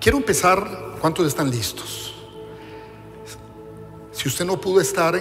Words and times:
Quiero 0.00 0.18
empezar, 0.18 0.96
¿cuántos 1.00 1.26
están 1.26 1.50
listos? 1.50 2.14
Si 4.12 4.28
usted 4.28 4.44
no 4.44 4.60
pudo 4.60 4.80
estar 4.80 5.20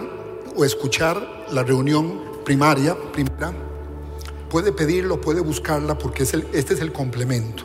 o 0.55 0.63
escuchar 0.63 1.47
la 1.51 1.63
reunión 1.63 2.21
primaria, 2.43 2.95
primera, 3.11 3.53
puede 4.49 4.71
pedirlo, 4.71 5.19
puede 5.19 5.41
buscarla 5.41 5.97
porque 5.97 6.23
es 6.23 6.33
el, 6.33 6.47
este 6.53 6.75
es 6.75 6.81
el 6.81 6.91
complemento. 6.91 7.63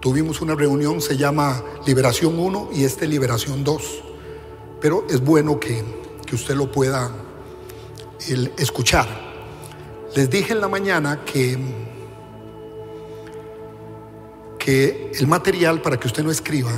Tuvimos 0.00 0.40
una 0.40 0.54
reunión, 0.54 1.00
se 1.00 1.16
llama 1.16 1.62
Liberación 1.86 2.38
1 2.38 2.70
y 2.74 2.84
este 2.84 3.06
Liberación 3.06 3.62
2. 3.62 4.02
Pero 4.80 5.06
es 5.08 5.20
bueno 5.20 5.60
que, 5.60 5.84
que 6.26 6.34
usted 6.34 6.56
lo 6.56 6.72
pueda 6.72 7.10
escuchar. 8.58 9.06
Les 10.16 10.28
dije 10.28 10.52
en 10.52 10.60
la 10.60 10.68
mañana 10.68 11.24
que, 11.24 11.56
que 14.62 15.10
el 15.18 15.26
material 15.26 15.82
para 15.82 15.98
que 15.98 16.06
usted 16.06 16.22
no 16.22 16.30
escriba 16.30 16.70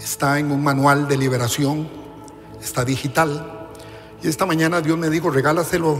está 0.00 0.38
en 0.38 0.50
un 0.50 0.64
manual 0.64 1.06
de 1.06 1.18
liberación, 1.18 1.86
está 2.62 2.82
digital. 2.82 3.68
Y 4.22 4.28
esta 4.28 4.46
mañana 4.46 4.80
Dios 4.80 4.96
me 4.96 5.10
dijo, 5.10 5.28
regálaselo 5.28 5.98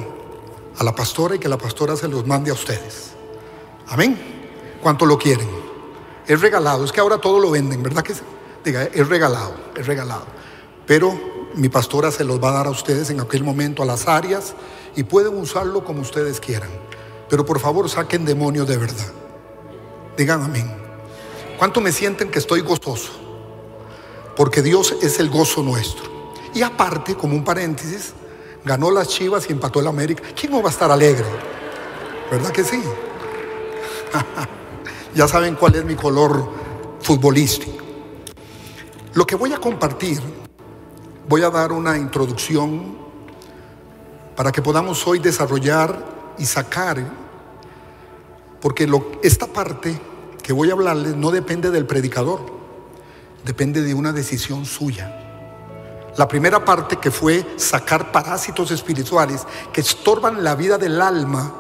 a 0.79 0.83
la 0.83 0.95
pastora 0.95 1.37
y 1.37 1.39
que 1.39 1.51
la 1.51 1.59
pastora 1.59 1.95
se 1.95 2.09
los 2.09 2.27
mande 2.27 2.51
a 2.51 2.55
ustedes. 2.55 3.11
Amén. 3.89 4.19
¿Cuánto 4.83 5.05
lo 5.05 5.19
quieren? 5.19 5.47
Es 6.27 6.41
regalado. 6.41 6.87
Es 6.87 6.93
que 6.93 7.01
ahora 7.01 7.19
todo 7.19 7.39
lo 7.39 7.51
venden, 7.51 7.83
¿verdad 7.83 8.03
que 8.03 8.15
Diga, 8.65 8.85
es 8.85 9.09
regalado, 9.09 9.55
es 9.77 9.87
regalado. 9.87 10.25
Pero 10.87 11.21
mi 11.55 11.69
pastora 11.69 12.11
se 12.11 12.25
los 12.25 12.43
va 12.43 12.49
a 12.49 12.53
dar 12.53 12.67
a 12.67 12.71
ustedes 12.71 13.11
en 13.11 13.21
aquel 13.21 13.45
momento 13.45 13.83
a 13.83 13.87
las 13.87 14.09
áreas 14.09 14.55
y 14.97 15.03
pueden 15.03 15.37
usarlo 15.37 15.85
como 15.85 16.01
ustedes 16.01 16.41
quieran. 16.41 16.71
Pero 17.29 17.45
por 17.45 17.61
favor 17.61 17.91
saquen 17.91 18.25
demonios 18.25 18.67
de 18.67 18.79
verdad. 18.79 19.26
Digan 20.17 20.43
amén. 20.43 20.71
¿Cuánto 21.59 21.81
me 21.81 21.93
sienten 21.93 22.31
que 22.31 22.39
estoy 22.39 22.61
gozoso? 22.61 23.13
Porque 24.37 24.63
Dios 24.63 24.97
es 25.03 25.19
el 25.19 25.31
gozo 25.31 25.63
nuestro. 25.63 26.05
Y 26.55 26.63
aparte, 26.63 27.15
como 27.15 27.35
un 27.35 27.45
paréntesis, 27.45 28.13
ganó 28.65 28.91
las 28.91 29.09
Chivas 29.09 29.49
y 29.49 29.53
empató 29.53 29.81
el 29.81 29.87
América. 29.87 30.23
¿Quién 30.39 30.53
no 30.53 30.63
va 30.63 30.69
a 30.69 30.73
estar 30.73 30.91
alegre? 30.91 31.27
¿Verdad 32.31 32.51
que 32.51 32.65
sí? 32.65 32.83
ya 35.15 35.29
saben 35.29 35.55
cuál 35.55 35.77
es 35.77 35.85
mi 35.85 35.95
color 35.95 36.49
futbolístico. 37.01 37.85
Lo 39.15 39.27
que 39.27 39.35
voy 39.35 39.53
a 39.53 39.59
compartir, 39.59 40.21
voy 41.29 41.43
a 41.43 41.51
dar 41.51 41.73
una 41.73 41.97
introducción 41.97 42.97
para 44.37 44.53
que 44.53 44.61
podamos 44.61 45.07
hoy 45.07 45.19
desarrollar 45.19 46.35
y 46.37 46.45
sacar, 46.45 47.03
porque 48.61 48.89
esta 49.23 49.47
parte 49.47 50.01
que 50.43 50.53
voy 50.53 50.71
a 50.71 50.73
hablarles 50.75 51.17
no 51.17 51.31
depende 51.31 51.71
del 51.71 51.87
predicador, 51.87 52.41
depende 53.45 53.83
de 53.83 53.95
una 53.95 54.13
decisión 54.13 54.65
suya. 54.65 55.23
La 56.17 56.29
primera 56.29 56.65
parte 56.65 56.97
que 56.97 57.11
fue 57.11 57.45
sacar 57.57 58.11
parásitos 58.11 58.71
espirituales 58.71 59.47
que 59.73 59.83
estorban 59.83 60.43
la 60.43 60.55
vida 60.55 60.79
del 60.79 61.01
alma 61.03 61.55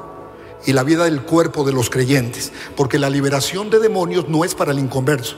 y 0.64 0.72
la 0.72 0.83
vida 0.83 1.05
del 1.05 1.22
cuerpo 1.22 1.64
de 1.64 1.72
los 1.72 1.91
creyentes. 1.91 2.53
Porque 2.75 2.98
la 2.98 3.10
liberación 3.10 3.69
de 3.69 3.78
demonios 3.78 4.28
no 4.28 4.44
es 4.44 4.55
para 4.55 4.72
el 4.72 4.78
inconverso. 4.78 5.36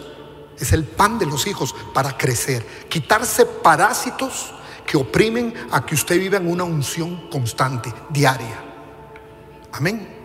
Es 0.59 0.73
el 0.73 0.85
pan 0.85 1.19
de 1.19 1.27
los 1.27 1.47
hijos 1.47 1.75
para 1.93 2.17
crecer. 2.17 2.65
Quitarse 2.89 3.45
parásitos 3.45 4.55
que 4.87 4.97
oprimen 4.97 5.53
a 5.71 5.85
que 5.85 5.95
usted 5.95 6.19
viva 6.19 6.39
en 6.39 6.51
una 6.51 6.65
unción 6.65 7.29
constante, 7.29 7.93
diaria. 8.11 8.65
Amén. 9.73 10.18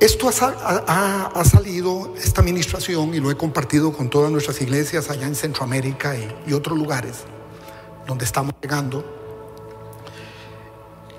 Esto 0.00 0.28
ha, 0.28 1.44
salido, 1.44 2.14
esta 2.16 2.40
administración, 2.40 3.14
y 3.14 3.20
lo 3.20 3.30
he 3.30 3.36
compartido 3.36 3.92
con 3.92 4.10
todas 4.10 4.30
nuestras 4.30 4.60
iglesias 4.60 5.08
allá 5.08 5.26
en 5.26 5.36
Centroamérica 5.36 6.16
y, 6.46 6.52
otros 6.52 6.76
lugares 6.76 7.24
donde 8.06 8.24
estamos 8.24 8.54
llegando. 8.60 9.04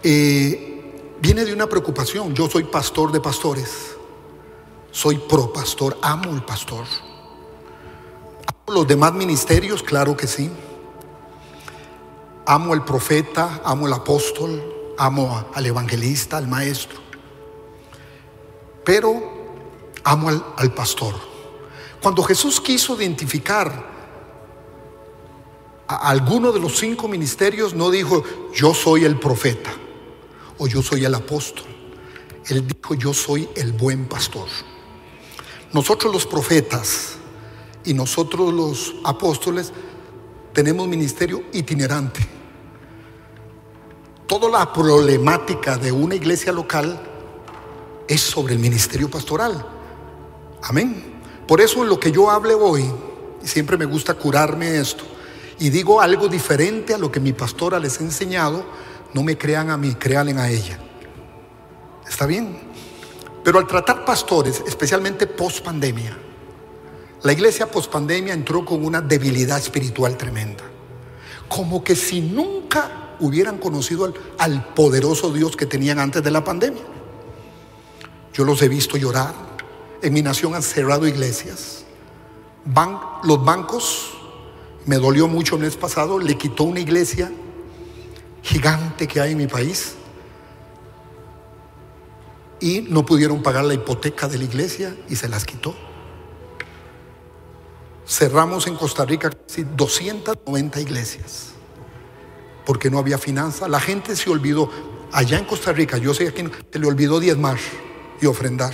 Eh, 0.04 1.16
viene 1.22 1.46
de 1.46 1.54
una 1.54 1.68
preocupación. 1.68 2.36
Yo 2.36 2.50
soy 2.50 2.66
pastor 2.66 3.12
de 3.12 3.22
pastores. 3.22 3.96
Soy 4.92 5.18
pro 5.18 5.52
pastor, 5.52 5.98
amo 6.02 6.32
el 6.32 6.44
pastor. 6.44 6.86
Amo 8.46 8.76
los 8.76 8.88
demás 8.88 9.14
ministerios, 9.14 9.82
claro 9.82 10.16
que 10.16 10.28
sí. 10.28 10.52
Amo 12.46 12.74
al 12.74 12.84
profeta, 12.86 13.62
amo 13.64 13.88
al 13.88 13.94
apóstol, 13.94 14.94
amo 14.98 15.46
al 15.54 15.66
evangelista, 15.66 16.38
al 16.38 16.48
maestro 16.48 17.05
pero 18.86 19.34
amo 20.04 20.30
al, 20.56 20.74
pastor. 20.74 21.16
Cuando 22.02 22.24
Jesús 22.24 22.62
quiso 22.62 22.96
identificar 22.96 23.94
a 25.88 26.10
alguno 26.10 26.52
de 26.52 26.60
los 26.60 26.78
cinco 26.78 27.08
ministerios, 27.08 27.74
no 27.74 27.90
dijo, 27.90 28.24
yo 28.54 28.74
soy 28.74 29.04
el 29.04 29.20
profeta 29.20 29.72
o 30.60 30.68
yo 30.68 30.82
soy 30.84 31.04
el 31.04 31.16
apóstol. 31.16 31.66
Él 32.48 32.66
dijo, 32.68 32.94
yo 32.94 33.14
soy 33.14 33.50
el 33.56 33.74
buen 33.74 34.06
pastor. 34.06 34.48
Nosotros 35.74 36.14
los 36.14 36.28
profetas 36.28 37.16
y 37.84 37.94
nosotros 37.94 38.54
los 38.54 38.96
apóstoles 39.04 39.74
tenemos 40.54 40.88
ministerio 40.88 41.44
itinerante. 41.54 42.26
Toda 44.28 44.50
la 44.50 44.72
problemática 44.72 45.78
de 45.78 45.92
una 45.92 46.16
iglesia 46.16 46.52
local 46.52 47.15
es 48.08 48.22
sobre 48.22 48.54
el 48.54 48.60
ministerio 48.60 49.10
pastoral. 49.10 49.66
Amén. 50.64 51.14
Por 51.48 51.62
eso 51.62 51.84
lo 51.84 52.00
que 52.00 52.12
yo 52.12 52.30
hable 52.30 52.54
hoy, 52.54 52.90
y 53.44 53.48
siempre 53.48 53.78
me 53.78 53.86
gusta 53.86 54.16
curarme 54.16 54.80
esto, 54.80 55.04
y 55.60 55.70
digo 55.70 56.02
algo 56.02 56.28
diferente 56.28 56.94
a 56.94 56.98
lo 56.98 57.12
que 57.12 57.20
mi 57.20 57.34
pastora 57.34 57.80
les 57.80 58.00
ha 58.00 58.04
enseñado, 58.04 58.66
no 59.14 59.24
me 59.24 59.38
crean 59.38 59.70
a 59.70 59.78
mí, 59.78 59.96
créanle 59.96 60.34
a 60.34 60.50
ella. 60.50 60.80
¿Está 62.08 62.26
bien? 62.26 62.58
Pero 63.44 63.60
al 63.60 63.68
tratar 63.68 64.04
pastores, 64.04 64.64
especialmente 64.68 65.28
post 65.28 65.64
pandemia, 65.64 66.18
la 67.24 67.32
iglesia 67.32 67.70
post 67.70 67.92
pandemia 67.92 68.34
entró 68.34 68.66
con 68.66 68.84
una 68.84 69.02
debilidad 69.02 69.58
espiritual 69.58 70.18
tremenda. 70.18 70.64
Como 71.48 71.84
que 71.84 71.96
si 71.96 72.22
nunca 72.22 73.16
hubieran 73.20 73.58
conocido 73.58 74.14
al 74.38 74.74
poderoso 74.74 75.32
Dios 75.32 75.56
que 75.56 75.66
tenían 75.66 76.00
antes 76.00 76.24
de 76.24 76.32
la 76.32 76.44
pandemia. 76.44 76.84
Yo 78.36 78.44
los 78.44 78.62
he 78.62 78.68
visto 78.68 78.98
llorar. 78.98 79.34
En 80.02 80.14
mi 80.14 80.22
nación 80.22 80.56
han 80.56 80.62
cerrado 80.62 81.08
iglesias. 81.08 81.86
los 83.24 83.46
bancos, 83.46 84.12
me 84.86 84.98
dolió 84.98 85.28
mucho 85.30 85.56
el 85.56 85.62
mes 85.62 85.78
pasado, 85.78 86.20
le 86.20 86.38
quitó 86.38 86.66
una 86.66 86.82
iglesia 86.82 87.32
gigante 88.44 89.08
que 89.08 89.22
hay 89.22 89.32
en 89.32 89.38
mi 89.38 89.48
país 89.48 89.96
y 92.60 92.82
no 92.82 93.06
pudieron 93.06 93.42
pagar 93.42 93.64
la 93.64 93.74
hipoteca 93.74 94.28
de 94.28 94.38
la 94.38 94.44
iglesia 94.44 94.96
y 95.08 95.16
se 95.16 95.30
las 95.30 95.46
quitó. 95.46 95.74
Cerramos 98.06 98.68
en 98.68 98.76
Costa 98.76 99.06
Rica 99.06 99.30
casi 99.30 99.64
290 99.64 100.82
iglesias 100.82 101.52
porque 102.66 102.90
no 102.92 103.00
había 103.00 103.18
finanzas. 103.18 103.70
La 103.70 103.80
gente 103.80 104.16
se 104.16 104.30
olvidó. 104.30 104.70
Allá 105.12 105.38
en 105.38 105.46
Costa 105.46 105.72
Rica, 105.72 105.98
yo 105.98 106.14
sé 106.14 106.34
que 106.34 106.50
se 106.72 106.80
le 106.80 106.88
olvidó 106.88 107.22
diezmar 107.22 107.58
y 108.22 108.26
ofrendar. 108.26 108.74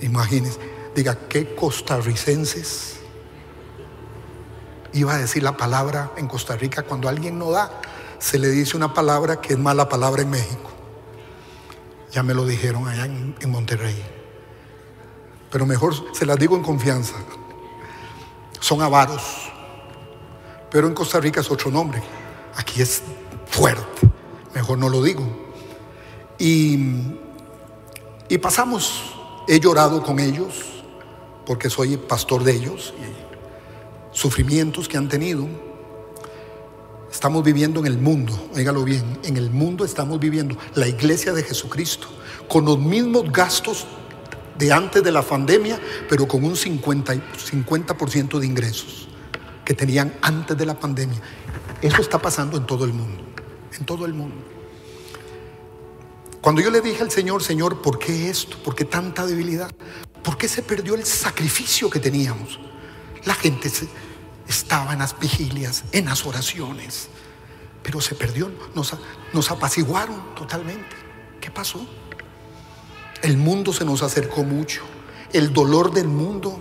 Imagínense, 0.00 0.58
diga, 0.94 1.16
¿qué 1.28 1.54
costarricenses? 1.54 2.96
Iba 4.92 5.14
a 5.14 5.18
decir 5.18 5.42
la 5.42 5.56
palabra 5.56 6.12
en 6.16 6.28
Costa 6.28 6.56
Rica, 6.56 6.82
cuando 6.82 7.08
alguien 7.08 7.38
no 7.38 7.50
da, 7.50 7.70
se 8.18 8.38
le 8.38 8.48
dice 8.48 8.76
una 8.76 8.94
palabra 8.94 9.40
que 9.40 9.52
es 9.52 9.58
mala 9.58 9.88
palabra 9.88 10.22
en 10.22 10.30
México. 10.30 10.70
Ya 12.10 12.22
me 12.22 12.34
lo 12.34 12.46
dijeron 12.46 12.88
allá 12.88 13.04
en, 13.04 13.36
en 13.40 13.50
Monterrey. 13.50 14.02
Pero 15.50 15.66
mejor 15.66 15.94
se 16.14 16.26
las 16.26 16.38
digo 16.38 16.56
en 16.56 16.62
confianza. 16.62 17.14
Son 18.60 18.82
avaros. 18.82 19.22
Pero 20.70 20.86
en 20.86 20.94
Costa 20.94 21.20
Rica 21.20 21.40
es 21.40 21.50
otro 21.50 21.70
nombre. 21.70 22.02
Aquí 22.56 22.82
es 22.82 23.02
fuerte. 23.46 24.08
Mejor 24.54 24.78
no 24.78 24.88
lo 24.88 25.02
digo. 25.02 25.24
Y 26.38 27.18
y 28.28 28.38
pasamos, 28.38 29.02
he 29.46 29.58
llorado 29.58 30.02
con 30.02 30.20
ellos, 30.20 30.54
porque 31.46 31.70
soy 31.70 31.96
pastor 31.96 32.44
de 32.44 32.52
ellos, 32.52 32.92
y 32.98 34.16
sufrimientos 34.16 34.88
que 34.88 34.96
han 34.96 35.08
tenido. 35.08 35.46
Estamos 37.10 37.42
viviendo 37.42 37.80
en 37.80 37.86
el 37.86 37.98
mundo, 37.98 38.50
óigalo 38.54 38.84
bien, 38.84 39.18
en 39.24 39.38
el 39.38 39.50
mundo 39.50 39.84
estamos 39.84 40.20
viviendo 40.20 40.56
la 40.74 40.86
iglesia 40.86 41.32
de 41.32 41.42
Jesucristo, 41.42 42.06
con 42.48 42.66
los 42.66 42.78
mismos 42.78 43.32
gastos 43.32 43.86
de 44.58 44.72
antes 44.72 45.02
de 45.02 45.12
la 45.12 45.22
pandemia, 45.22 45.80
pero 46.08 46.28
con 46.28 46.44
un 46.44 46.56
50, 46.56 47.14
50 47.36 47.94
de 48.38 48.46
ingresos 48.46 49.08
que 49.64 49.72
tenían 49.72 50.14
antes 50.20 50.56
de 50.56 50.66
la 50.66 50.78
pandemia. 50.78 51.20
Eso 51.80 52.02
está 52.02 52.18
pasando 52.18 52.56
en 52.56 52.66
todo 52.66 52.84
el 52.84 52.92
mundo, 52.92 53.22
en 53.78 53.86
todo 53.86 54.04
el 54.04 54.12
mundo. 54.12 54.57
Cuando 56.40 56.60
yo 56.60 56.70
le 56.70 56.80
dije 56.80 57.02
al 57.02 57.10
Señor, 57.10 57.42
Señor, 57.42 57.82
¿por 57.82 57.98
qué 57.98 58.30
esto? 58.30 58.56
¿Por 58.62 58.74
qué 58.74 58.84
tanta 58.84 59.26
debilidad? 59.26 59.70
¿Por 60.22 60.38
qué 60.38 60.48
se 60.48 60.62
perdió 60.62 60.94
el 60.94 61.04
sacrificio 61.04 61.90
que 61.90 61.98
teníamos? 61.98 62.60
La 63.24 63.34
gente 63.34 63.70
estaba 64.48 64.92
en 64.92 65.00
las 65.00 65.18
vigilias, 65.18 65.84
en 65.92 66.06
las 66.06 66.24
oraciones, 66.26 67.08
pero 67.82 68.00
se 68.00 68.14
perdió, 68.14 68.50
nos, 68.74 68.96
nos 69.32 69.50
apaciguaron 69.50 70.34
totalmente. 70.34 70.96
¿Qué 71.40 71.50
pasó? 71.50 71.86
El 73.22 73.36
mundo 73.36 73.72
se 73.72 73.84
nos 73.84 74.02
acercó 74.02 74.44
mucho. 74.44 74.82
El 75.32 75.52
dolor 75.52 75.92
del 75.92 76.08
mundo 76.08 76.58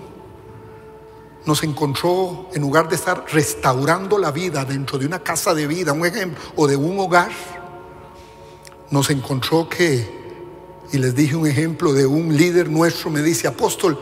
nos 1.45 1.63
encontró, 1.63 2.49
en 2.53 2.61
lugar 2.61 2.89
de 2.89 2.95
estar 2.95 3.23
restaurando 3.31 4.17
la 4.17 4.31
vida 4.31 4.65
dentro 4.65 4.97
de 4.97 5.05
una 5.05 5.19
casa 5.19 5.53
de 5.53 5.65
vida, 5.65 5.93
un 5.93 6.05
ejemplo, 6.05 6.43
o 6.57 6.67
de 6.67 6.75
un 6.75 6.99
hogar, 6.99 7.31
nos 8.91 9.09
encontró 9.09 9.67
que, 9.69 10.07
y 10.91 10.97
les 10.97 11.15
dije 11.15 11.35
un 11.35 11.47
ejemplo 11.47 11.93
de 11.93 12.05
un 12.05 12.35
líder 12.35 12.69
nuestro, 12.69 13.09
me 13.09 13.21
dice, 13.21 13.47
apóstol, 13.47 13.99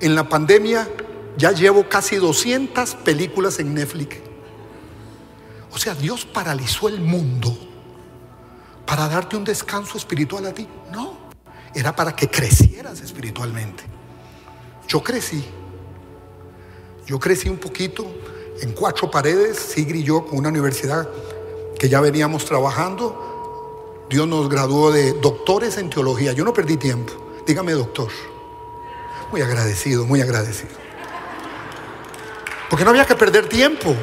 en 0.00 0.14
la 0.14 0.28
pandemia 0.28 0.88
ya 1.36 1.52
llevo 1.52 1.88
casi 1.88 2.16
200 2.16 2.94
películas 2.96 3.58
en 3.58 3.74
Netflix. 3.74 4.16
O 5.72 5.78
sea, 5.78 5.94
Dios 5.94 6.24
paralizó 6.24 6.88
el 6.88 7.00
mundo 7.00 7.56
para 8.86 9.08
darte 9.08 9.36
un 9.36 9.44
descanso 9.44 9.98
espiritual 9.98 10.46
a 10.46 10.54
ti. 10.54 10.66
No, 10.90 11.18
era 11.74 11.94
para 11.94 12.16
que 12.16 12.28
crecieras 12.28 13.00
espiritualmente. 13.00 13.84
Yo 14.88 15.02
crecí. 15.02 15.44
Yo 17.06 17.20
crecí 17.20 17.48
un 17.48 17.58
poquito 17.58 18.06
en 18.62 18.72
cuatro 18.72 19.10
paredes, 19.10 19.58
Sigri 19.58 20.00
y 20.00 20.04
yo, 20.04 20.24
con 20.24 20.38
una 20.38 20.48
universidad 20.48 21.08
que 21.78 21.88
ya 21.88 22.00
veníamos 22.00 22.44
trabajando. 22.46 23.35
Dios 24.08 24.28
nos 24.28 24.48
graduó 24.48 24.92
de 24.92 25.14
doctores 25.14 25.78
en 25.78 25.90
teología. 25.90 26.32
Yo 26.32 26.44
no 26.44 26.52
perdí 26.52 26.76
tiempo. 26.76 27.12
Dígame, 27.44 27.72
doctor. 27.72 28.08
Muy 29.32 29.40
agradecido, 29.40 30.06
muy 30.06 30.20
agradecido. 30.20 30.74
Porque 32.70 32.84
no 32.84 32.90
había 32.90 33.04
que 33.04 33.16
perder 33.16 33.48
tiempo. 33.48 33.94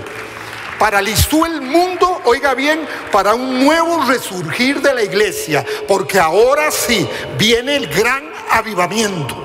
Paralizó 0.78 1.46
el 1.46 1.62
mundo, 1.62 2.22
oiga 2.26 2.54
bien, 2.54 2.86
para 3.12 3.34
un 3.36 3.64
nuevo 3.64 4.06
resurgir 4.06 4.82
de 4.82 4.94
la 4.94 5.04
iglesia. 5.04 5.66
Porque 5.88 6.20
ahora 6.20 6.72
sí 6.72 7.08
viene 7.38 7.78
el 7.78 7.88
gran 7.88 8.30
avivamiento. 8.50 9.36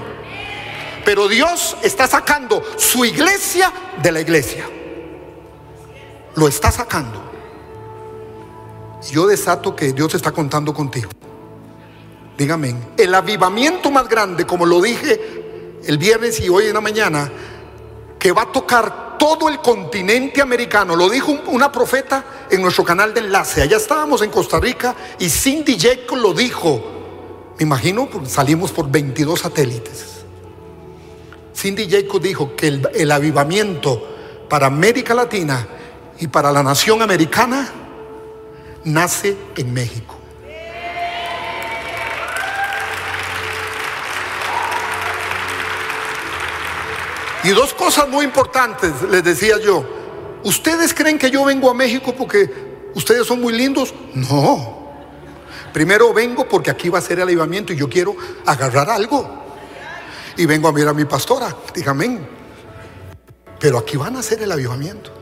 Pero 1.05 1.28
Dios 1.28 1.76
está 1.82 2.06
sacando 2.06 2.62
su 2.76 3.05
iglesia 3.05 3.72
de 4.02 4.12
la 4.12 4.20
iglesia. 4.20 4.69
Lo 6.34 6.49
está 6.49 6.72
sacando. 6.72 7.28
Yo 9.12 9.27
desato 9.27 9.75
que 9.77 9.93
Dios 9.93 10.15
está 10.15 10.33
contando 10.33 10.75
contigo. 10.75 11.11
Dígame, 12.37 12.75
el 12.97 13.15
avivamiento 13.15 13.91
más 13.91 14.09
grande, 14.09 14.47
como 14.47 14.65
lo 14.65 14.81
dije 14.81 15.39
el 15.85 15.99
viernes 15.99 16.41
y 16.41 16.49
hoy 16.49 16.67
en 16.67 16.75
la 16.75 16.81
mañana, 16.81 17.31
que 18.19 18.33
va 18.33 18.43
a 18.43 18.53
tocar 18.53 19.17
todo 19.19 19.49
el 19.49 19.59
continente 19.61 20.43
americano. 20.43 20.95
Lo 20.97 21.09
dijo 21.09 21.39
una 21.47 21.71
profeta 21.73 22.25
en 22.50 22.61
nuestro 22.61 22.85
canal 22.85 23.15
de 23.15 23.21
enlace. 23.21 23.62
Allá 23.62 23.77
estábamos 23.77 24.23
en 24.23 24.31
Costa 24.31 24.61
Rica 24.61 24.95
y 25.19 25.29
Cindy 25.29 25.79
Jacob 25.79 26.19
lo 26.19 26.35
dijo. 26.35 27.55
Me 27.59 27.65
imagino, 27.65 28.09
salimos 28.27 28.71
por 28.71 28.91
22 28.91 29.41
satélites. 29.41 30.25
Cindy 31.55 31.89
Jacob 31.91 32.21
dijo 32.21 32.55
que 32.55 32.69
el 32.69 33.11
avivamiento 33.11 34.47
para 34.49 34.67
América 34.67 35.15
Latina 35.15 35.67
y 36.21 36.29
para 36.29 36.53
la 36.53 36.62
nación 36.62 37.03
americana 37.03 37.88
nace 38.93 39.37
en 39.56 39.73
México. 39.73 40.14
Y 47.44 47.50
dos 47.50 47.73
cosas 47.73 48.08
muy 48.08 48.25
importantes, 48.25 48.93
les 49.11 49.23
decía 49.23 49.58
yo. 49.58 49.85
¿Ustedes 50.44 50.93
creen 50.93 51.19
que 51.19 51.31
yo 51.31 51.44
vengo 51.44 51.70
a 51.70 51.75
México 51.75 52.14
porque 52.17 52.50
ustedes 52.94 53.26
son 53.26 53.40
muy 53.40 53.52
lindos? 53.52 53.94
No. 54.14 54.76
Primero 55.73 56.12
vengo 56.12 56.49
porque 56.49 56.70
aquí 56.70 56.88
va 56.88 56.99
a 56.99 57.02
ser 57.02 57.19
el 57.19 57.25
avivamiento 57.25 57.73
y 57.73 57.76
yo 57.76 57.88
quiero 57.88 58.17
agarrar 58.44 58.91
algo. 58.91 59.46
Y 60.37 60.46
vengo 60.46 60.69
a 60.69 60.73
mirar 60.73 60.91
a 60.91 60.94
mi 60.94 61.05
pastora, 61.05 61.55
dígame. 61.75 62.19
Pero 63.58 63.79
aquí 63.79 63.96
van 63.96 64.17
a 64.17 64.20
hacer 64.20 64.43
el 64.43 64.52
avivamiento. 64.52 65.12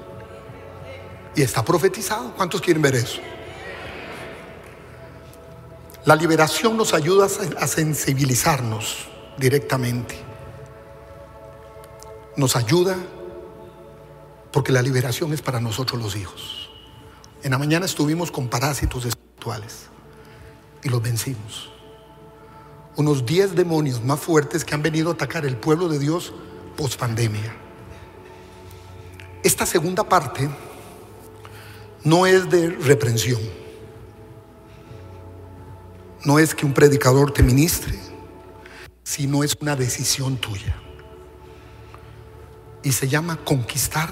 Y 1.34 1.42
está 1.42 1.64
profetizado. 1.64 2.34
¿Cuántos 2.34 2.60
quieren 2.60 2.82
ver 2.82 2.96
eso? 2.96 3.20
La 6.06 6.16
liberación 6.16 6.76
nos 6.78 6.94
ayuda 6.94 7.26
a 7.58 7.66
sensibilizarnos 7.66 9.08
directamente 9.36 10.26
nos 12.36 12.54
ayuda 12.54 12.96
porque 14.52 14.72
la 14.72 14.82
liberación 14.82 15.32
es 15.32 15.42
para 15.42 15.60
nosotros 15.60 16.00
los 16.00 16.16
hijos. 16.16 16.70
En 17.42 17.50
la 17.50 17.58
mañana 17.58 17.86
estuvimos 17.86 18.30
con 18.30 18.48
parásitos 18.48 19.04
espirituales 19.04 19.86
y 20.82 20.88
los 20.88 21.02
vencimos. 21.02 21.70
Unos 22.96 23.26
10 23.26 23.54
demonios 23.54 24.02
más 24.02 24.20
fuertes 24.20 24.64
que 24.64 24.74
han 24.74 24.82
venido 24.82 25.10
a 25.10 25.14
atacar 25.14 25.44
el 25.44 25.56
pueblo 25.56 25.88
de 25.88 25.98
Dios 25.98 26.32
post 26.76 26.98
pandemia. 26.98 27.54
Esta 29.42 29.66
segunda 29.66 30.04
parte 30.04 30.48
no 32.04 32.26
es 32.26 32.48
de 32.48 32.70
reprensión. 32.70 33.40
No 36.24 36.38
es 36.38 36.54
que 36.54 36.66
un 36.66 36.72
predicador 36.72 37.32
te 37.32 37.42
ministre, 37.42 37.98
sino 39.04 39.44
es 39.44 39.56
una 39.60 39.76
decisión 39.76 40.36
tuya 40.36 40.76
y 42.86 42.92
se 42.92 43.08
llama 43.08 43.36
conquistar 43.36 44.08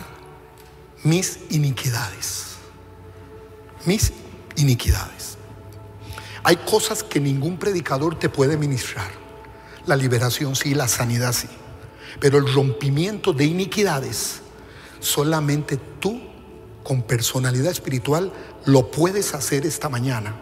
mis 1.05 1.39
iniquidades. 1.51 2.57
Mis 3.87 4.13
iniquidades. 4.57 5.37
Hay 6.43 6.57
cosas 6.57 7.05
que 7.05 7.21
ningún 7.21 7.57
predicador 7.57 8.19
te 8.19 8.29
puede 8.29 8.57
ministrar. 8.57 9.11
La 9.87 9.95
liberación 9.95 10.57
sí, 10.57 10.75
la 10.75 10.89
sanidad 10.89 11.33
sí. 11.33 11.49
Pero 12.19 12.39
el 12.39 12.53
rompimiento 12.53 13.33
de 13.33 13.45
iniquidades, 13.45 14.41
solamente 14.99 15.77
tú 15.77 16.21
con 16.83 17.03
personalidad 17.03 17.71
espiritual 17.71 18.33
lo 18.65 18.91
puedes 18.91 19.35
hacer 19.35 19.67
esta 19.67 19.89
mañana. 19.89 20.35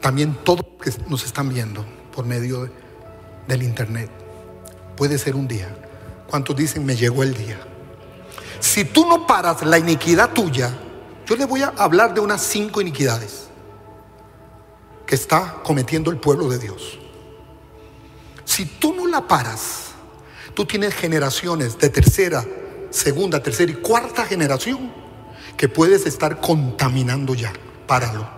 También 0.00 0.36
todos 0.44 0.64
que 0.82 0.92
nos 1.08 1.24
están 1.24 1.48
viendo 1.48 1.84
por 2.14 2.24
medio 2.24 2.70
del 3.48 3.62
internet. 3.62 4.10
Puede 4.96 5.18
ser 5.18 5.34
un 5.34 5.46
día 5.48 5.76
¿Cuántos 6.26 6.56
dicen, 6.56 6.84
me 6.84 6.96
llegó 6.96 7.22
el 7.22 7.34
día? 7.34 7.58
Si 8.60 8.84
tú 8.84 9.06
no 9.06 9.26
paras 9.26 9.64
la 9.64 9.78
iniquidad 9.78 10.30
tuya, 10.32 10.76
yo 11.26 11.36
le 11.36 11.44
voy 11.44 11.62
a 11.62 11.72
hablar 11.76 12.14
de 12.14 12.20
unas 12.20 12.42
cinco 12.42 12.80
iniquidades 12.80 13.48
que 15.06 15.14
está 15.14 15.60
cometiendo 15.62 16.10
el 16.10 16.18
pueblo 16.18 16.48
de 16.48 16.58
Dios. 16.58 16.98
Si 18.44 18.64
tú 18.66 18.92
no 18.94 19.06
la 19.06 19.26
paras, 19.28 19.92
tú 20.54 20.64
tienes 20.64 20.94
generaciones 20.94 21.78
de 21.78 21.90
tercera, 21.90 22.44
segunda, 22.90 23.42
tercera 23.42 23.70
y 23.70 23.76
cuarta 23.76 24.24
generación 24.24 24.92
que 25.56 25.68
puedes 25.68 26.06
estar 26.06 26.40
contaminando 26.40 27.34
ya. 27.34 27.52
Páralo. 27.86 28.35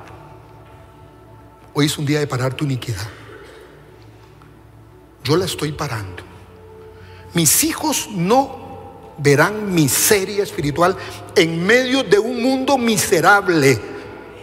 Hoy 1.78 1.86
es 1.86 1.96
un 1.96 2.04
día 2.04 2.18
de 2.18 2.26
parar 2.26 2.54
tu 2.54 2.64
iniquidad. 2.64 3.06
Yo 5.22 5.36
la 5.36 5.44
estoy 5.44 5.70
parando. 5.70 6.24
Mis 7.34 7.62
hijos 7.62 8.08
no 8.10 9.14
verán 9.18 9.72
miseria 9.72 10.42
espiritual 10.42 10.96
en 11.36 11.64
medio 11.64 12.02
de 12.02 12.18
un 12.18 12.42
mundo 12.42 12.78
miserable 12.78 13.78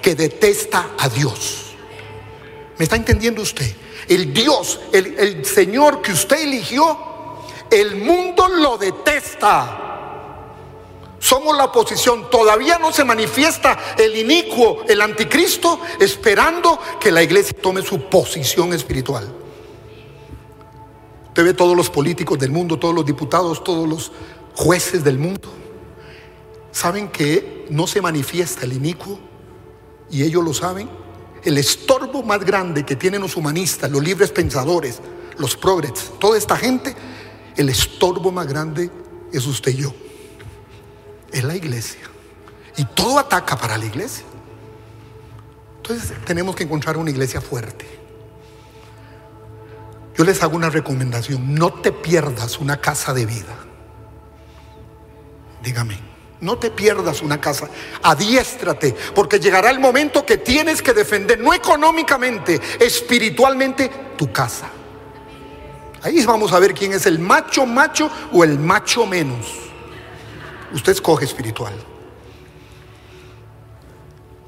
que 0.01 0.15
detesta 0.15 0.91
a 0.97 1.09
Dios. 1.09 1.75
¿Me 2.77 2.83
está 2.83 2.95
entendiendo 2.95 3.41
usted? 3.41 3.69
El 4.07 4.33
Dios, 4.33 4.79
el, 4.93 5.43
Señor 5.43 6.01
que 6.01 6.13
usted 6.13 6.41
eligió, 6.41 6.97
el 7.69 7.97
mundo 7.97 8.47
lo 8.47 8.77
detesta. 8.77 9.94
Somos 11.19 11.55
la 11.57 11.65
oposición. 11.65 12.29
Todavía 12.29 12.77
no 12.77 12.91
se 12.91 13.03
manifiesta 13.03 13.95
el 13.97 14.15
inicuo, 14.15 14.83
el 14.87 15.01
anticristo, 15.01 15.79
esperando 15.99 16.79
que 16.99 17.11
la 17.11 17.23
iglesia 17.23 17.55
tome 17.61 17.81
su 17.81 18.09
posición 18.09 18.73
espiritual. 18.73 19.33
Usted 21.27 21.43
ve 21.43 21.53
todos 21.53 21.75
los 21.75 21.89
políticos 21.89 22.39
del 22.39 22.51
mundo, 22.51 22.79
todos 22.79 22.95
los 22.95 23.05
diputados, 23.05 23.63
todos 23.63 23.87
los 23.87 24.11
jueces 24.55 25.03
del 25.03 25.17
mundo. 25.17 25.49
¿Saben 26.71 27.09
que 27.09 27.65
no 27.69 27.87
se 27.87 28.01
manifiesta 28.01 28.65
el 28.65 28.73
inicuo? 28.73 29.19
Y 30.09 30.23
ellos 30.23 30.43
lo 30.43 30.53
saben. 30.53 30.89
El 31.43 31.57
estorbo 31.57 32.23
más 32.23 32.43
grande 32.43 32.85
que 32.85 32.95
tienen 32.95 33.21
los 33.21 33.35
humanistas, 33.35 33.91
los 33.91 34.03
libres 34.03 34.31
pensadores, 34.31 34.99
los 35.37 35.55
progres, 35.55 36.11
toda 36.19 36.37
esta 36.37 36.57
gente, 36.57 36.95
el 37.55 37.69
estorbo 37.69 38.31
más 38.31 38.47
grande 38.47 38.89
es 39.31 39.45
usted 39.45 39.71
y 39.71 39.77
yo. 39.77 39.93
Es 41.35 41.43
la 41.43 41.53
iglesia. 41.53 41.99
Y 42.77 42.85
todo 42.85 43.19
ataca 43.19 43.57
para 43.57 43.77
la 43.77 43.83
iglesia. 43.83 44.23
Entonces 45.75 46.13
tenemos 46.25 46.55
que 46.55 46.63
encontrar 46.63 46.97
una 46.97 47.11
iglesia 47.11 47.39
fuerte 47.41 47.85
Yo 50.17 50.23
les 50.23 50.41
hago 50.41 50.55
una 50.55 50.69
recomendación, 50.69 51.53
no 51.53 51.73
te 51.73 51.91
pierdas 51.91 52.57
una 52.57 52.79
casa 52.79 53.13
de 53.13 53.25
vida. 53.25 53.53
Dígame, 55.61 55.99
no 56.39 56.57
te 56.57 56.71
pierdas 56.71 57.21
una 57.21 57.41
casa, 57.41 57.69
adiéstrate, 58.01 58.95
porque 59.13 59.39
llegará 59.39 59.69
el 59.69 59.79
momento 59.79 60.25
que 60.25 60.37
tienes 60.37 60.81
que 60.81 60.93
defender, 60.93 61.39
no 61.39 61.53
económicamente, 61.53 62.61
espiritualmente, 62.79 63.91
tu 64.17 64.31
casa. 64.31 64.69
Ahí 66.01 66.25
vamos 66.25 66.53
a 66.53 66.59
ver 66.59 66.73
quién 66.73 66.93
es 66.93 67.05
el 67.05 67.19
macho 67.19 67.65
macho 67.65 68.09
o 68.31 68.43
el 68.45 68.57
macho 68.57 69.05
menos. 69.05 69.64
Usted 70.75 70.91
escoge 70.91 71.23
espiritual. 71.23 71.73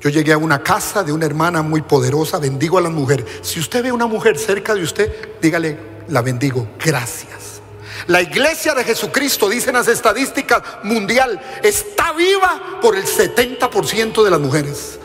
Yo 0.02 0.10
llegué 0.10 0.34
a 0.34 0.38
una 0.38 0.62
casa 0.62 1.02
de 1.02 1.14
una 1.14 1.26
hermana 1.26 1.62
muy 1.62 1.82
poderosa, 1.82 2.38
bendigo 2.38 2.78
a 2.78 2.82
la 2.82 2.90
mujer. 2.90 3.26
Si 3.42 3.62
usted 3.62 3.82
ve 3.82 3.94
una 3.94 4.08
mujer 4.08 4.38
cerca 4.38 4.76
de 4.76 4.84
usted, 4.84 5.40
dígale, 5.42 5.80
la 6.10 6.22
bendigo, 6.22 6.68
gracias. 6.84 7.62
La 8.08 8.22
iglesia 8.22 8.74
de 8.76 8.84
Jesucristo, 8.84 9.48
dicen 9.48 9.74
las 9.74 9.88
estadísticas 9.88 10.62
mundial, 10.84 11.42
está 11.64 12.12
viva 12.12 12.80
por 12.82 12.98
el 12.98 13.06
70% 13.06 14.22
de 14.22 14.30
las 14.30 14.40
mujeres. 14.40 15.00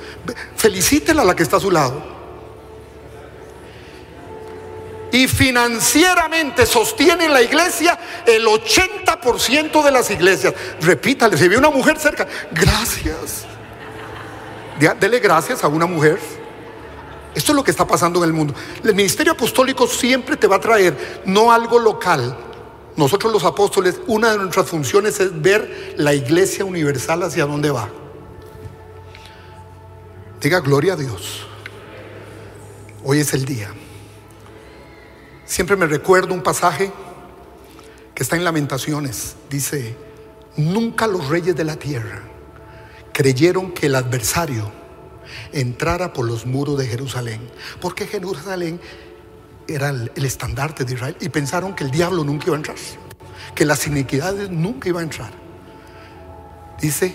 Felicítela 0.56 1.22
a 1.22 1.24
la 1.24 1.36
que 1.36 1.44
está 1.44 1.58
a 1.58 1.60
su 1.60 1.70
lado. 1.70 2.21
Y 5.12 5.28
financieramente 5.28 6.64
sostienen 6.64 7.32
la 7.32 7.42
iglesia 7.42 7.98
el 8.26 8.46
80% 8.46 9.84
de 9.84 9.90
las 9.90 10.10
iglesias. 10.10 10.54
Repítale, 10.80 11.36
si 11.36 11.46
ve 11.48 11.58
una 11.58 11.70
mujer 11.70 11.98
cerca, 11.98 12.26
gracias. 12.50 13.44
Dele 14.98 15.20
gracias 15.20 15.62
a 15.62 15.68
una 15.68 15.86
mujer. 15.86 16.18
Esto 17.34 17.52
es 17.52 17.56
lo 17.56 17.62
que 17.62 17.70
está 17.70 17.86
pasando 17.86 18.20
en 18.20 18.30
el 18.30 18.32
mundo. 18.32 18.54
El 18.82 18.94
ministerio 18.94 19.32
apostólico 19.32 19.86
siempre 19.86 20.36
te 20.36 20.46
va 20.46 20.56
a 20.56 20.60
traer 20.60 21.22
no 21.26 21.52
algo 21.52 21.78
local. 21.78 22.36
Nosotros 22.96 23.32
los 23.32 23.44
apóstoles, 23.44 24.00
una 24.06 24.32
de 24.32 24.38
nuestras 24.38 24.66
funciones 24.66 25.20
es 25.20 25.40
ver 25.40 25.94
la 25.96 26.14
iglesia 26.14 26.64
universal 26.64 27.22
hacia 27.22 27.46
dónde 27.46 27.70
va. 27.70 27.88
Diga 30.40 30.60
gloria 30.60 30.94
a 30.94 30.96
Dios. 30.96 31.46
Hoy 33.04 33.20
es 33.20 33.32
el 33.32 33.44
día. 33.44 33.72
Siempre 35.52 35.76
me 35.76 35.84
recuerdo 35.84 36.32
un 36.32 36.42
pasaje 36.42 36.90
que 38.14 38.22
está 38.22 38.36
en 38.36 38.44
Lamentaciones. 38.44 39.36
Dice, 39.50 39.94
nunca 40.56 41.06
los 41.06 41.28
reyes 41.28 41.54
de 41.54 41.62
la 41.62 41.76
tierra 41.76 42.22
creyeron 43.12 43.70
que 43.72 43.84
el 43.84 43.94
adversario 43.96 44.72
entrara 45.52 46.14
por 46.14 46.26
los 46.26 46.46
muros 46.46 46.78
de 46.78 46.86
Jerusalén, 46.86 47.50
porque 47.82 48.06
Jerusalén 48.06 48.80
era 49.68 49.90
el, 49.90 50.10
estandarte 50.24 50.86
de 50.86 50.94
Israel 50.94 51.16
y 51.20 51.28
pensaron 51.28 51.74
que 51.74 51.84
el 51.84 51.90
diablo 51.90 52.24
nunca 52.24 52.46
iba 52.46 52.56
a 52.56 52.60
entrar, 52.60 52.76
que 53.54 53.66
las 53.66 53.86
iniquidades 53.86 54.48
nunca 54.48 54.88
iban 54.88 55.02
a 55.02 55.04
entrar. 55.04 55.32
Dice, 56.80 57.14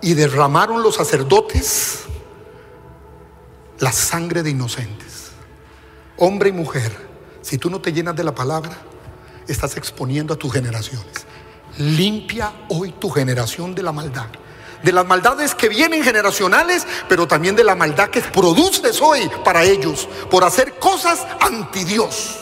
y 0.00 0.14
derramaron 0.14 0.82
los 0.82 0.94
sacerdotes 0.94 2.04
la 3.80 3.92
sangre 3.92 4.42
de 4.42 4.48
inocentes, 4.48 5.32
hombre 6.16 6.48
y 6.48 6.52
mujer. 6.52 7.09
Si 7.42 7.58
tú 7.58 7.70
no 7.70 7.80
te 7.80 7.92
llenas 7.92 8.16
de 8.16 8.24
la 8.24 8.34
palabra, 8.34 8.76
estás 9.48 9.76
exponiendo 9.76 10.34
a 10.34 10.36
tus 10.36 10.52
generaciones. 10.52 11.26
Limpia 11.78 12.52
hoy 12.68 12.92
tu 12.92 13.10
generación 13.10 13.74
de 13.74 13.82
la 13.82 13.92
maldad 13.92 14.26
de 14.82 14.92
las 14.92 15.06
maldades 15.06 15.54
que 15.54 15.68
vienen 15.68 16.02
generacionales, 16.02 16.86
pero 17.08 17.26
también 17.26 17.56
de 17.56 17.64
la 17.64 17.74
maldad 17.74 18.08
que 18.08 18.20
produces 18.20 19.00
hoy 19.00 19.30
para 19.44 19.64
ellos 19.64 20.08
por 20.30 20.44
hacer 20.44 20.78
cosas 20.78 21.26
anti 21.40 21.84
Dios. 21.84 22.38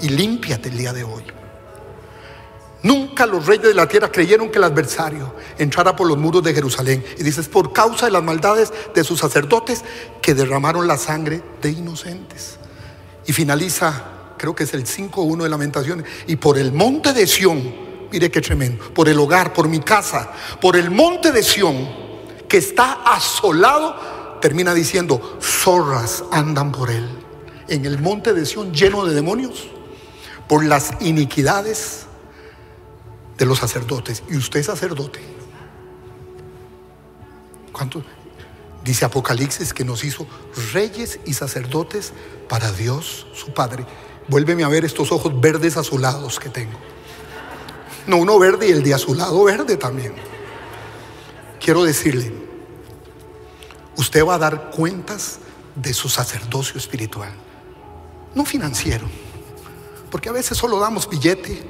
Y 0.00 0.08
límpiate 0.08 0.68
el 0.68 0.78
día 0.78 0.92
de 0.92 1.04
hoy. 1.04 1.24
Nunca 2.82 3.26
los 3.26 3.44
reyes 3.44 3.66
de 3.66 3.74
la 3.74 3.86
tierra 3.86 4.10
creyeron 4.10 4.50
que 4.50 4.56
el 4.56 4.64
adversario 4.64 5.34
entrara 5.58 5.94
por 5.94 6.06
los 6.06 6.16
muros 6.16 6.42
de 6.42 6.54
Jerusalén. 6.54 7.04
Y 7.18 7.22
dices, 7.22 7.46
por 7.46 7.74
causa 7.74 8.06
de 8.06 8.12
las 8.12 8.22
maldades 8.22 8.72
de 8.94 9.04
sus 9.04 9.20
sacerdotes 9.20 9.84
que 10.22 10.32
derramaron 10.32 10.86
la 10.86 10.96
sangre 10.96 11.42
de 11.60 11.70
inocentes. 11.72 12.58
Y 13.30 13.32
finaliza, 13.32 14.34
creo 14.36 14.56
que 14.56 14.64
es 14.64 14.74
el 14.74 14.84
5.1 14.84 15.44
de 15.44 15.48
Lamentaciones, 15.48 16.04
y 16.26 16.34
por 16.34 16.58
el 16.58 16.72
monte 16.72 17.12
de 17.12 17.28
Sión 17.28 17.90
Mire 18.10 18.30
qué 18.30 18.40
tremendo. 18.40 18.92
Por 18.92 19.08
el 19.08 19.18
hogar, 19.18 19.52
por 19.52 19.68
mi 19.68 19.80
casa, 19.80 20.30
por 20.60 20.76
el 20.76 20.90
monte 20.90 21.32
de 21.32 21.42
Sión, 21.42 21.88
que 22.48 22.56
está 22.58 23.04
asolado, 23.04 24.38
termina 24.40 24.74
diciendo, 24.74 25.38
zorras 25.40 26.24
andan 26.32 26.72
por 26.72 26.90
él. 26.90 27.08
En 27.68 27.86
el 27.86 28.00
monte 28.00 28.34
de 28.34 28.44
Sión 28.46 28.72
lleno 28.72 29.04
de 29.04 29.14
demonios, 29.14 29.68
por 30.48 30.64
las 30.64 30.94
iniquidades 31.00 32.06
de 33.38 33.46
los 33.46 33.58
sacerdotes. 33.58 34.24
Y 34.28 34.36
usted 34.36 34.60
es 34.60 34.66
sacerdote. 34.66 35.20
¿Cuánto? 37.72 38.02
Dice 38.82 39.04
Apocalipsis 39.04 39.72
que 39.72 39.84
nos 39.84 40.02
hizo 40.02 40.26
reyes 40.72 41.20
y 41.26 41.34
sacerdotes 41.34 42.12
para 42.50 42.72
Dios, 42.72 43.28
su 43.32 43.54
Padre. 43.54 43.86
Vuélveme 44.26 44.64
a 44.64 44.68
ver 44.68 44.84
estos 44.84 45.12
ojos 45.12 45.40
verdes 45.40 45.76
azulados 45.76 46.40
que 46.40 46.48
tengo. 46.48 46.76
No 48.08 48.16
uno 48.16 48.40
verde 48.40 48.68
y 48.68 48.72
el 48.72 48.82
de 48.82 48.92
a 48.92 48.98
su 48.98 49.14
lado 49.14 49.44
verde 49.44 49.76
también. 49.76 50.12
Quiero 51.64 51.84
decirle, 51.84 52.32
usted 53.96 54.26
va 54.26 54.34
a 54.34 54.38
dar 54.38 54.70
cuentas 54.72 55.38
de 55.76 55.94
su 55.94 56.08
sacerdocio 56.08 56.76
espiritual, 56.76 57.30
no 58.34 58.44
financiero, 58.44 59.06
porque 60.10 60.28
a 60.28 60.32
veces 60.32 60.58
solo 60.58 60.80
damos 60.80 61.08
billete. 61.08 61.62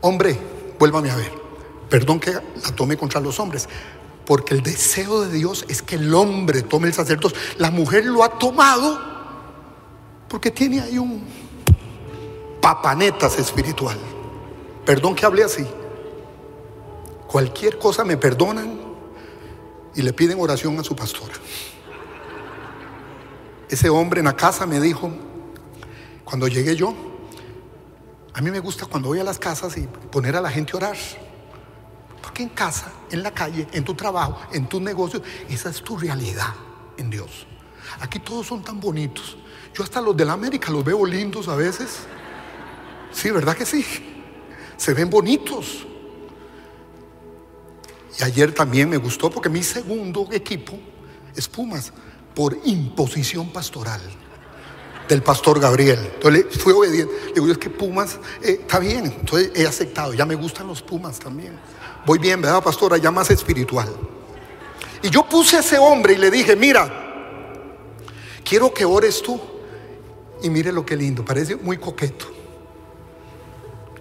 Hombre, 0.00 0.36
vuélvame 0.80 1.12
a 1.12 1.16
ver, 1.16 1.32
perdón 1.88 2.18
que 2.18 2.32
la 2.32 2.74
tome 2.74 2.96
contra 2.96 3.20
los 3.20 3.38
hombres, 3.38 3.68
porque 4.26 4.54
el 4.54 4.64
deseo 4.64 5.20
de 5.20 5.32
Dios 5.32 5.64
es 5.68 5.80
que 5.80 5.94
el 5.94 6.12
hombre 6.12 6.62
tome 6.62 6.88
el 6.88 6.94
sacerdocio. 6.94 7.38
La 7.58 7.70
mujer 7.70 8.04
lo 8.04 8.24
ha 8.24 8.38
tomado 8.40 9.11
porque 10.32 10.50
tiene 10.50 10.80
ahí 10.80 10.96
un 10.96 11.22
papanetas 12.62 13.38
espiritual. 13.38 13.98
Perdón 14.82 15.14
que 15.14 15.26
hable 15.26 15.44
así. 15.44 15.66
Cualquier 17.26 17.78
cosa 17.78 18.02
me 18.02 18.16
perdonan 18.16 18.80
y 19.94 20.00
le 20.00 20.14
piden 20.14 20.40
oración 20.40 20.80
a 20.80 20.84
su 20.84 20.96
pastora. 20.96 21.34
Ese 23.68 23.90
hombre 23.90 24.20
en 24.20 24.24
la 24.24 24.34
casa 24.34 24.64
me 24.64 24.80
dijo, 24.80 25.12
cuando 26.24 26.48
llegué 26.48 26.76
yo, 26.76 26.94
a 28.32 28.40
mí 28.40 28.50
me 28.50 28.60
gusta 28.60 28.86
cuando 28.86 29.10
voy 29.10 29.18
a 29.18 29.24
las 29.24 29.38
casas 29.38 29.76
y 29.76 29.82
poner 29.82 30.34
a 30.34 30.40
la 30.40 30.50
gente 30.50 30.72
a 30.72 30.76
orar. 30.78 30.96
Porque 32.22 32.42
en 32.42 32.48
casa, 32.48 32.90
en 33.10 33.22
la 33.22 33.32
calle, 33.32 33.68
en 33.72 33.84
tu 33.84 33.92
trabajo, 33.92 34.40
en 34.50 34.66
tus 34.66 34.80
negocios, 34.80 35.22
esa 35.50 35.68
es 35.68 35.82
tu 35.82 35.98
realidad 35.98 36.54
en 36.96 37.10
Dios. 37.10 37.46
Aquí 38.00 38.18
todos 38.18 38.46
son 38.46 38.62
tan 38.62 38.80
bonitos. 38.80 39.36
Yo 39.74 39.82
hasta 39.82 40.00
los 40.00 40.16
de 40.16 40.24
la 40.24 40.34
América 40.34 40.70
los 40.70 40.84
veo 40.84 41.04
lindos 41.06 41.48
a 41.48 41.56
veces. 41.56 42.00
Sí, 43.12 43.30
¿verdad 43.30 43.56
que 43.56 43.66
sí? 43.66 43.84
se 44.82 44.94
ven 44.94 45.08
bonitos. 45.08 45.86
Y 48.18 48.24
ayer 48.24 48.52
también 48.52 48.88
me 48.90 48.96
gustó 48.96 49.30
porque 49.30 49.48
mi 49.48 49.62
segundo 49.62 50.28
equipo 50.32 50.76
es 51.36 51.46
Pumas 51.46 51.92
por 52.34 52.58
imposición 52.64 53.52
pastoral 53.52 54.00
del 55.08 55.22
pastor 55.22 55.60
Gabriel. 55.60 56.10
Entonces 56.14 56.46
fui 56.58 56.72
obediente. 56.72 57.14
Le 57.28 57.32
digo, 57.34 57.52
es 57.52 57.58
que 57.58 57.70
Pumas 57.70 58.18
eh, 58.42 58.58
está 58.60 58.80
bien. 58.80 59.06
Entonces 59.06 59.52
he 59.54 59.66
aceptado. 59.66 60.14
Ya 60.14 60.26
me 60.26 60.34
gustan 60.34 60.66
los 60.66 60.82
Pumas 60.82 61.20
también. 61.20 61.56
Voy 62.04 62.18
bien, 62.18 62.42
¿verdad, 62.42 62.60
pastora? 62.62 62.96
Ya 62.96 63.12
más 63.12 63.30
espiritual. 63.30 63.88
Y 65.00 65.10
yo 65.10 65.28
puse 65.28 65.58
a 65.58 65.60
ese 65.60 65.78
hombre 65.78 66.14
y 66.14 66.16
le 66.16 66.30
dije, 66.30 66.56
mira, 66.56 66.90
quiero 68.44 68.74
que 68.74 68.84
ores 68.84 69.22
tú. 69.22 69.40
Y 70.42 70.50
mire 70.50 70.72
lo 70.72 70.84
que 70.84 70.96
lindo, 70.96 71.24
parece 71.24 71.56
muy 71.56 71.76
coqueto 71.76 72.42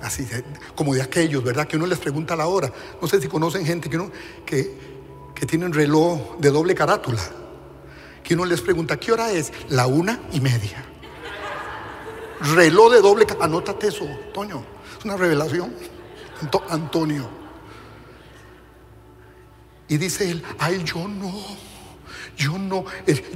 así 0.02 0.28
como 0.76 0.94
de 0.94 1.02
aquellos, 1.02 1.44
¿verdad? 1.44 1.68
Que 1.68 1.78
uno 1.78 1.86
les 1.86 2.00
pregunta 2.00 2.36
la 2.36 2.48
hora. 2.48 2.72
No 3.02 3.08
sé 3.08 3.22
si 3.22 3.28
conocen 3.28 3.66
gente 3.66 3.90
que, 3.90 3.98
uno, 3.98 4.12
que, 4.46 4.92
tienen 5.48 5.74
reloj 5.74 6.38
de 6.40 6.50
doble 6.50 6.76
carátula. 6.76 7.22
Que 8.24 8.34
uno 8.36 8.46
les 8.46 8.62
pregunta, 8.62 8.98
¿qué 8.98 9.12
hora 9.12 9.32
es? 9.32 9.52
La 9.70 9.88
una 9.88 10.20
y 10.32 10.42
media. 10.42 10.84
Reloj 12.56 12.92
de 12.92 13.02
doble 13.02 13.26
carátula. 13.26 13.46
Anótate 13.46 13.88
eso, 13.88 14.06
Toño. 14.34 14.64
Es 14.98 15.06
una 15.06 15.18
revelación. 15.18 15.74
Antonio. 16.70 17.30
Y 19.88 19.98
dice 19.98 20.32
él, 20.32 20.44
ay, 20.58 20.84
yo 20.84 21.08
no. 21.08 21.32
Yo 22.42 22.58
no. 22.58 22.86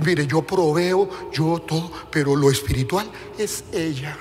mire, 0.04 0.26
yo 0.26 0.42
proveo, 0.42 1.32
yo 1.32 1.60
todo, 1.60 1.92
pero 2.10 2.36
lo 2.36 2.50
espiritual 2.50 3.08
es 3.38 3.66
ella. 3.72 4.18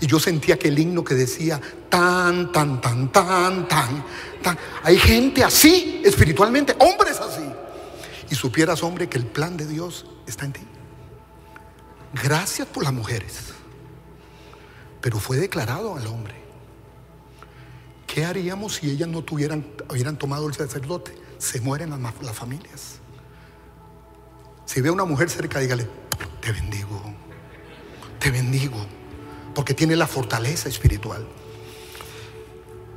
Y 0.00 0.06
yo 0.06 0.20
sentía 0.20 0.58
que 0.58 0.68
el 0.68 0.78
himno 0.78 1.02
que 1.02 1.14
decía 1.14 1.58
tan, 1.88 2.52
tan, 2.52 2.78
tan, 2.82 3.10
tan, 3.10 3.66
tan, 3.66 4.04
tan. 4.42 4.58
Hay 4.82 4.98
gente 4.98 5.42
así 5.42 6.02
espiritualmente, 6.04 6.76
hombres 6.78 7.18
así. 7.20 7.44
Y 8.30 8.34
supieras, 8.34 8.82
hombre, 8.82 9.08
que 9.08 9.16
el 9.16 9.26
plan 9.26 9.56
de 9.56 9.66
Dios 9.66 10.04
está 10.26 10.44
en 10.44 10.52
ti. 10.52 10.60
Gracias 12.22 12.68
por 12.68 12.84
las 12.84 12.92
mujeres. 12.92 13.54
Pero 15.00 15.18
fue 15.18 15.38
declarado 15.38 15.96
al 15.96 16.06
hombre. 16.06 16.34
¿Qué 18.06 18.26
haríamos 18.26 18.74
si 18.74 18.90
ellas 18.90 19.08
no 19.08 19.24
tuvieran, 19.24 19.66
hubieran 19.88 20.18
tomado 20.18 20.48
el 20.48 20.54
sacerdote? 20.54 21.16
Se 21.38 21.62
mueren 21.62 21.90
las, 21.90 22.00
las 22.22 22.36
familias. 22.36 23.00
Si 24.66 24.80
ve 24.80 24.88
a 24.88 24.92
una 24.92 25.04
mujer 25.04 25.30
cerca, 25.30 25.60
dígale, 25.60 25.88
te 26.40 26.52
bendigo, 26.52 27.00
te 28.18 28.30
bendigo, 28.30 28.76
porque 29.54 29.74
tiene 29.74 29.96
la 29.96 30.06
fortaleza 30.06 30.68
espiritual. 30.68 31.26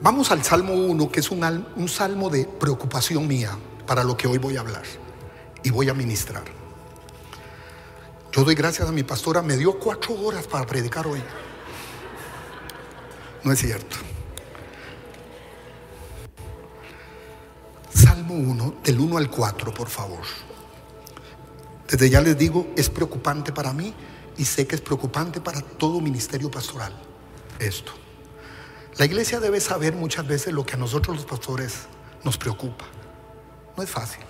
Vamos 0.01 0.31
al 0.31 0.43
Salmo 0.43 0.73
1, 0.73 1.11
que 1.11 1.19
es 1.19 1.31
un, 1.31 1.43
un 1.75 1.89
salmo 1.89 2.29
de 2.29 2.45
preocupación 2.45 3.27
mía 3.27 3.57
para 3.85 4.03
lo 4.03 4.15
que 4.15 4.27
hoy 4.27 4.37
voy 4.37 4.57
a 4.57 4.61
hablar 4.61 4.83
y 5.63 5.69
voy 5.69 5.89
a 5.89 5.93
ministrar. 5.93 6.43
Yo 8.31 8.43
doy 8.43 8.55
gracias 8.55 8.87
a 8.87 8.91
mi 8.91 9.03
pastora, 9.03 9.41
me 9.41 9.57
dio 9.57 9.79
cuatro 9.79 10.13
horas 10.13 10.45
para 10.45 10.65
predicar 10.65 11.07
hoy. 11.07 11.21
No 13.43 13.51
es 13.51 13.59
cierto. 13.59 13.97
Salmo 17.93 18.35
1, 18.35 18.75
del 18.83 18.99
1 18.99 19.17
al 19.17 19.29
4, 19.29 19.73
por 19.73 19.87
favor. 19.87 20.46
Desde 21.87 22.09
ya 22.09 22.21
les 22.21 22.37
digo, 22.37 22.67
es 22.75 22.89
preocupante 22.89 23.51
para 23.53 23.73
mí 23.73 23.93
y 24.37 24.45
sé 24.45 24.67
que 24.67 24.75
es 24.75 24.81
preocupante 24.81 25.39
para 25.41 25.61
todo 25.61 26.01
ministerio 26.01 26.51
pastoral 26.51 26.93
esto. 27.59 27.91
La 28.97 29.05
iglesia 29.05 29.39
debe 29.39 29.59
saber 29.59 29.93
muchas 29.93 30.27
veces 30.27 30.53
lo 30.53 30.65
que 30.65 30.73
a 30.73 30.77
nosotros 30.77 31.15
los 31.15 31.25
pastores 31.25 31.85
nos 32.23 32.37
preocupa. 32.37 32.85
No 33.75 33.83
es 33.83 33.89
fácil. 33.89 34.23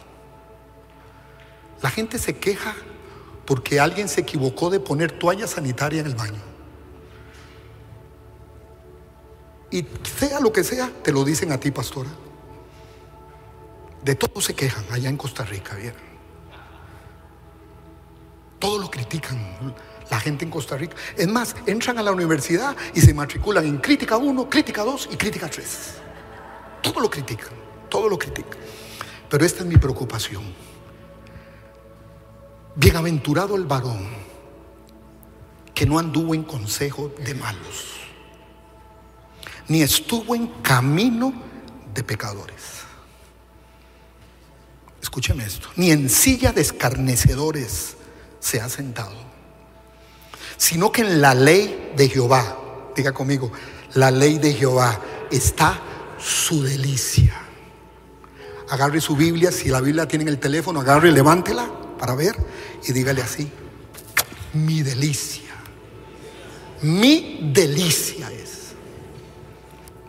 La 1.81 1.89
gente 1.89 2.19
se 2.19 2.37
queja 2.37 2.75
porque 3.45 3.79
alguien 3.79 4.09
se 4.09 4.21
equivocó 4.21 4.69
de 4.69 4.79
poner 4.79 5.11
toalla 5.11 5.47
sanitaria 5.47 6.01
en 6.01 6.07
el 6.07 6.15
baño. 6.15 6.41
Y 9.71 9.85
sea 10.19 10.39
lo 10.39 10.51
que 10.51 10.63
sea, 10.63 10.91
te 11.03 11.11
lo 11.11 11.23
dicen 11.23 11.51
a 11.51 11.59
ti, 11.59 11.71
pastora. 11.71 12.09
De 14.03 14.15
todo 14.15 14.41
se 14.41 14.53
quejan 14.53 14.85
allá 14.91 15.09
en 15.09 15.17
Costa 15.17 15.43
Rica, 15.45 15.75
¿vieron? 15.75 16.16
Todo 18.59 18.79
lo 18.79 18.89
critican 18.89 19.75
la 20.09 20.19
gente 20.19 20.45
en 20.45 20.51
Costa 20.51 20.77
Rica. 20.77 20.95
Es 21.15 21.27
más, 21.27 21.55
entran 21.65 21.97
a 21.97 22.03
la 22.03 22.11
universidad 22.11 22.75
y 22.93 23.01
se 23.01 23.13
matriculan 23.13 23.65
en 23.65 23.77
crítica 23.77 24.17
1, 24.17 24.49
crítica 24.49 24.83
2 24.83 25.09
y 25.11 25.17
crítica 25.17 25.49
3. 25.49 25.93
Todo 26.81 26.99
lo 26.99 27.09
critican, 27.09 27.53
todo 27.89 28.09
lo 28.09 28.17
critican. 28.17 28.57
Pero 29.29 29.45
esta 29.45 29.59
es 29.63 29.65
mi 29.65 29.77
preocupación. 29.77 30.43
Bienaventurado 32.75 33.55
el 33.55 33.65
varón 33.65 34.07
que 35.73 35.85
no 35.85 35.99
anduvo 35.99 36.33
en 36.33 36.43
consejo 36.43 37.13
de 37.23 37.35
malos, 37.35 37.97
ni 39.67 39.81
estuvo 39.81 40.33
en 40.33 40.47
camino 40.61 41.33
de 41.93 42.03
pecadores. 42.03 42.81
Escúcheme 45.01 45.45
esto, 45.45 45.69
ni 45.75 45.91
en 45.91 46.09
silla 46.09 46.51
de 46.51 46.61
escarnecedores 46.61 47.96
se 48.39 48.61
ha 48.61 48.69
sentado, 48.69 49.15
sino 50.57 50.91
que 50.91 51.01
en 51.01 51.21
la 51.21 51.33
ley 51.33 51.93
de 51.95 52.09
Jehová, 52.09 52.57
diga 52.95 53.11
conmigo, 53.11 53.51
la 53.93 54.11
ley 54.11 54.37
de 54.37 54.53
Jehová 54.53 54.99
está 55.31 55.79
su 56.19 56.63
delicia. 56.63 57.33
Agarre 58.69 58.99
su 58.99 59.15
Biblia, 59.15 59.51
si 59.51 59.69
la 59.69 59.81
Biblia 59.81 60.07
tiene 60.07 60.23
en 60.23 60.29
el 60.29 60.39
teléfono, 60.39 60.81
agarre 60.81 61.09
y 61.09 61.13
levántela 61.13 61.69
para 61.97 62.15
ver 62.15 62.35
y 62.85 62.91
dígale 62.91 63.21
así, 63.21 63.49
mi 64.53 64.81
delicia, 64.81 65.53
mi 66.81 67.51
delicia 67.53 68.31
es, 68.31 68.73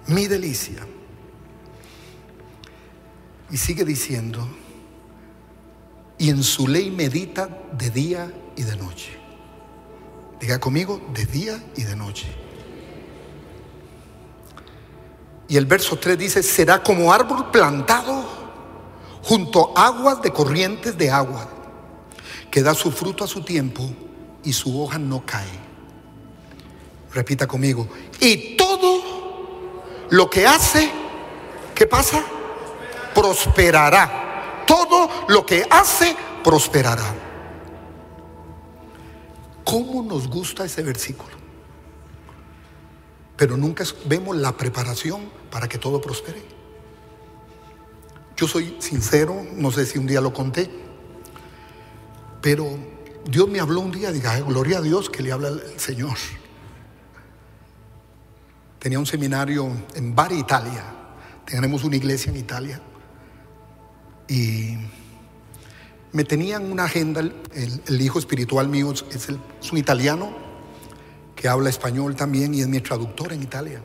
mi 0.07 0.27
delicia. 0.27 0.87
Y 3.51 3.57
sigue 3.57 3.85
diciendo, 3.85 4.47
y 6.19 6.31
en 6.31 6.43
su 6.43 6.67
ley 6.67 6.91
medita 6.91 7.49
de 7.73 7.91
día 7.91 8.33
y 8.57 8.63
de 8.63 8.77
noche. 8.77 9.17
Diga 10.41 10.59
conmigo, 10.59 11.01
de 11.15 11.27
día 11.27 11.63
y 11.77 11.85
de 11.85 11.97
noche. 11.97 12.27
Y 15.49 15.57
el 15.57 15.67
verso 15.67 15.97
3 15.97 16.19
dice, 16.19 16.43
será 16.43 16.83
como 16.83 17.13
árbol 17.13 17.51
plantado 17.51 18.25
junto 19.23 19.73
a 19.77 19.87
aguas 19.87 20.21
de 20.21 20.33
corrientes 20.33 20.99
de 20.99 21.11
agua, 21.11 21.49
que 22.51 22.63
da 22.63 22.75
su 22.75 22.91
fruto 22.91 23.25
a 23.25 23.29
su 23.29 23.43
tiempo 23.43 23.89
y 24.45 24.53
su 24.53 24.81
hoja 24.81 24.99
no 24.99 25.25
cae. 25.25 25.69
Repita 27.15 27.47
conmigo, 27.47 27.89
y 28.21 28.57
todo 28.57 30.07
lo 30.11 30.29
que 30.29 30.47
hace, 30.47 30.91
¿qué 31.75 31.87
pasa? 31.87 32.23
Prosperará 33.15 34.28
todo 34.69 35.09
lo 35.29 35.47
que 35.47 35.67
hace 35.71 36.15
prosperará. 36.45 37.15
¿Cómo 39.65 40.03
nos 40.03 40.29
gusta 40.29 40.67
ese 40.67 40.83
versículo? 40.83 41.37
Pero 43.37 43.57
nunca 43.57 43.85
vemos 44.05 44.37
la 44.37 44.57
preparación 44.57 45.31
para 45.51 45.69
que 45.69 45.79
todo 45.79 46.01
prospere. 46.01 46.43
Yo 48.37 48.47
soy 48.47 48.77
sincero, 48.79 49.43
no 49.55 49.73
sé 49.73 49.87
si 49.87 49.99
un 49.99 50.07
día 50.07 50.21
lo 50.21 50.33
conté, 50.33 50.71
pero 52.43 52.79
Dios 53.25 53.49
me 53.49 53.61
habló 53.61 53.81
un 53.81 53.91
día, 53.91 54.13
diga, 54.13 54.39
gloria 54.41 54.79
a 54.79 54.83
Dios 54.83 55.09
que 55.09 55.23
le 55.23 55.33
habla 55.33 55.49
el 55.49 55.81
Señor. 55.81 56.17
Tenía 58.79 58.99
un 58.99 59.07
seminario 59.07 59.71
en 59.95 60.15
Bari, 60.15 60.39
Italia. 60.39 60.85
Tenemos 61.45 61.85
una 61.85 61.97
iglesia 61.97 62.31
en 62.31 62.37
Italia. 62.37 62.81
Y 64.29 64.77
me 66.13 66.25
tenían 66.25 66.71
una 66.71 66.85
agenda, 66.85 67.21
el, 67.21 68.01
hijo 68.01 68.19
espiritual 68.19 68.69
mío 68.69 68.93
es, 68.93 69.29
un 69.73 69.79
italiano 69.79 70.31
que 71.35 71.49
habla 71.49 71.71
español 71.71 72.17
también 72.17 72.55
y 72.55 72.61
es 72.61 72.69
mi 72.69 72.81
traductor 72.81 73.33
en 73.33 73.43
Italia. 73.43 73.83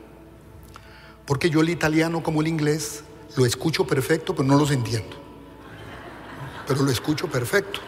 Porque 1.26 1.48
yo 1.48 1.60
el 1.60 1.70
italiano 1.70 2.22
como 2.22 2.42
el 2.42 2.48
inglés 2.48 3.04
lo 3.36 3.46
escucho 3.46 3.86
perfecto, 3.86 4.34
pero 4.34 4.46
no 4.46 4.58
los 4.58 4.70
entiendo. 4.70 5.16
Pero 6.66 6.82
lo 6.82 6.90
escucho 6.90 7.28
perfecto. 7.28 7.80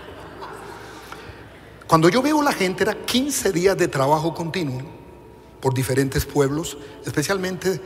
Cuando 1.87 2.09
yo 2.09 2.23
veo 2.23 2.43
la 2.43 2.53
gente, 2.53 2.83
era 2.83 2.95
15 2.95 3.53
días 3.53 3.77
de 3.77 3.89
trabajo 3.89 4.35
continuo 4.35 4.83
por 5.61 5.75
diferentes 5.75 6.25
pueblos, 6.25 6.79
especialmente 7.05 7.81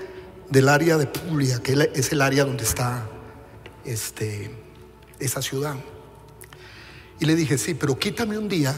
del 0.49 0.69
área 0.69 0.97
de 0.97 1.07
Puglia, 1.07 1.61
que 1.63 1.91
es 1.95 2.13
el 2.13 2.23
área 2.23 2.45
donde 2.45 2.65
está 2.65 3.09
este, 3.85 4.51
esa 5.21 5.43
ciudad. 5.43 5.77
Y 7.19 7.27
le 7.27 7.35
dije, 7.37 7.59
sí, 7.59 7.75
pero 7.75 7.99
quítame 7.99 8.39
un 8.39 8.49
día, 8.49 8.75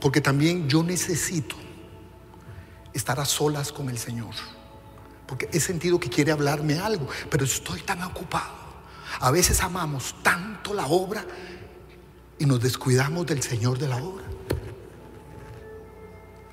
porque 0.00 0.20
también 0.20 0.68
yo 0.68 0.82
necesito 0.82 1.56
estar 2.92 3.20
a 3.20 3.24
solas 3.24 3.72
con 3.72 3.88
el 3.88 3.98
Señor. 3.98 4.34
Porque 5.26 5.48
he 5.52 5.60
sentido 5.60 5.98
que 5.98 6.08
quiere 6.08 6.32
hablarme 6.32 6.78
algo, 6.78 7.08
pero 7.30 7.44
estoy 7.44 7.80
tan 7.80 8.02
ocupado. 8.02 8.54
A 9.20 9.30
veces 9.30 9.62
amamos 9.62 10.14
tanto 10.22 10.74
la 10.74 10.86
obra 10.86 11.24
y 12.38 12.46
nos 12.46 12.60
descuidamos 12.60 13.26
del 13.26 13.42
Señor 13.42 13.78
de 13.78 13.88
la 13.88 13.96
obra. 13.96 14.24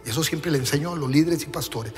Y 0.06 0.10
eso 0.10 0.24
siempre 0.24 0.52
le 0.52 0.58
enseño 0.58 0.94
a 0.94 0.96
los 0.96 1.10
líderes 1.10 1.44
y 1.44 1.46
pastores. 1.48 1.94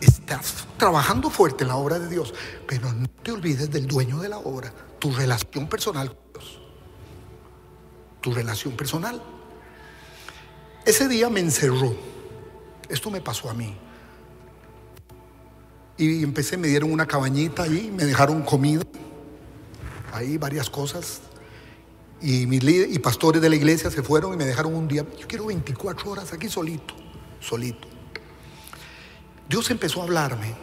estás 0.00 0.66
trabajando 0.76 1.30
fuerte 1.30 1.64
en 1.64 1.68
la 1.68 1.76
obra 1.76 1.98
de 1.98 2.08
Dios, 2.08 2.32
pero 2.66 2.92
no 2.92 3.06
te 3.22 3.32
olvides 3.32 3.70
del 3.70 3.86
dueño 3.86 4.18
de 4.18 4.28
la 4.28 4.38
obra, 4.38 4.72
tu 4.98 5.12
relación 5.12 5.68
personal 5.68 6.08
con 6.08 6.32
Dios. 6.32 6.60
Tu 8.20 8.32
relación 8.32 8.76
personal. 8.76 9.22
Ese 10.84 11.08
día 11.08 11.28
me 11.30 11.40
encerró. 11.40 11.94
Esto 12.88 13.10
me 13.10 13.20
pasó 13.20 13.50
a 13.50 13.54
mí. 13.54 13.74
Y 15.96 16.22
empecé, 16.22 16.56
me 16.56 16.68
dieron 16.68 16.92
una 16.92 17.06
cabañita 17.06 17.64
ahí, 17.64 17.92
me 17.94 18.04
dejaron 18.04 18.42
comida, 18.42 18.82
ahí 20.12 20.38
varias 20.38 20.70
cosas. 20.70 21.20
Y 22.20 22.46
mis 22.46 22.62
líderes 22.62 22.94
y 22.94 22.98
pastores 23.00 23.42
de 23.42 23.48
la 23.48 23.56
iglesia 23.56 23.90
se 23.90 24.02
fueron 24.02 24.32
y 24.32 24.36
me 24.36 24.44
dejaron 24.44 24.74
un 24.74 24.86
día. 24.86 25.04
Yo 25.18 25.26
quiero 25.26 25.46
24 25.46 26.10
horas 26.10 26.32
aquí 26.32 26.48
solito 26.48 26.94
solito. 27.40 27.88
Dios 29.48 29.70
empezó 29.70 30.00
a 30.00 30.04
hablarme 30.04 30.54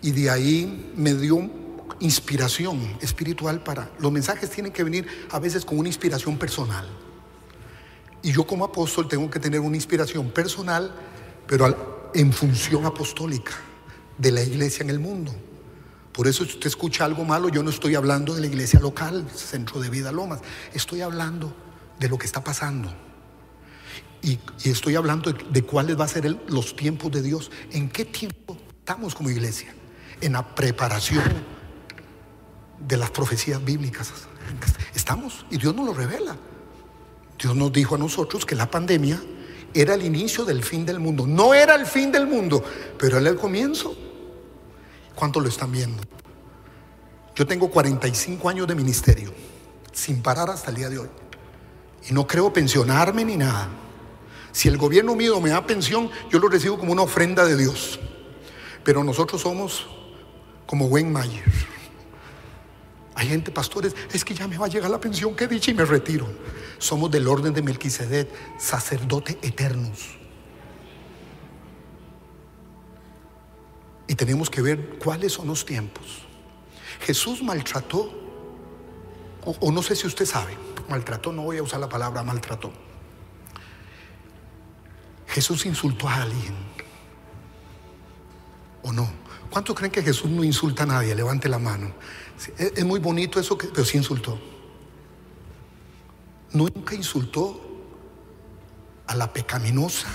y 0.00 0.12
de 0.12 0.30
ahí 0.30 0.92
me 0.96 1.14
dio 1.14 1.50
inspiración 2.00 2.96
espiritual 3.00 3.62
para... 3.62 3.90
Los 3.98 4.12
mensajes 4.12 4.50
tienen 4.50 4.72
que 4.72 4.84
venir 4.84 5.06
a 5.30 5.38
veces 5.38 5.64
con 5.64 5.78
una 5.78 5.88
inspiración 5.88 6.38
personal. 6.38 6.86
Y 8.22 8.32
yo 8.32 8.46
como 8.46 8.64
apóstol 8.64 9.08
tengo 9.08 9.30
que 9.30 9.38
tener 9.38 9.60
una 9.60 9.76
inspiración 9.76 10.30
personal, 10.30 10.92
pero 11.46 12.10
en 12.14 12.32
función 12.32 12.84
apostólica 12.84 13.52
de 14.16 14.32
la 14.32 14.42
iglesia 14.42 14.82
en 14.82 14.90
el 14.90 14.98
mundo. 14.98 15.34
Por 16.12 16.26
eso 16.26 16.44
si 16.44 16.54
usted 16.54 16.66
escucha 16.66 17.04
algo 17.04 17.24
malo, 17.24 17.48
yo 17.48 17.62
no 17.62 17.70
estoy 17.70 17.94
hablando 17.94 18.34
de 18.34 18.40
la 18.40 18.48
iglesia 18.48 18.80
local, 18.80 19.28
Centro 19.34 19.80
de 19.80 19.88
Vida 19.88 20.10
Lomas, 20.10 20.40
estoy 20.74 21.00
hablando 21.00 21.54
de 22.00 22.08
lo 22.08 22.18
que 22.18 22.26
está 22.26 22.42
pasando. 22.42 22.92
Y, 24.20 24.40
estoy 24.64 24.96
hablando 24.96 25.32
de, 25.32 25.62
cuáles 25.62 25.98
va 25.98 26.04
a 26.04 26.08
ser 26.08 26.24
los 26.48 26.74
tiempos 26.74 27.12
de 27.12 27.22
Dios. 27.22 27.52
¿En 27.70 27.88
qué 27.88 28.04
tiempo 28.04 28.56
estamos 28.80 29.14
como 29.14 29.30
iglesia? 29.30 29.72
En 30.20 30.32
la 30.32 30.54
preparación 30.56 31.22
de 32.86 32.96
las 32.96 33.10
profecías 33.10 33.64
bíblicas. 33.64 34.12
Estamos 34.94 35.46
y 35.50 35.58
Dios 35.58 35.74
nos 35.74 35.86
lo 35.86 35.94
revela. 35.94 36.36
Dios 37.38 37.54
nos 37.54 37.72
dijo 37.72 37.94
a 37.94 37.98
nosotros 37.98 38.44
que 38.44 38.54
la 38.54 38.70
pandemia 38.70 39.20
era 39.74 39.94
el 39.94 40.04
inicio 40.04 40.44
del 40.44 40.62
fin 40.62 40.84
del 40.84 40.98
mundo. 40.98 41.26
No 41.26 41.54
era 41.54 41.74
el 41.74 41.86
fin 41.86 42.10
del 42.10 42.26
mundo, 42.26 42.62
pero 42.98 43.18
era 43.18 43.30
el 43.30 43.36
comienzo. 43.36 43.96
¿Cuánto 45.14 45.40
lo 45.40 45.48
están 45.48 45.70
viendo? 45.72 46.02
Yo 47.34 47.46
tengo 47.46 47.70
45 47.70 48.48
años 48.48 48.66
de 48.66 48.74
ministerio, 48.74 49.32
sin 49.92 50.22
parar 50.22 50.50
hasta 50.50 50.70
el 50.70 50.76
día 50.76 50.88
de 50.88 50.98
hoy. 50.98 51.08
Y 52.08 52.12
no 52.12 52.26
creo 52.26 52.52
pensionarme 52.52 53.24
ni 53.24 53.36
nada. 53.36 53.68
Si 54.50 54.66
el 54.68 54.76
gobierno 54.76 55.14
mío 55.14 55.40
me 55.40 55.50
da 55.50 55.64
pensión, 55.66 56.10
yo 56.30 56.38
lo 56.38 56.48
recibo 56.48 56.78
como 56.78 56.92
una 56.92 57.02
ofrenda 57.02 57.44
de 57.44 57.56
Dios. 57.56 58.00
Pero 58.82 59.04
nosotros 59.04 59.42
somos 59.42 59.86
como 60.66 60.86
Wayne 60.86 61.10
Mayer. 61.10 61.77
Hay 63.18 63.26
gente, 63.26 63.50
pastores, 63.50 63.96
es 64.12 64.24
que 64.24 64.32
ya 64.32 64.46
me 64.46 64.56
va 64.56 64.66
a 64.66 64.68
llegar 64.68 64.88
la 64.88 65.00
pensión 65.00 65.34
que 65.34 65.42
he 65.42 65.48
dicho 65.48 65.72
y 65.72 65.74
me 65.74 65.84
retiro. 65.84 66.28
Somos 66.78 67.10
del 67.10 67.26
orden 67.26 67.52
de 67.52 67.62
Melquisedec, 67.62 68.28
sacerdote 68.60 69.36
eternos. 69.42 70.16
Y 74.06 74.14
tenemos 74.14 74.48
que 74.48 74.62
ver 74.62 75.00
cuáles 75.02 75.32
son 75.32 75.48
los 75.48 75.66
tiempos. 75.66 76.28
Jesús 77.00 77.42
maltrató, 77.42 78.08
o, 79.44 79.56
o 79.58 79.72
no 79.72 79.82
sé 79.82 79.96
si 79.96 80.06
usted 80.06 80.24
sabe, 80.24 80.56
maltrató, 80.88 81.32
no 81.32 81.42
voy 81.42 81.56
a 81.56 81.64
usar 81.64 81.80
la 81.80 81.88
palabra 81.88 82.22
maltrató. 82.22 82.72
Jesús 85.26 85.66
insultó 85.66 86.08
a 86.08 86.22
alguien. 86.22 86.54
¿O 88.84 88.92
no? 88.92 89.10
¿Cuántos 89.50 89.74
creen 89.74 89.90
que 89.90 90.04
Jesús 90.04 90.30
no 90.30 90.44
insulta 90.44 90.84
a 90.84 90.86
nadie? 90.86 91.16
Levante 91.16 91.48
la 91.48 91.58
mano. 91.58 91.92
Es 92.56 92.84
muy 92.84 93.00
bonito 93.00 93.40
eso, 93.40 93.56
pero 93.58 93.84
sí 93.84 93.98
insultó. 93.98 94.38
Nunca 96.52 96.94
insultó 96.94 97.60
a 99.06 99.14
la 99.14 99.32
pecaminosa, 99.32 100.08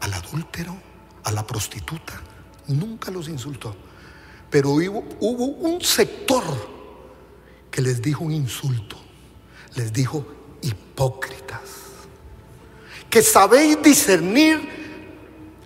al 0.00 0.14
adúltero, 0.14 0.76
a 1.24 1.32
la 1.32 1.46
prostituta. 1.46 2.20
Nunca 2.66 3.10
los 3.10 3.28
insultó. 3.28 3.74
Pero 4.50 4.70
hubo 4.70 5.44
un 5.46 5.80
sector 5.80 6.44
que 7.70 7.82
les 7.82 8.00
dijo 8.00 8.24
un 8.24 8.32
insulto. 8.32 8.96
Les 9.74 9.92
dijo 9.92 10.26
hipócritas. 10.62 11.62
Que 13.08 13.22
sabéis 13.22 13.82
discernir 13.82 14.87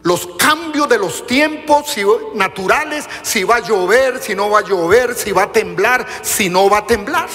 los 0.02 0.26
cambios 0.38 0.88
de 0.88 0.98
los 0.98 1.26
tiempos 1.26 1.96
naturales, 2.34 3.08
si 3.22 3.44
va 3.44 3.56
a 3.56 3.60
llover, 3.60 4.20
si 4.20 4.34
no 4.34 4.50
va 4.50 4.60
a 4.60 4.62
llover, 4.62 5.14
si 5.14 5.32
va 5.32 5.44
a 5.44 5.52
temblar, 5.52 6.06
si 6.22 6.48
no 6.48 6.68
va 6.68 6.78
a 6.78 6.86
temblar. 6.86 7.28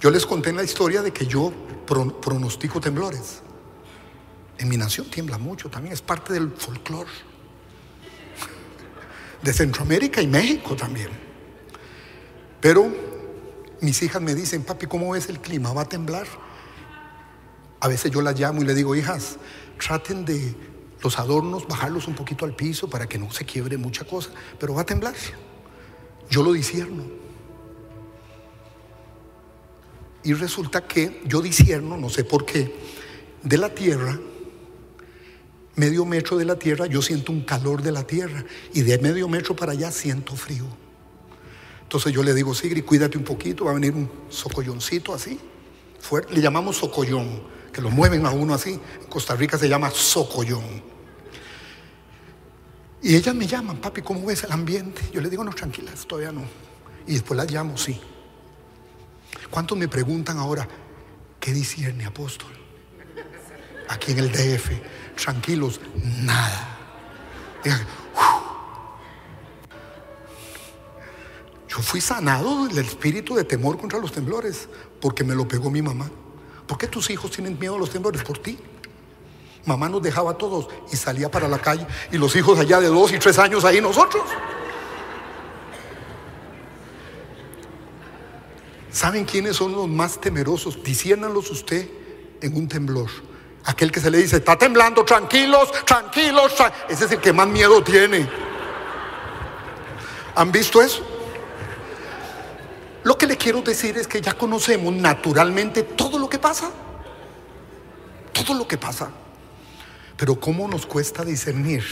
Yo 0.00 0.10
les 0.10 0.26
conté 0.26 0.52
la 0.52 0.62
historia 0.62 1.02
de 1.02 1.12
que 1.12 1.26
yo 1.26 1.52
pronostico 2.20 2.80
temblores. 2.80 3.42
En 4.58 4.68
mi 4.68 4.76
nación 4.76 5.08
tiembla 5.08 5.38
mucho, 5.38 5.70
también 5.70 5.92
es 5.92 6.02
parte 6.02 6.32
del 6.32 6.50
folclore. 6.50 7.10
De 9.42 9.52
Centroamérica 9.52 10.20
y 10.20 10.26
México 10.26 10.74
también. 10.74 11.10
Pero 12.60 12.92
mis 13.80 14.02
hijas 14.02 14.20
me 14.20 14.34
dicen, 14.34 14.64
papi, 14.64 14.86
¿cómo 14.86 15.12
ves 15.12 15.28
el 15.28 15.38
clima? 15.38 15.72
¿Va 15.72 15.82
a 15.82 15.88
temblar? 15.88 16.26
A 17.80 17.88
veces 17.88 18.10
yo 18.10 18.22
las 18.22 18.38
llamo 18.38 18.62
y 18.62 18.64
le 18.64 18.74
digo, 18.74 18.94
hijas, 18.94 19.38
traten 19.78 20.24
de 20.24 20.54
los 21.02 21.18
adornos, 21.18 21.68
bajarlos 21.68 22.08
un 22.08 22.14
poquito 22.14 22.44
al 22.44 22.54
piso 22.54 22.90
para 22.90 23.08
que 23.08 23.18
no 23.18 23.30
se 23.30 23.44
quiebre 23.44 23.76
mucha 23.76 24.04
cosa, 24.04 24.30
pero 24.58 24.74
va 24.74 24.82
a 24.82 24.86
temblar. 24.86 25.14
Yo 26.28 26.42
lo 26.42 26.52
disierno. 26.52 27.04
Y 30.24 30.34
resulta 30.34 30.86
que 30.86 31.22
yo 31.24 31.40
disierno, 31.40 31.96
no 31.96 32.08
sé 32.08 32.24
por 32.24 32.44
qué, 32.44 32.74
de 33.42 33.56
la 33.56 33.72
tierra, 33.72 34.18
medio 35.76 36.04
metro 36.04 36.36
de 36.36 36.44
la 36.44 36.58
tierra, 36.58 36.86
yo 36.86 37.00
siento 37.00 37.30
un 37.30 37.42
calor 37.42 37.82
de 37.82 37.92
la 37.92 38.02
tierra. 38.04 38.44
Y 38.74 38.82
de 38.82 38.98
medio 38.98 39.28
metro 39.28 39.54
para 39.54 39.72
allá 39.72 39.92
siento 39.92 40.34
frío. 40.34 40.64
Entonces 41.82 42.12
yo 42.12 42.22
le 42.22 42.34
digo, 42.34 42.52
Sigri, 42.54 42.82
cuídate 42.82 43.16
un 43.16 43.24
poquito, 43.24 43.64
va 43.64 43.70
a 43.70 43.74
venir 43.74 43.94
un 43.94 44.10
socolloncito 44.28 45.14
así. 45.14 45.38
Fuerte. 46.00 46.34
Le 46.34 46.40
llamamos 46.40 46.76
socollón 46.76 47.57
que 47.78 47.82
lo 47.82 47.90
mueven 47.92 48.26
a 48.26 48.32
uno 48.32 48.54
así. 48.54 48.72
En 48.72 49.06
Costa 49.08 49.36
Rica 49.36 49.56
se 49.56 49.68
llama 49.68 49.88
socollón. 49.90 50.82
Y 53.00 53.14
ellas 53.14 53.32
me 53.36 53.46
llaman, 53.46 53.76
papi, 53.76 54.02
¿cómo 54.02 54.26
ves 54.26 54.42
el 54.42 54.50
ambiente? 54.50 55.00
Yo 55.12 55.20
le 55.20 55.30
digo, 55.30 55.44
no, 55.44 55.52
tranquilas, 55.52 56.04
todavía 56.04 56.32
no. 56.32 56.42
Y 57.06 57.12
después 57.12 57.36
las 57.36 57.48
llamo, 57.48 57.78
sí. 57.78 58.00
¿Cuántos 59.48 59.78
me 59.78 59.86
preguntan 59.86 60.38
ahora, 60.38 60.66
qué 61.38 61.52
discierne 61.52 62.04
apóstol? 62.04 62.50
Aquí 63.90 64.10
en 64.10 64.18
el 64.18 64.32
DF, 64.32 64.72
tranquilos, 65.14 65.80
nada. 66.24 66.76
Yo 71.68 71.78
fui 71.78 72.00
sanado 72.00 72.66
del 72.66 72.84
espíritu 72.84 73.36
de 73.36 73.44
temor 73.44 73.78
contra 73.78 74.00
los 74.00 74.10
temblores 74.10 74.68
porque 75.00 75.22
me 75.22 75.36
lo 75.36 75.46
pegó 75.46 75.70
mi 75.70 75.80
mamá. 75.80 76.10
¿Por 76.68 76.76
qué 76.76 76.86
tus 76.86 77.08
hijos 77.10 77.30
tienen 77.30 77.58
miedo 77.58 77.74
a 77.74 77.78
los 77.78 77.90
temblores? 77.90 78.22
Por 78.22 78.38
ti. 78.38 78.58
Mamá 79.64 79.88
nos 79.88 80.02
dejaba 80.02 80.32
a 80.32 80.34
todos 80.38 80.68
y 80.92 80.96
salía 80.96 81.30
para 81.30 81.48
la 81.48 81.58
calle 81.58 81.86
y 82.12 82.18
los 82.18 82.36
hijos 82.36 82.58
allá 82.58 82.78
de 82.78 82.88
dos 82.88 83.12
y 83.12 83.18
tres 83.18 83.38
años 83.38 83.64
ahí 83.64 83.80
nosotros. 83.80 84.22
¿Saben 88.90 89.24
quiénes 89.24 89.56
son 89.56 89.72
los 89.72 89.88
más 89.88 90.20
temerosos? 90.20 90.82
Diciéndolos 90.82 91.50
usted 91.50 91.88
en 92.40 92.56
un 92.56 92.68
temblor. 92.68 93.08
Aquel 93.64 93.90
que 93.90 94.00
se 94.00 94.10
le 94.10 94.18
dice, 94.18 94.36
está 94.36 94.56
temblando, 94.56 95.04
tranquilos, 95.04 95.70
tranquilos. 95.84 96.54
Ese 96.88 97.04
es 97.06 97.12
el 97.12 97.20
que 97.20 97.32
más 97.32 97.48
miedo 97.48 97.82
tiene. 97.82 98.28
¿Han 100.34 100.52
visto 100.52 100.80
eso? 100.80 101.17
Lo 103.04 103.16
que 103.16 103.26
le 103.26 103.36
quiero 103.36 103.62
decir 103.62 103.96
es 103.96 104.06
que 104.06 104.20
ya 104.20 104.34
conocemos 104.34 104.92
naturalmente 104.92 105.82
todo 105.82 106.18
lo 106.18 106.28
que 106.28 106.38
pasa. 106.38 106.70
Todo 108.32 108.54
lo 108.54 108.66
que 108.66 108.76
pasa. 108.76 109.10
Pero 110.16 110.38
¿cómo 110.38 110.66
nos 110.66 110.84
cuesta 110.86 111.24
discernir 111.24 111.84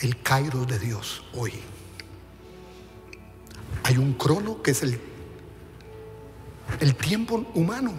el 0.00 0.20
Cairo 0.20 0.64
de 0.64 0.78
Dios 0.78 1.24
hoy? 1.34 1.52
Hay 3.84 3.96
un 3.96 4.14
crono 4.14 4.60
que 4.60 4.72
es 4.72 4.82
el, 4.82 5.00
el 6.80 6.94
tiempo 6.96 7.46
humano. 7.54 7.92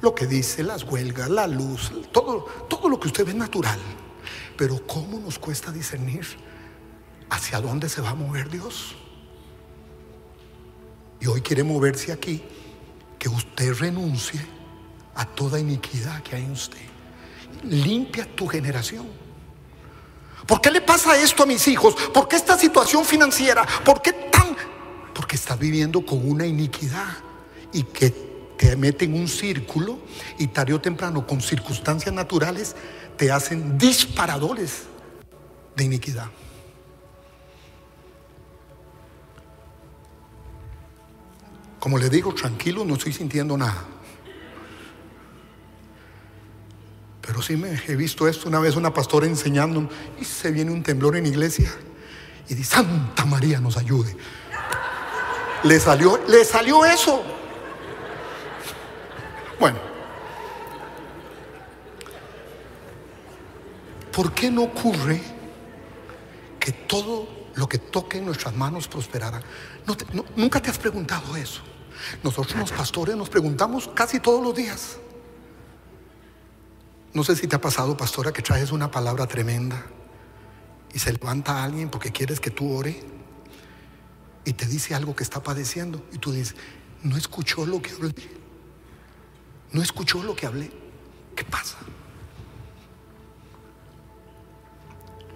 Lo 0.00 0.14
que 0.14 0.26
dice 0.26 0.62
las 0.62 0.82
huelgas, 0.82 1.28
la 1.28 1.46
luz, 1.46 1.92
todo, 2.10 2.46
todo 2.68 2.88
lo 2.88 2.98
que 2.98 3.08
usted 3.08 3.26
ve 3.26 3.34
natural. 3.34 3.78
Pero 4.56 4.84
¿cómo 4.86 5.20
nos 5.20 5.38
cuesta 5.38 5.70
discernir 5.70 6.26
hacia 7.28 7.60
dónde 7.60 7.88
se 7.88 8.00
va 8.00 8.10
a 8.10 8.14
mover 8.14 8.50
Dios? 8.50 8.96
Y 11.20 11.26
hoy 11.26 11.40
quiere 11.42 11.62
moverse 11.62 12.12
aquí, 12.12 12.42
que 13.18 13.28
usted 13.28 13.74
renuncie 13.74 14.40
a 15.14 15.26
toda 15.26 15.60
iniquidad 15.60 16.22
que 16.22 16.36
hay 16.36 16.44
en 16.44 16.52
usted. 16.52 16.78
Limpia 17.64 18.26
tu 18.34 18.46
generación. 18.46 19.06
¿Por 20.46 20.60
qué 20.60 20.70
le 20.70 20.80
pasa 20.80 21.20
esto 21.20 21.42
a 21.42 21.46
mis 21.46 21.68
hijos? 21.68 21.94
¿Por 22.14 22.26
qué 22.26 22.36
esta 22.36 22.58
situación 22.58 23.04
financiera? 23.04 23.66
¿Por 23.84 24.00
qué 24.00 24.12
tan? 24.12 24.56
Porque 25.14 25.36
estás 25.36 25.58
viviendo 25.58 26.04
con 26.04 26.28
una 26.28 26.46
iniquidad 26.46 27.18
y 27.72 27.82
que 27.82 28.10
te 28.56 28.76
mete 28.76 29.04
en 29.04 29.14
un 29.14 29.28
círculo 29.28 29.98
y 30.38 30.46
tarde 30.48 30.74
o 30.74 30.80
temprano 30.80 31.26
con 31.26 31.40
circunstancias 31.40 32.14
naturales 32.14 32.74
te 33.16 33.30
hacen 33.30 33.78
disparadores 33.78 34.84
de 35.76 35.84
iniquidad. 35.84 36.26
Como 41.80 41.96
le 41.96 42.10
digo, 42.10 42.34
tranquilo, 42.34 42.84
no 42.84 42.94
estoy 42.94 43.14
sintiendo 43.14 43.56
nada. 43.56 43.84
Pero 47.22 47.40
sí 47.40 47.56
me 47.56 47.80
he 47.88 47.96
visto 47.96 48.28
esto 48.28 48.48
una 48.48 48.60
vez 48.60 48.76
una 48.76 48.92
pastora 48.92 49.26
enseñando 49.26 49.88
y 50.20 50.24
se 50.24 50.50
viene 50.50 50.70
un 50.70 50.82
temblor 50.82 51.16
en 51.16 51.26
iglesia 51.26 51.72
y 52.48 52.54
dice, 52.54 52.74
Santa 52.74 53.24
María 53.24 53.60
nos 53.60 53.76
ayude. 53.76 54.14
Le 55.62 55.80
salió, 55.80 56.20
le 56.28 56.44
salió 56.44 56.84
eso. 56.84 57.22
Bueno, 59.58 59.78
¿por 64.12 64.32
qué 64.32 64.50
no 64.50 64.64
ocurre 64.64 65.22
que 66.58 66.72
todo 66.72 67.28
lo 67.54 67.68
que 67.68 67.78
toque 67.78 68.18
en 68.18 68.26
nuestras 68.26 68.54
manos 68.54 68.88
prosperara? 68.88 69.40
nunca 70.36 70.60
te 70.60 70.70
has 70.70 70.78
preguntado 70.78 71.36
eso. 71.36 71.62
Nosotros 72.22 72.58
los 72.58 72.72
pastores 72.72 73.16
nos 73.16 73.28
preguntamos 73.28 73.88
casi 73.94 74.20
todos 74.20 74.42
los 74.42 74.54
días. 74.54 74.98
No 77.12 77.24
sé 77.24 77.34
si 77.34 77.46
te 77.46 77.56
ha 77.56 77.60
pasado, 77.60 77.96
pastora, 77.96 78.32
que 78.32 78.42
traes 78.42 78.70
una 78.70 78.90
palabra 78.90 79.26
tremenda 79.26 79.84
y 80.92 80.98
se 80.98 81.12
levanta 81.12 81.62
alguien 81.62 81.90
porque 81.90 82.12
quieres 82.12 82.40
que 82.40 82.50
tú 82.50 82.72
ore 82.72 83.02
y 84.44 84.52
te 84.52 84.66
dice 84.66 84.94
algo 84.94 85.14
que 85.14 85.24
está 85.24 85.42
padeciendo 85.42 86.04
y 86.12 86.18
tú 86.18 86.32
dices, 86.32 86.56
no 87.02 87.16
escuchó 87.16 87.66
lo 87.66 87.82
que 87.82 87.90
hablé. 87.90 88.14
No 89.72 89.82
escuchó 89.82 90.22
lo 90.22 90.34
que 90.34 90.46
hablé. 90.46 90.70
¿Qué 91.34 91.44
pasa? 91.44 91.78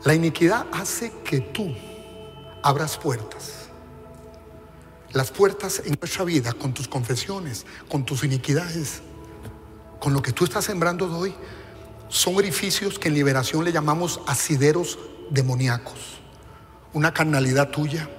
La 0.04 0.14
iniquidad 0.14 0.66
hace 0.72 1.12
que 1.24 1.40
tú 1.40 1.74
abras 2.62 2.98
puertas. 2.98 3.63
Las 5.14 5.30
puertas 5.30 5.80
en 5.84 5.96
nuestra 6.00 6.24
vida 6.24 6.52
con 6.52 6.74
tus 6.74 6.88
confesiones, 6.88 7.64
con 7.88 8.04
tus 8.04 8.24
iniquidades, 8.24 9.00
con 10.00 10.12
lo 10.12 10.20
que 10.20 10.32
tú 10.32 10.44
estás 10.44 10.64
sembrando 10.64 11.06
hoy, 11.16 11.34
son 12.08 12.36
orificios 12.36 12.98
que 12.98 13.08
en 13.08 13.14
liberación 13.14 13.64
le 13.64 13.72
llamamos 13.72 14.20
asideros 14.26 14.98
demoníacos. 15.30 16.18
Una 16.92 17.14
carnalidad 17.14 17.70
tuya, 17.70 18.10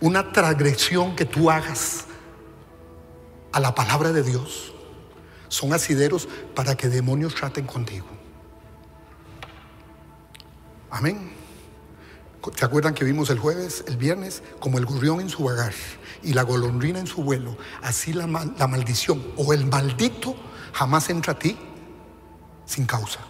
una 0.00 0.32
transgresión 0.32 1.16
que 1.16 1.24
tú 1.24 1.50
hagas 1.50 2.04
a 3.52 3.60
la 3.60 3.74
palabra 3.74 4.12
de 4.12 4.22
Dios, 4.22 4.74
son 5.48 5.72
asideros 5.72 6.28
para 6.54 6.76
que 6.76 6.88
demonios 6.88 7.34
traten 7.34 7.66
contigo. 7.66 8.06
Amén. 10.90 11.41
¿Se 12.56 12.64
acuerdan 12.64 12.94
que 12.94 13.04
vimos 13.04 13.30
el 13.30 13.38
jueves, 13.38 13.84
el 13.86 13.96
viernes, 13.96 14.42
como 14.58 14.78
el 14.78 14.86
gurrión 14.86 15.20
en 15.20 15.28
su 15.28 15.44
vagar 15.44 15.72
y 16.22 16.32
la 16.32 16.42
golondrina 16.42 16.98
en 16.98 17.06
su 17.06 17.22
vuelo? 17.22 17.56
Así 17.82 18.12
la, 18.12 18.26
la 18.26 18.66
maldición 18.66 19.22
o 19.36 19.52
el 19.52 19.66
maldito 19.66 20.34
jamás 20.72 21.08
entra 21.10 21.34
a 21.34 21.38
ti 21.38 21.56
sin 22.66 22.86
causa. 22.86 23.20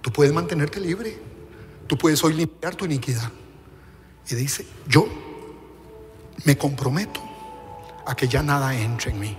Tú 0.00 0.12
puedes 0.12 0.32
mantenerte 0.32 0.78
libre. 0.78 1.18
Tú 1.86 1.96
puedes 1.96 2.22
hoy 2.22 2.34
limpiar 2.34 2.74
tu 2.74 2.84
iniquidad. 2.84 3.30
Y 4.28 4.34
dice, 4.34 4.66
yo 4.88 5.06
me 6.44 6.56
comprometo 6.56 7.20
a 8.06 8.14
que 8.14 8.28
ya 8.28 8.42
nada 8.42 8.74
entre 8.76 9.10
en 9.10 9.20
mí. 9.20 9.36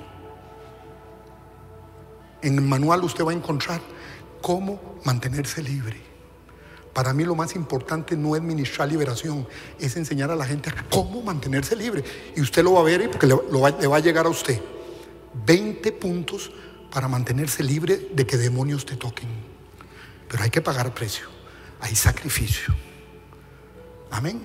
En 2.42 2.56
el 2.56 2.62
manual 2.62 3.04
usted 3.04 3.26
va 3.26 3.32
a 3.32 3.36
encontrar 3.36 3.82
cómo 4.42 5.00
mantenerse 5.04 5.62
libre. 5.62 6.07
Para 6.98 7.14
mí 7.14 7.24
lo 7.24 7.36
más 7.36 7.56
importante 7.56 8.18
no 8.18 8.36
es 8.36 8.42
ministrar 8.42 8.90
liberación, 8.90 9.48
es 9.78 9.96
enseñar 9.98 10.32
a 10.32 10.36
la 10.36 10.48
gente 10.48 10.74
cómo 10.90 11.22
mantenerse 11.22 11.76
libre. 11.76 12.04
Y 12.36 12.42
usted 12.42 12.64
lo 12.64 12.74
va 12.74 12.80
a 12.80 12.84
ver 12.86 13.12
porque 13.12 13.28
le, 13.28 13.36
va, 13.36 13.70
le 13.70 13.86
va 13.86 13.98
a 13.98 14.00
llegar 14.00 14.26
a 14.26 14.30
usted. 14.30 14.60
20 15.46 15.92
puntos 15.92 16.52
para 16.92 17.08
mantenerse 17.08 17.62
libre 17.62 18.10
de 18.12 18.26
que 18.26 18.36
demonios 18.36 18.84
te 18.84 18.96
toquen. 18.96 19.30
Pero 20.28 20.42
hay 20.42 20.50
que 20.50 20.60
pagar 20.60 20.92
precio, 20.96 21.28
hay 21.82 21.94
sacrificio. 21.96 22.74
Amén. 24.10 24.42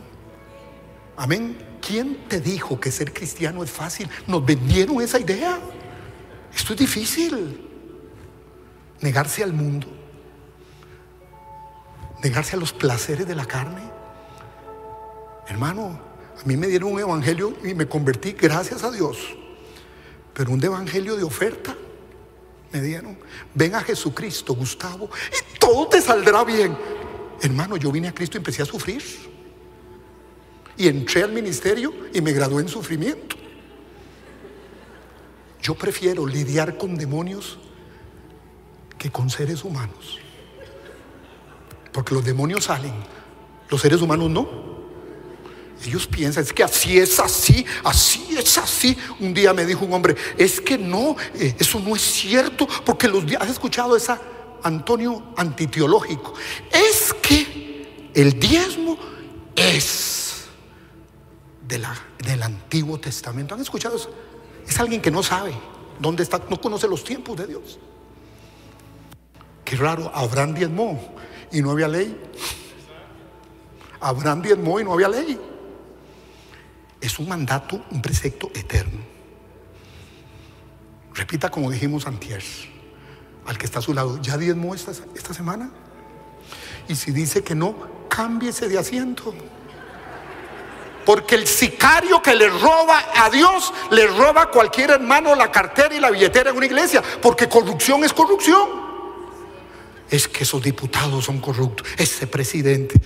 Amén. 1.17 1.57
¿Quién 1.81 2.29
te 2.29 2.39
dijo 2.39 2.79
que 2.79 2.93
ser 2.93 3.15
cristiano 3.15 3.65
es 3.65 3.71
fácil? 3.71 4.11
Nos 4.27 4.45
vendieron 4.45 5.01
esa 5.01 5.19
idea. 5.19 5.59
Esto 6.55 6.75
es 6.75 6.81
difícil. 6.81 7.67
Negarse 9.01 9.43
al 9.43 9.55
mundo. 9.55 10.02
Negarse 12.23 12.57
a 12.57 12.59
los 12.59 12.73
placeres 12.73 13.27
de 13.27 13.35
la 13.35 13.47
carne. 13.47 13.83
Hermano, 15.49 16.01
a 16.41 16.47
mí 16.47 16.57
me 16.57 16.67
dieron 16.67 16.93
un 16.93 17.01
evangelio 17.01 17.55
y 17.65 17.75
me 17.75 17.87
convertí, 17.87 18.33
gracias 18.33 18.83
a 18.85 18.91
Dios. 18.91 19.19
Pero 20.33 20.53
un 20.53 20.65
evangelio 20.65 21.17
de 21.17 21.25
oferta 21.25 21.77
me 22.73 22.81
dieron. 22.81 23.19
Ven 23.55 23.75
a 23.75 23.81
Jesucristo, 23.81 24.55
Gustavo, 24.55 25.11
y 25.31 25.59
todo 25.59 25.89
te 25.89 26.01
saldrá 26.01 26.45
bien. 26.45 26.77
Hermano, 27.41 27.77
yo 27.77 27.93
vine 27.93 28.09
a 28.09 28.15
Cristo 28.15 28.37
y 28.37 28.39
empecé 28.39 28.63
a 28.63 28.67
sufrir. 28.67 29.03
Y 30.77 30.89
entré 30.89 31.23
al 31.23 31.33
ministerio 31.33 31.93
y 32.15 32.21
me 32.21 32.33
gradué 32.33 32.63
en 32.63 32.69
sufrimiento. 32.69 33.37
Yo 35.61 35.75
prefiero 35.75 36.27
lidiar 36.27 36.79
con 36.79 36.97
demonios 36.97 37.59
que 38.99 39.11
con 39.11 39.29
seres 39.29 39.65
humanos. 39.65 40.22
Porque 41.93 42.15
los 42.15 42.25
demonios 42.25 42.65
salen, 42.65 42.93
los 43.69 43.81
seres 43.81 44.01
humanos 44.01 44.31
no. 44.31 44.73
Ellos 45.85 46.07
piensan, 46.07 46.45
es 46.45 46.53
que 46.53 46.63
así 46.63 46.99
es 46.99 47.19
así, 47.19 47.67
así 47.83 48.37
es 48.37 48.57
así. 48.59 48.97
Un 49.19 49.35
día 49.35 49.53
me 49.53 49.67
dijo 49.67 49.85
un 49.85 49.93
hombre, 49.93 50.15
es 50.39 50.61
que 50.61 50.79
no, 50.79 51.17
eh, 51.35 51.57
eso 51.59 51.81
no 51.81 51.97
es 51.97 52.03
cierto, 52.03 52.69
porque 52.85 53.09
los 53.09 53.27
días, 53.27 53.43
has 53.43 53.51
escuchado 53.51 53.97
esa 53.97 54.21
Antonio 54.63 55.35
antiteológico. 55.37 56.35
Es 56.71 57.13
que 57.15 58.11
el 58.15 58.39
diezmo 58.39 58.97
es 59.57 60.45
de 61.67 61.79
la, 61.79 61.95
del 62.25 62.43
Antiguo 62.43 62.99
Testamento. 63.01 63.55
¿Han 63.55 63.61
escuchado 63.61 63.97
eso? 63.97 64.15
Es 64.67 64.79
alguien 64.79 65.01
que 65.01 65.11
no 65.11 65.23
sabe 65.23 65.53
dónde 65.99 66.23
está, 66.23 66.41
no 66.49 66.61
conoce 66.61 66.87
los 66.87 67.03
tiempos 67.03 67.37
de 67.37 67.47
Dios. 67.49 67.79
Qué 69.65 69.77
raro, 69.77 70.11
Abraham 70.15 70.55
diezmó 70.55 71.15
y 71.53 71.63
no 71.63 71.71
había 71.71 71.89
ley. 71.89 72.19
Abraham 74.01 74.43
diezmó 74.43 74.81
y 74.81 74.85
no 74.85 74.95
había 74.95 75.09
ley. 75.09 75.39
Es 77.01 77.19
un 77.19 77.29
mandato, 77.29 77.85
un 77.91 78.03
precepto 78.03 78.51
eterno. 78.55 79.01
Repita 81.15 81.51
como 81.51 81.71
dijimos 81.71 82.07
antier, 82.07 82.43
al 83.47 83.59
que 83.59 83.67
está 83.67 83.81
a 83.81 83.83
su 83.83 83.93
lado, 83.93 84.21
¿ya 84.21 84.37
diezmó 84.37 84.75
esta, 84.75 84.93
esta 85.15 85.35
semana? 85.35 85.71
Y 86.89 86.95
si 86.95 87.13
dice 87.13 87.45
que 87.45 87.55
no, 87.55 87.77
cámbiese 88.09 88.69
de 88.69 88.79
asiento. 88.79 89.35
Porque 91.05 91.35
el 91.35 91.47
sicario 91.47 92.23
que 92.23 92.35
le 92.35 92.49
roba 92.49 93.05
a 93.17 93.29
Dios, 93.29 93.73
le 93.91 94.07
roba 94.07 94.43
a 94.43 94.51
cualquier 94.51 94.91
hermano 94.91 95.35
la 95.35 95.51
cartera 95.51 95.95
y 95.95 96.01
la 96.01 96.11
billetera 96.11 96.51
en 96.51 96.57
una 96.57 96.67
iglesia. 96.67 97.03
Porque 97.21 97.49
corrupción 97.49 98.05
es 98.05 98.13
corrupción. 98.13 98.82
Es 100.13 100.29
que 100.29 100.45
esos 100.45 100.63
diputados 100.63 101.25
son 101.25 101.41
corruptos. 101.41 101.89
Ese 101.97 102.27
presidente 102.27 103.01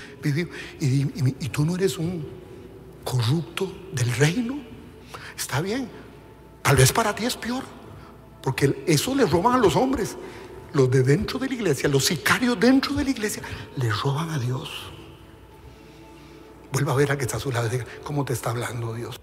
y, 0.81 1.01
y 1.23 1.49
tú 1.49 1.65
no 1.65 1.77
eres 1.77 1.97
un 1.99 2.27
corrupto 3.05 3.73
del 3.93 4.13
reino. 4.17 4.59
Está 5.39 5.61
bien. 5.61 5.89
Tal 6.63 6.75
vez 6.75 6.93
para 6.93 7.15
ti 7.15 7.25
es 7.25 7.37
peor. 7.37 7.63
Porque 8.43 8.83
eso 8.87 9.15
le 9.15 9.25
roban 9.25 9.55
a 9.55 9.59
los 9.59 9.77
hombres. 9.77 10.17
Los 10.73 10.91
de 10.91 11.05
dentro 11.05 11.39
de 11.39 11.49
la 11.49 11.55
iglesia, 11.55 11.89
los 11.89 12.05
sicarios 12.05 12.59
dentro 12.59 12.93
de 12.95 13.05
la 13.05 13.11
iglesia, 13.11 13.43
le 13.77 13.89
roban 13.91 14.31
a 14.31 14.39
Dios. 14.39 14.69
Vuelva 16.73 16.93
a 16.93 16.97
ver 16.97 17.13
a 17.13 17.17
que 17.17 17.25
está 17.25 17.37
a 17.37 17.41
su 17.41 17.53
lado 17.53 17.69
y 17.69 17.71
diga, 17.71 17.87
¿cómo 18.03 18.25
te 18.25 18.33
está 18.33 18.51
hablando 18.51 18.93
Dios? 18.93 19.21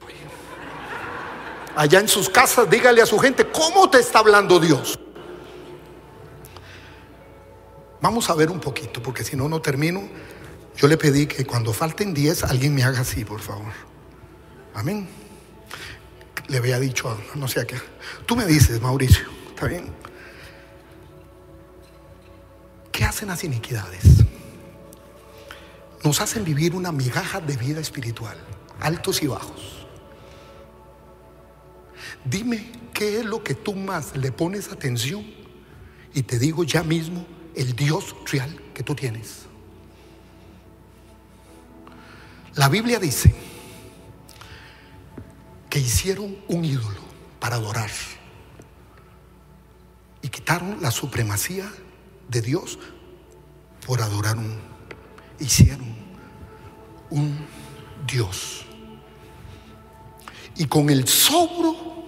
Allá 1.75 1.99
en 1.99 2.07
sus 2.07 2.29
casas, 2.29 2.69
dígale 2.69 3.01
a 3.01 3.05
su 3.05 3.19
gente, 3.19 3.45
¿cómo 3.45 3.89
te 3.89 3.99
está 3.99 4.19
hablando 4.19 4.59
Dios? 4.59 4.99
Vamos 8.03 8.29
a 8.29 8.35
ver 8.35 8.51
un 8.51 8.59
poquito, 8.59 9.01
porque 9.01 9.23
si 9.23 9.37
no, 9.37 9.47
no 9.47 9.61
termino. 9.61 10.03
Yo 10.75 10.89
le 10.89 10.97
pedí 10.97 11.25
que 11.25 11.45
cuando 11.45 11.71
falten 11.71 12.13
10, 12.13 12.43
alguien 12.43 12.75
me 12.75 12.83
haga 12.83 12.99
así, 12.99 13.23
por 13.23 13.39
favor. 13.39 13.71
Amén. 14.73 15.07
Le 16.49 16.57
había 16.57 16.81
dicho, 16.81 17.17
no 17.35 17.47
sé 17.47 17.61
a 17.61 17.65
qué. 17.65 17.77
Tú 18.25 18.35
me 18.35 18.45
dices, 18.45 18.81
Mauricio, 18.81 19.23
¿está 19.47 19.67
bien? 19.67 19.85
¿Qué 22.91 23.05
hacen 23.05 23.29
las 23.29 23.45
iniquidades? 23.45 24.03
Nos 26.03 26.19
hacen 26.19 26.43
vivir 26.43 26.75
una 26.75 26.91
migaja 26.91 27.39
de 27.39 27.55
vida 27.55 27.79
espiritual, 27.79 28.35
altos 28.81 29.23
y 29.23 29.27
bajos. 29.27 29.87
Dime 32.25 32.69
qué 32.93 33.19
es 33.19 33.25
lo 33.25 33.45
que 33.45 33.53
tú 33.53 33.73
más 33.75 34.13
le 34.17 34.33
pones 34.33 34.73
atención 34.73 35.25
y 36.13 36.23
te 36.23 36.37
digo 36.37 36.65
ya 36.65 36.83
mismo 36.83 37.25
el 37.55 37.75
Dios 37.75 38.15
real 38.31 38.59
que 38.73 38.83
tú 38.83 38.95
tienes. 38.95 39.43
La 42.55 42.69
Biblia 42.69 42.99
dice 42.99 43.33
que 45.69 45.79
hicieron 45.79 46.37
un 46.47 46.63
ídolo 46.63 47.01
para 47.39 47.55
adorar 47.55 47.89
y 50.21 50.29
quitaron 50.29 50.77
la 50.81 50.91
supremacía 50.91 51.71
de 52.29 52.41
Dios 52.41 52.77
por 53.85 54.01
adorar 54.01 54.37
un, 54.37 54.59
hicieron 55.39 55.95
un 57.09 57.45
Dios. 58.07 58.65
Y 60.55 60.65
con 60.65 60.89
el 60.89 61.07
sobro 61.07 62.05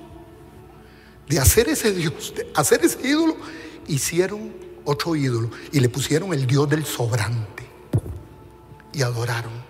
de 1.27 1.39
hacer 1.39 1.67
ese 1.69 1.91
Dios, 1.91 2.33
de 2.35 2.51
hacer 2.55 2.85
ese 2.85 3.07
ídolo, 3.07 3.35
hicieron 3.87 4.64
otro 4.85 5.15
ídolo 5.15 5.49
y 5.71 5.79
le 5.79 5.89
pusieron 5.89 6.33
el 6.33 6.47
Dios 6.47 6.69
del 6.69 6.85
sobrante 6.85 7.67
y 8.93 9.01
adoraron. 9.01 9.65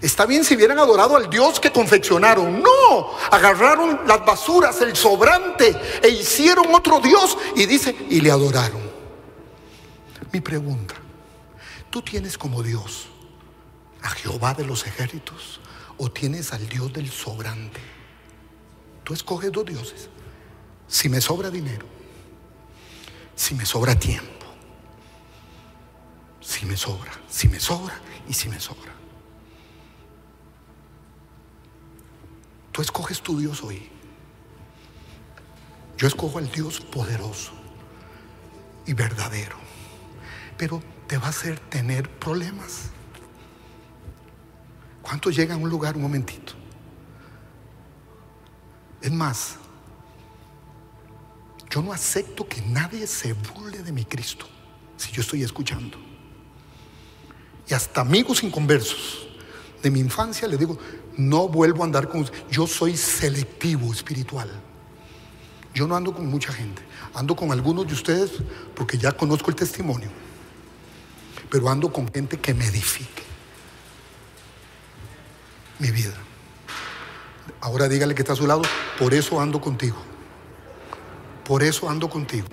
Está 0.00 0.26
bien 0.26 0.44
si 0.44 0.54
hubieran 0.54 0.78
adorado 0.78 1.16
al 1.16 1.30
Dios 1.30 1.60
que 1.60 1.70
confeccionaron. 1.70 2.62
No, 2.62 3.16
agarraron 3.30 4.00
las 4.06 4.24
basuras, 4.24 4.80
el 4.80 4.96
sobrante, 4.96 5.74
e 6.02 6.08
hicieron 6.08 6.74
otro 6.74 7.00
Dios. 7.00 7.38
Y 7.56 7.66
dice, 7.66 7.94
y 8.10 8.20
le 8.20 8.30
adoraron. 8.30 8.82
Mi 10.32 10.40
pregunta, 10.40 10.94
¿tú 11.90 12.02
tienes 12.02 12.36
como 12.36 12.62
Dios 12.62 13.06
a 14.02 14.10
Jehová 14.10 14.52
de 14.52 14.64
los 14.64 14.86
ejércitos 14.86 15.60
o 15.96 16.10
tienes 16.10 16.52
al 16.52 16.68
Dios 16.68 16.92
del 16.92 17.10
sobrante? 17.10 17.80
Tú 19.04 19.14
escoges 19.14 19.52
dos 19.52 19.64
dioses. 19.64 20.08
Si 20.88 21.08
me 21.08 21.20
sobra 21.20 21.50
dinero, 21.50 21.86
si 23.34 23.54
me 23.54 23.66
sobra 23.66 23.98
tiempo, 23.98 24.46
si 26.40 26.66
me 26.66 26.76
sobra, 26.76 27.12
si 27.28 27.48
me 27.48 27.60
sobra 27.60 27.94
y 28.28 28.32
si 28.32 28.48
me 28.48 28.60
sobra. 28.60 28.92
Tú 32.72 32.82
escoges 32.82 33.22
tu 33.22 33.38
Dios 33.38 33.62
hoy. 33.62 33.88
Yo 35.96 36.08
escojo 36.08 36.38
al 36.38 36.50
Dios 36.50 36.80
poderoso 36.80 37.52
y 38.84 38.94
verdadero. 38.94 39.56
Pero 40.58 40.82
te 41.06 41.18
va 41.18 41.26
a 41.26 41.30
hacer 41.30 41.60
tener 41.60 42.10
problemas. 42.18 42.90
¿Cuántos 45.02 45.36
llegan 45.36 45.60
a 45.60 45.62
un 45.62 45.70
lugar 45.70 45.94
un 45.96 46.02
momentito? 46.02 46.54
Es 49.00 49.12
más, 49.12 49.58
yo 51.74 51.82
no 51.82 51.92
acepto 51.92 52.46
que 52.46 52.62
nadie 52.62 53.04
se 53.04 53.32
burle 53.32 53.82
de 53.82 53.90
mi 53.90 54.04
Cristo 54.04 54.46
si 54.96 55.10
yo 55.10 55.22
estoy 55.22 55.42
escuchando. 55.42 55.98
Y 57.68 57.74
hasta 57.74 58.02
amigos 58.02 58.44
inconversos 58.44 59.26
de 59.82 59.90
mi 59.90 59.98
infancia 59.98 60.46
les 60.46 60.60
digo, 60.60 60.78
no 61.16 61.48
vuelvo 61.48 61.82
a 61.82 61.86
andar 61.86 62.08
con 62.08 62.30
Yo 62.48 62.68
soy 62.68 62.96
selectivo 62.96 63.92
espiritual. 63.92 64.48
Yo 65.74 65.88
no 65.88 65.96
ando 65.96 66.14
con 66.14 66.26
mucha 66.26 66.52
gente. 66.52 66.80
Ando 67.12 67.34
con 67.34 67.50
algunos 67.50 67.88
de 67.88 67.94
ustedes 67.94 68.30
porque 68.76 68.96
ya 68.96 69.10
conozco 69.10 69.50
el 69.50 69.56
testimonio. 69.56 70.10
Pero 71.50 71.68
ando 71.68 71.92
con 71.92 72.06
gente 72.12 72.38
que 72.38 72.54
me 72.54 72.66
edifique 72.66 73.24
mi 75.80 75.90
vida. 75.90 76.14
Ahora 77.60 77.88
dígale 77.88 78.14
que 78.14 78.22
está 78.22 78.34
a 78.34 78.36
su 78.36 78.46
lado, 78.46 78.62
por 78.96 79.12
eso 79.12 79.40
ando 79.40 79.60
contigo. 79.60 80.13
Por 81.44 81.62
eso 81.62 81.88
ando 81.88 82.08
contigo. 82.08 82.46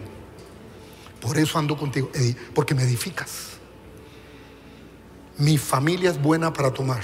Por 1.21 1.37
eso 1.37 1.59
ando 1.59 1.77
contigo, 1.77 2.09
porque 2.53 2.73
me 2.73 2.83
edificas. 2.83 3.51
Mi 5.37 5.57
familia 5.57 6.09
es 6.09 6.21
buena 6.21 6.51
para 6.51 6.71
tomar, 6.73 7.01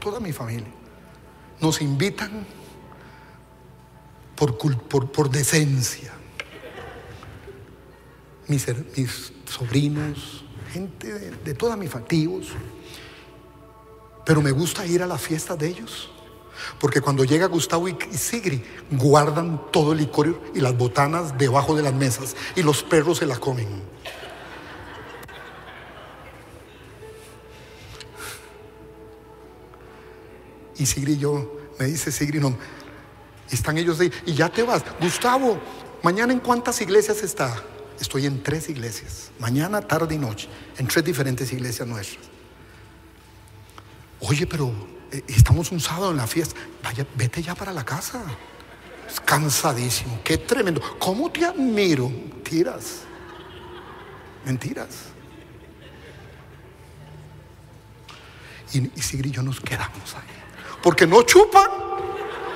toda 0.00 0.18
mi 0.18 0.32
familia. 0.32 0.72
Nos 1.60 1.80
invitan 1.82 2.46
por, 4.34 4.56
por, 4.56 5.30
decencia. 5.30 6.12
Mis, 8.48 8.66
mis, 8.96 9.32
sobrinos, 9.44 10.44
gente 10.72 11.12
de, 11.12 11.30
de 11.30 11.54
todas 11.54 11.78
mis 11.78 11.90
tíos. 12.08 12.48
Pero 14.24 14.40
me 14.40 14.50
gusta 14.50 14.86
ir 14.86 15.02
a 15.02 15.06
la 15.06 15.18
fiesta 15.18 15.54
de 15.54 15.68
ellos. 15.68 16.10
Porque 16.78 17.00
cuando 17.00 17.24
llega 17.24 17.46
Gustavo 17.46 17.88
y 17.88 17.96
Sigri, 18.12 18.62
guardan 18.90 19.70
todo 19.70 19.92
el 19.92 19.98
licor 19.98 20.40
y 20.54 20.60
las 20.60 20.76
botanas 20.76 21.36
debajo 21.36 21.74
de 21.74 21.82
las 21.82 21.94
mesas 21.94 22.36
y 22.56 22.62
los 22.62 22.82
perros 22.82 23.18
se 23.18 23.26
las 23.26 23.38
comen. 23.38 23.68
Y 30.78 30.86
Sigri 30.86 31.18
yo, 31.18 31.58
me 31.78 31.86
dice 31.86 32.10
Sigri, 32.10 32.40
no, 32.40 32.56
están 33.50 33.76
ellos 33.76 34.00
ahí, 34.00 34.10
y 34.24 34.32
ya 34.32 34.48
te 34.48 34.62
vas. 34.62 34.82
Gustavo, 35.00 35.58
mañana 36.02 36.32
en 36.32 36.40
cuántas 36.40 36.80
iglesias 36.80 37.22
está? 37.22 37.62
Estoy 38.00 38.24
en 38.24 38.42
tres 38.42 38.70
iglesias, 38.70 39.30
mañana, 39.38 39.82
tarde 39.82 40.14
y 40.14 40.18
noche, 40.18 40.48
en 40.78 40.86
tres 40.86 41.04
diferentes 41.04 41.52
iglesias 41.52 41.86
nuestras. 41.86 42.24
Oye, 44.20 44.46
pero 44.46 44.72
estamos 45.26 45.72
un 45.72 45.80
sábado 45.80 46.10
en 46.10 46.16
la 46.16 46.26
fiesta, 46.26 46.58
vaya, 46.82 47.06
vete 47.16 47.42
ya 47.42 47.54
para 47.54 47.72
la 47.72 47.84
casa. 47.84 48.22
Es 49.08 49.20
cansadísimo, 49.20 50.20
qué 50.22 50.38
tremendo. 50.38 50.80
¿Cómo 50.98 51.30
te 51.30 51.44
admiro? 51.44 52.08
Mentiras. 52.08 53.00
Mentiras. 54.44 55.06
Y, 58.72 58.78
y 58.78 59.02
Sigrid 59.02 59.32
y 59.32 59.34
yo 59.34 59.42
nos 59.42 59.60
quedamos 59.60 60.14
ahí. 60.14 60.22
Porque 60.82 61.06
no 61.06 61.22
chupan, 61.22 61.68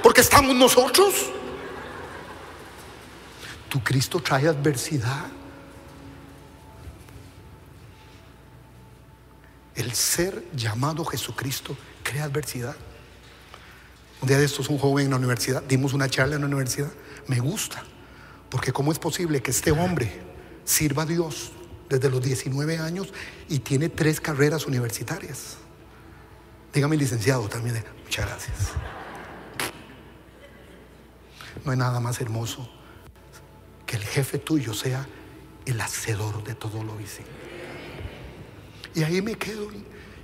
porque 0.03 0.21
estamos 0.21 0.55
nosotros. 0.55 1.31
Tu 3.69 3.83
Cristo 3.83 4.21
trae 4.21 4.47
adversidad. 4.47 5.27
El 9.75 9.93
ser 9.93 10.45
llamado 10.55 11.05
Jesucristo 11.05 11.77
crea 12.05 12.25
adversidad. 12.25 12.77
Un 14.23 14.29
día 14.29 14.39
de 14.39 14.45
estos, 14.45 14.69
un 14.69 14.79
joven 14.79 15.07
en 15.07 15.11
la 15.11 15.17
universidad, 15.17 15.63
dimos 15.65 15.93
una 15.93 16.09
charla 16.09 16.37
en 16.37 16.43
la 16.43 16.47
universidad. 16.47 16.93
Me 17.27 17.41
gusta, 17.41 17.83
porque 18.49 18.73
¿cómo 18.73 18.93
es 18.93 19.01
posible 19.01 19.43
que 19.43 19.51
este 19.51 19.73
hombre 19.73 20.23
sirva 20.65 21.03
a 21.03 21.07
Dios 21.07 21.51
desde 21.89 22.09
los 22.09 22.23
19 22.23 22.79
años 22.79 23.13
y 23.49 23.59
tiene 23.59 23.89
tres 23.89 24.21
carreras 24.21 24.67
universitarias? 24.67 25.57
Dígame, 26.73 26.97
licenciado, 26.97 27.49
también. 27.49 27.83
Muchas 28.05 28.27
gracias. 28.27 28.57
No 31.65 31.73
hay 31.73 31.79
nada 31.79 32.01
más 32.01 32.21
hermoso 32.21 32.69
que 33.87 33.97
el 33.97 34.05
jefe 34.05 34.39
tuyo 34.39 34.75
sea 34.75 35.07
el 35.67 35.81
hacedor 35.81 36.45
de 36.45 36.55
todo 36.55 36.83
lo 36.83 36.97
visible. 36.97 37.33
Y 38.95 39.03
ahí 39.03 39.23
me 39.23 39.35
quedo 39.35 39.69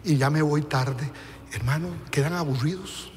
y 0.05 0.17
ya 0.17 0.31
me 0.31 0.43
voy 0.43 0.63
tarde 0.63 1.11
Hermano, 1.53 1.89
quedan 2.11 2.35
aburridos. 2.35 3.11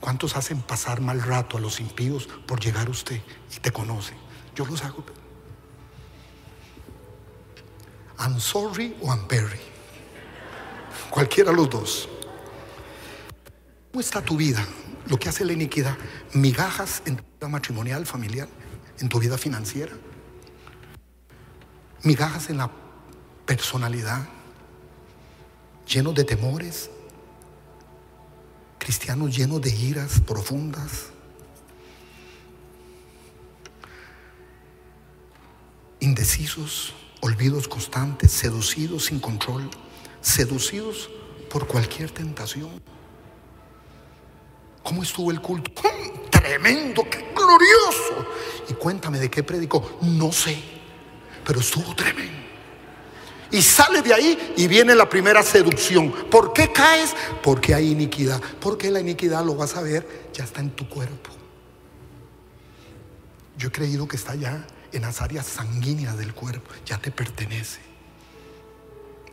¿Cuántos 0.00 0.34
hacen 0.36 0.62
pasar 0.62 1.00
mal 1.00 1.20
rato 1.20 1.58
a 1.58 1.60
los 1.60 1.78
impíos 1.78 2.26
por 2.46 2.60
llegar 2.60 2.86
a 2.86 2.90
usted 2.90 3.20
y 3.54 3.60
te 3.60 3.70
conoce? 3.70 4.14
Yo 4.54 4.64
los 4.64 4.82
hago. 4.82 5.04
I'm 8.18 8.40
sorry 8.40 8.96
o 9.02 9.08
I'm 9.08 9.28
very. 9.28 9.60
Cualquiera 11.10 11.50
de 11.50 11.56
los 11.56 11.68
dos. 11.68 12.08
¿Cómo 13.90 14.00
está 14.00 14.22
tu 14.22 14.36
vida? 14.36 14.66
Lo 15.06 15.18
que 15.18 15.28
hace 15.28 15.44
la 15.44 15.52
iniquidad. 15.52 15.96
Migajas 16.32 17.02
en 17.04 17.16
tu 17.16 17.22
vida 17.22 17.48
matrimonial, 17.48 18.06
familiar, 18.06 18.48
en 18.98 19.08
tu 19.08 19.18
vida 19.18 19.36
financiera. 19.36 19.92
Migajas 22.02 22.48
en 22.48 22.58
la 22.58 22.70
personalidad 23.44 24.26
llenos 25.92 26.14
de 26.14 26.24
temores, 26.24 26.88
cristianos 28.78 29.36
llenos 29.36 29.60
de 29.60 29.74
iras 29.74 30.20
profundas, 30.20 31.10
indecisos, 35.98 36.94
olvidos 37.20 37.66
constantes, 37.66 38.30
seducidos 38.30 39.06
sin 39.06 39.18
control, 39.18 39.68
seducidos 40.20 41.10
por 41.50 41.66
cualquier 41.66 42.10
tentación. 42.10 42.80
¿Cómo 44.82 45.02
estuvo 45.02 45.30
el 45.30 45.40
culto? 45.40 45.70
¡Mm! 45.82 46.30
Tremendo, 46.30 47.02
qué 47.10 47.32
glorioso. 47.34 48.26
Y 48.68 48.74
cuéntame 48.74 49.18
de 49.18 49.30
qué 49.30 49.42
predicó. 49.42 49.98
No 50.00 50.32
sé, 50.32 50.56
pero 51.44 51.60
estuvo 51.60 51.94
tremendo. 51.94 52.49
Y 53.50 53.62
sale 53.62 54.02
de 54.02 54.14
ahí 54.14 54.54
y 54.56 54.68
viene 54.68 54.94
la 54.94 55.08
primera 55.08 55.42
seducción. 55.42 56.12
¿Por 56.30 56.52
qué 56.52 56.72
caes? 56.72 57.14
Porque 57.42 57.74
hay 57.74 57.90
iniquidad. 57.90 58.40
Porque 58.60 58.90
la 58.90 59.00
iniquidad 59.00 59.44
lo 59.44 59.56
vas 59.56 59.76
a 59.76 59.82
ver, 59.82 60.30
ya 60.32 60.44
está 60.44 60.60
en 60.60 60.70
tu 60.70 60.88
cuerpo. 60.88 61.30
Yo 63.56 63.68
he 63.68 63.72
creído 63.72 64.08
que 64.08 64.16
está 64.16 64.34
ya 64.34 64.66
en 64.92 65.02
las 65.02 65.20
áreas 65.20 65.46
sanguíneas 65.46 66.16
del 66.16 66.34
cuerpo, 66.34 66.70
ya 66.86 66.98
te 66.98 67.10
pertenece. 67.10 67.80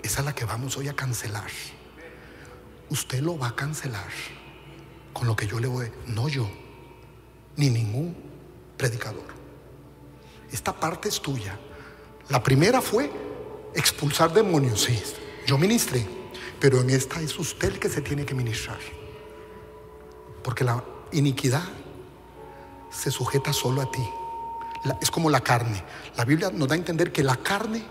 Esa 0.04 0.20
es 0.20 0.26
la 0.26 0.36
que 0.36 0.46
vamos 0.46 0.78
hoy 0.78 0.88
a 0.88 0.96
cancelar. 0.96 1.50
Usted 2.90 3.22
lo 3.22 3.38
va 3.38 3.50
a 3.50 3.56
cancelar 3.56 4.10
con 5.14 5.28
lo 5.28 5.36
que 5.36 5.48
yo 5.48 5.60
le 5.60 5.68
voy, 5.68 5.92
no 6.08 6.30
yo, 6.30 6.50
ni 7.56 7.70
ningún 7.70 8.16
predicador. 8.78 9.26
Esta 10.52 10.74
parte 10.74 11.10
es 11.10 11.22
tuya. 11.22 11.58
La 12.30 12.44
primera 12.44 12.82
fue 12.82 13.10
Expulsar 13.78 14.34
demonios, 14.34 14.82
sí. 14.82 15.00
Yo 15.46 15.58
ministré. 15.58 16.06
Pero 16.60 16.82
en 16.82 16.90
esta 16.90 17.22
es 17.22 17.38
usted 17.38 17.74
el 17.74 17.80
que 17.80 17.90
se 17.90 18.02
tiene 18.02 18.26
que 18.26 18.34
ministrar. 18.34 18.80
Porque 20.44 20.64
la 20.64 20.84
iniquidad 21.12 21.64
se 22.92 23.12
sujeta 23.12 23.54
solo 23.54 23.82
a 23.82 23.92
ti. 23.92 24.04
es 25.00 25.12
como 25.12 25.30
la 25.30 25.42
carne. 25.42 25.84
La 26.18 26.26
Biblia 26.26 26.50
nos 26.50 26.68
da 26.68 26.74
a 26.74 26.78
entender 26.78 27.12
que 27.12 27.24
la 27.24 27.36
carne 27.38 27.86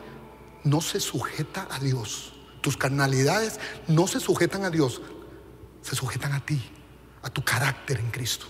no 0.65 0.81
se 0.81 1.01
sujeta 1.01 1.69
a 1.71 1.79
Dios. 1.79 2.33
tus 2.61 2.77
carnalidades 2.77 3.61
no 3.87 4.09
se 4.09 4.19
sujetan 4.19 4.65
a 4.65 4.71
Dios, 4.71 5.01
se 5.83 5.95
sujetan 5.95 6.33
a 6.33 6.45
ti, 6.45 6.61
a 7.23 7.31
tu 7.31 7.45
carácter 7.45 8.01
en 8.01 8.11
Cristo. 8.11 8.47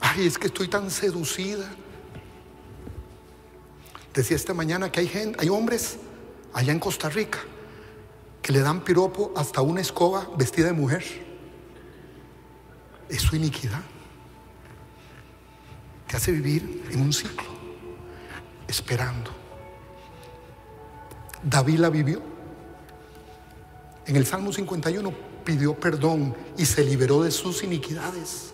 Ay, 0.00 0.26
es 0.26 0.36
que 0.36 0.48
estoy 0.48 0.66
tan 0.66 0.90
seducida. 0.90 1.64
Decía 4.14 4.36
esta 4.36 4.54
mañana 4.54 4.92
que 4.92 5.00
hay 5.00 5.08
gente, 5.08 5.38
hay 5.40 5.48
hombres 5.48 5.96
allá 6.52 6.72
en 6.72 6.78
Costa 6.78 7.10
Rica 7.10 7.40
que 8.40 8.52
le 8.52 8.60
dan 8.60 8.84
piropo 8.84 9.32
hasta 9.34 9.60
una 9.60 9.80
escoba 9.80 10.28
vestida 10.38 10.66
de 10.66 10.72
mujer. 10.72 11.02
Es 13.08 13.22
su 13.22 13.34
iniquidad. 13.34 13.80
Te 16.06 16.16
hace 16.16 16.30
vivir 16.30 16.86
en 16.90 17.00
un 17.00 17.12
ciclo, 17.12 17.48
esperando. 18.68 19.32
David 21.42 21.78
la 21.78 21.90
vivió. 21.90 22.22
En 24.06 24.14
el 24.14 24.26
Salmo 24.26 24.52
51 24.52 25.12
pidió 25.44 25.74
perdón 25.74 26.36
y 26.56 26.66
se 26.66 26.84
liberó 26.84 27.22
de 27.24 27.32
sus 27.32 27.64
iniquidades. 27.64 28.52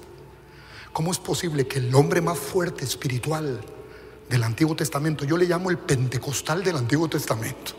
¿Cómo 0.93 1.11
es 1.13 1.19
posible 1.19 1.67
que 1.67 1.81
el 1.81 1.95
hombre 1.95 2.21
más 2.21 2.39
fuerte 2.39 2.85
espiritual 2.85 3.61
del 4.31 4.45
Antiguo 4.45 4.77
Testamento, 4.77 5.25
yo 5.25 5.37
le 5.37 5.45
llamo 5.45 5.71
el 5.71 5.79
pentecostal 5.79 6.63
del 6.63 6.77
Antiguo 6.77 7.09
Testamento, 7.09 7.73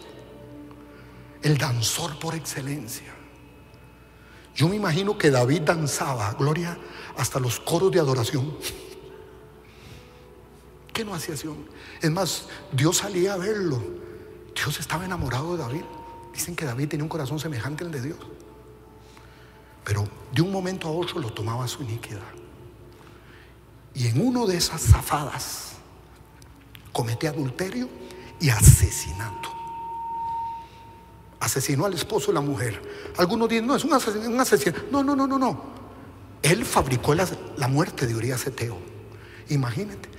el 1.42 1.58
danzor 1.58 2.20
por 2.20 2.36
excelencia, 2.36 3.16
yo 4.56 4.68
me 4.68 4.76
imagino 4.76 5.18
que 5.18 5.32
David 5.32 5.62
danzaba, 5.62 6.34
gloria, 6.34 6.78
hasta 7.18 7.40
los 7.40 7.60
coros 7.60 7.92
de 7.92 8.00
adoración. 8.00 8.54
¿Qué 10.94 11.06
no 11.06 11.14
hacía 11.14 11.36
así? 11.36 11.48
Es 12.02 12.12
más, 12.12 12.48
Dios 12.72 12.98
salía 12.98 13.34
a 13.34 13.38
verlo. 13.38 13.82
Dios 14.54 14.80
estaba 14.80 15.06
enamorado 15.06 15.56
de 15.56 15.64
David. 15.64 15.84
Dicen 16.34 16.56
que 16.56 16.66
David 16.66 16.90
tenía 16.90 17.04
un 17.04 17.10
corazón 17.10 17.40
semejante 17.40 17.86
al 17.86 17.92
de 17.92 18.02
Dios. 18.02 18.20
Pero 19.86 20.08
de 20.34 20.42
un 20.42 20.52
momento 20.52 20.90
a 20.90 20.92
otro 20.92 21.20
lo 21.20 21.32
tomaba 21.32 21.68
su 21.68 21.82
iniquidad. 21.84 22.20
Y 23.94 24.08
en 24.08 24.26
uno 24.26 24.46
de 24.46 24.58
esas 24.58 24.82
zafadas 24.82 25.71
comete 26.92 27.28
adulterio 27.28 27.90
y 28.40 28.50
asesinato. 28.50 29.50
Asesinó 31.40 31.86
al 31.86 31.94
esposo 31.94 32.28
de 32.28 32.34
la 32.34 32.42
mujer. 32.42 32.82
Algunos 33.18 33.50
dicen, 33.50 33.66
no, 33.66 33.76
es 33.76 33.84
un 33.84 33.94
asesino. 33.94 34.78
No, 34.92 35.04
no, 35.04 35.16
no, 35.16 35.26
no, 35.28 35.40
no. 35.40 35.64
Él 36.42 36.66
fabricó 36.66 37.16
la, 37.16 37.28
la 37.58 37.68
muerte 37.68 38.08
de 38.08 38.16
Urias 38.16 38.46
Eteo. 38.46 38.78
Imagínate. 39.50 40.10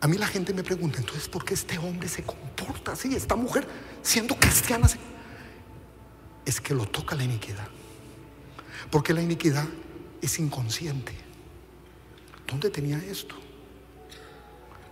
A 0.00 0.08
mí 0.08 0.18
la 0.18 0.26
gente 0.26 0.52
me 0.52 0.64
pregunta, 0.64 0.98
entonces, 0.98 1.28
¿por 1.28 1.44
qué 1.44 1.54
este 1.54 1.78
hombre 1.78 2.08
se 2.08 2.24
comporta 2.24 2.92
así? 2.92 3.14
Esta 3.14 3.36
mujer, 3.36 3.68
siendo 4.02 4.34
cristiana, 4.34 4.88
es 6.44 6.60
que 6.60 6.74
lo 6.74 6.86
toca 6.86 7.14
la 7.14 7.22
iniquidad. 7.22 7.68
Porque 8.90 9.14
la 9.14 9.22
iniquidad 9.22 9.64
es 10.20 10.38
inconsciente. 10.38 11.12
¿Dónde 12.46 12.68
tenía 12.68 12.98
esto? 12.98 13.36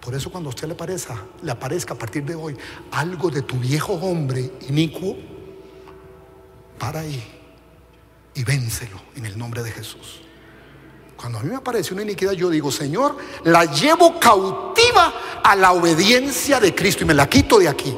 Por 0.01 0.15
eso 0.15 0.31
cuando 0.31 0.49
a 0.49 0.51
usted 0.51 0.67
le 0.67 0.75
aparezca, 0.75 1.23
le 1.43 1.53
aparezca 1.53 1.95
a 1.95 1.99
partir 1.99 2.25
de 2.25 2.35
hoy 2.35 2.57
algo 2.93 3.31
de 3.31 3.43
tu 3.43 3.57
viejo 3.59 3.95
hombre 3.95 4.53
inicuo, 4.69 5.17
para 6.79 7.01
ahí 7.01 7.23
y 8.35 8.45
vénselo 8.45 9.01
en 9.17 9.27
el 9.27 9.39
nombre 9.39 9.63
de 9.63 9.71
Jesús. 9.71 10.23
Cuando 11.17 11.39
a 11.39 11.43
mí 11.43 11.51
me 11.51 11.57
aparece 11.57 11.93
una 11.93 12.03
iniquidad, 12.03 12.33
yo 12.33 12.49
digo, 12.49 12.73
Señor, 12.73 13.19
la 13.45 13.67
llevo 13.67 14.19
cautiva 14.19 15.13
a 15.45 15.55
la 15.55 15.73
obediencia 15.73 16.59
de 16.59 16.75
Cristo 16.75 17.05
y 17.05 17.07
me 17.07 17.13
la 17.13 17.29
quito 17.29 17.59
de 17.59 17.69
aquí. 17.69 17.95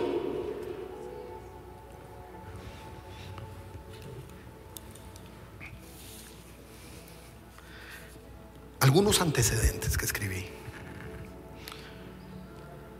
Algunos 8.81 9.21
antecedentes 9.21 9.97
que 9.97 10.05
escribí. 10.05 10.32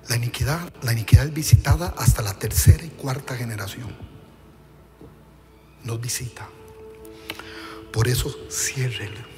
La 0.09 0.17
iniquidad, 0.17 0.73
la 0.83 0.93
iniquidad 0.93 1.27
es 1.27 1.33
visitada 1.33 1.95
hasta 1.97 2.23
la 2.23 2.35
tercera 2.35 2.85
y 2.85 2.89
cuarta 2.89 3.37
generación. 3.37 3.95
Nos 5.85 6.01
visita. 6.01 6.49
Por 7.93 8.09
eso 8.09 8.35
ciérrele 8.51 9.33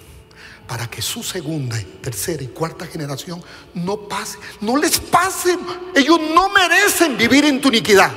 para 0.67 0.89
que 0.89 1.03
su 1.03 1.23
segunda, 1.23 1.77
tercera 2.01 2.43
y 2.43 2.49
cuarta 2.49 2.87
generación 2.87 3.43
no 3.75 4.09
pase, 4.09 4.39
no 4.61 4.77
les 4.77 4.99
pase. 4.99 5.59
Ellos 5.95 6.19
no 6.35 6.49
merecen 6.49 7.17
vivir 7.17 7.45
en 7.45 7.61
tu 7.61 7.69
iniquidad 7.69 8.11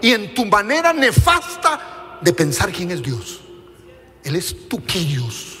y 0.00 0.10
en 0.10 0.34
tu 0.34 0.44
manera 0.46 0.92
nefasta 0.92 2.18
de 2.20 2.32
pensar 2.32 2.72
quién 2.72 2.90
es 2.90 3.02
Dios. 3.02 3.40
Él 4.24 4.36
es 4.36 4.68
tu 4.68 4.78
Dios. 4.78 5.58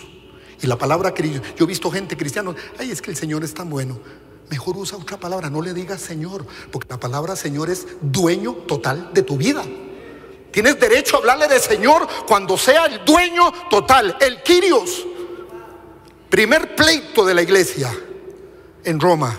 Y 0.60 0.66
la 0.66 0.78
palabra 0.78 1.12
que 1.12 1.28
yo 1.28 1.64
he 1.64 1.66
visto 1.66 1.90
gente 1.90 2.16
cristiana, 2.16 2.54
ay, 2.78 2.90
es 2.90 3.02
que 3.02 3.10
el 3.10 3.16
Señor 3.16 3.42
es 3.42 3.52
tan 3.52 3.68
bueno. 3.68 4.00
Mejor 4.50 4.76
usa 4.76 4.98
otra 4.98 5.18
palabra, 5.18 5.48
no 5.48 5.62
le 5.62 5.72
digas 5.72 6.00
Señor, 6.00 6.46
porque 6.70 6.88
la 6.90 7.00
palabra 7.00 7.36
Señor 7.36 7.70
es 7.70 7.86
dueño 8.00 8.52
total 8.66 9.10
de 9.14 9.22
tu 9.22 9.36
vida. 9.36 9.64
Tienes 10.50 10.78
derecho 10.78 11.16
a 11.16 11.18
hablarle 11.20 11.48
de 11.48 11.58
Señor 11.58 12.06
cuando 12.26 12.58
sea 12.58 12.84
el 12.84 13.04
dueño 13.04 13.50
total, 13.70 14.16
el 14.20 14.42
Kyrios. 14.42 15.06
Primer 16.28 16.76
pleito 16.76 17.24
de 17.24 17.34
la 17.34 17.42
iglesia 17.42 17.90
en 18.84 19.00
Roma. 19.00 19.38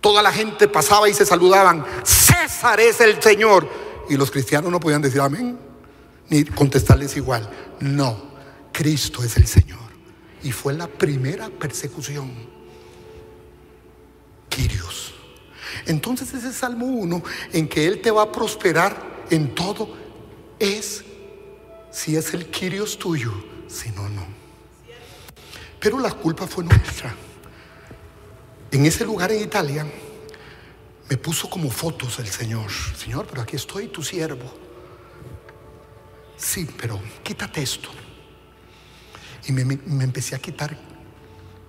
Toda 0.00 0.22
la 0.22 0.32
gente 0.32 0.68
pasaba 0.68 1.08
y 1.08 1.14
se 1.14 1.26
saludaban. 1.26 1.84
César 2.04 2.80
es 2.80 3.00
el 3.00 3.22
Señor. 3.22 3.68
Y 4.08 4.16
los 4.16 4.30
cristianos 4.30 4.70
no 4.70 4.80
podían 4.80 5.02
decir 5.02 5.20
amén, 5.20 5.58
ni 6.28 6.44
contestarles 6.44 7.16
igual. 7.16 7.48
No, 7.80 8.16
Cristo 8.72 9.24
es 9.24 9.36
el 9.36 9.46
Señor. 9.46 9.78
Y 10.42 10.52
fue 10.52 10.72
la 10.72 10.86
primera 10.86 11.48
persecución. 11.48 12.57
Entonces 15.88 16.34
ese 16.34 16.52
Salmo 16.52 16.84
1 16.84 17.22
en 17.54 17.66
que 17.66 17.86
Él 17.86 18.02
te 18.02 18.10
va 18.10 18.22
a 18.22 18.32
prosperar 18.32 19.26
en 19.30 19.54
todo 19.54 19.96
es 20.58 21.02
si 21.90 22.14
es 22.14 22.34
el 22.34 22.50
Quirios 22.50 22.98
tuyo, 22.98 23.32
si 23.68 23.90
no, 23.90 24.06
no. 24.10 24.26
Pero 25.80 25.98
la 25.98 26.12
culpa 26.12 26.46
fue 26.46 26.64
nuestra. 26.64 27.14
En 28.70 28.84
ese 28.84 29.06
lugar 29.06 29.32
en 29.32 29.42
Italia 29.42 29.86
me 31.08 31.16
puso 31.16 31.48
como 31.48 31.70
fotos 31.70 32.18
el 32.18 32.28
Señor. 32.28 32.70
Señor, 32.70 33.26
pero 33.26 33.40
aquí 33.40 33.56
estoy, 33.56 33.88
tu 33.88 34.02
siervo. 34.02 34.52
Sí, 36.36 36.68
pero 36.78 37.00
quítate 37.22 37.62
esto. 37.62 37.88
Y 39.46 39.52
me, 39.52 39.62
empecé 40.04 40.34
a 40.34 40.38
quitar 40.38 40.76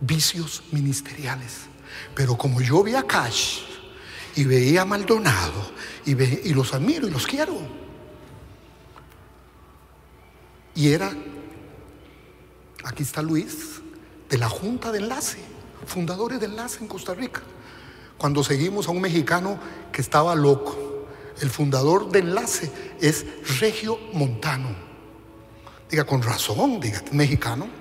vicios 0.01 0.61
ministeriales. 0.71 1.68
Pero 2.15 2.37
como 2.37 2.61
yo 2.61 2.83
vi 2.83 2.95
a 2.95 3.03
Cash 3.03 3.61
y 4.35 4.43
veía 4.43 4.81
a 4.81 4.85
Maldonado 4.85 5.71
y, 6.05 6.11
y 6.11 6.53
los 6.53 6.73
admiro 6.73 7.07
y 7.07 7.11
los 7.11 7.25
quiero. 7.25 7.55
Y 10.75 10.93
era, 10.93 11.11
aquí 12.83 13.03
está 13.03 13.21
Luis, 13.21 13.81
de 14.29 14.37
la 14.37 14.47
Junta 14.47 14.91
de 14.91 14.99
Enlace, 14.99 15.39
fundadores 15.85 16.39
de 16.39 16.45
Enlace 16.45 16.79
en 16.81 16.87
Costa 16.87 17.13
Rica. 17.13 17.41
Cuando 18.17 18.43
seguimos 18.43 18.87
a 18.87 18.91
un 18.91 19.01
mexicano 19.01 19.59
que 19.91 20.01
estaba 20.01 20.35
loco, 20.35 20.77
el 21.41 21.49
fundador 21.49 22.09
de 22.09 22.19
Enlace 22.19 22.71
es 22.99 23.25
Regio 23.59 23.97
Montano. 24.13 24.75
Diga, 25.89 26.03
con 26.03 26.21
razón, 26.21 26.79
diga, 26.79 27.03
mexicano. 27.11 27.78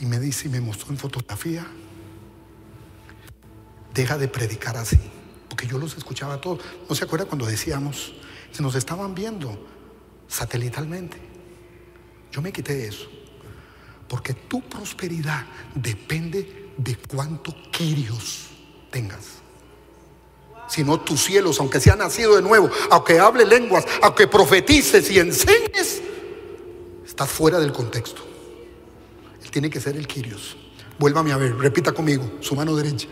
Y 0.00 0.06
me 0.06 0.20
dice 0.20 0.48
y 0.48 0.50
me 0.50 0.60
mostró 0.60 0.90
en 0.90 0.98
fotografía, 0.98 1.66
deja 3.92 4.16
de 4.16 4.28
predicar 4.28 4.76
así, 4.76 4.98
porque 5.48 5.66
yo 5.66 5.78
los 5.78 5.96
escuchaba 5.96 6.40
todos. 6.40 6.60
¿No 6.88 6.94
se 6.94 7.04
acuerda 7.04 7.26
cuando 7.26 7.46
decíamos, 7.46 8.14
se 8.52 8.62
nos 8.62 8.74
estaban 8.74 9.14
viendo 9.14 9.58
satelitalmente? 10.28 11.18
Yo 12.30 12.40
me 12.40 12.52
quité 12.52 12.86
eso. 12.86 13.08
Porque 14.08 14.34
tu 14.34 14.62
prosperidad 14.62 15.44
depende 15.74 16.72
de 16.76 16.96
cuánto 16.96 17.54
quirios 17.70 18.46
tengas. 18.90 19.38
Si 20.68 20.84
no, 20.84 21.00
tus 21.00 21.24
cielos, 21.24 21.58
aunque 21.60 21.80
sea 21.80 21.96
nacido 21.96 22.36
de 22.36 22.42
nuevo, 22.42 22.70
aunque 22.90 23.18
hable 23.18 23.44
lenguas, 23.44 23.84
aunque 24.02 24.26
profetices 24.28 25.10
y 25.10 25.18
enseñes, 25.18 26.02
estás 27.04 27.30
fuera 27.30 27.58
del 27.58 27.72
contexto. 27.72 28.27
Tiene 29.58 29.70
que 29.70 29.80
ser 29.80 29.96
el 29.96 30.06
quirios. 30.06 30.56
Vuélvame 31.00 31.32
a 31.32 31.36
ver, 31.36 31.56
repita 31.56 31.90
conmigo, 31.90 32.34
su 32.38 32.54
mano 32.54 32.76
derecha. 32.76 33.08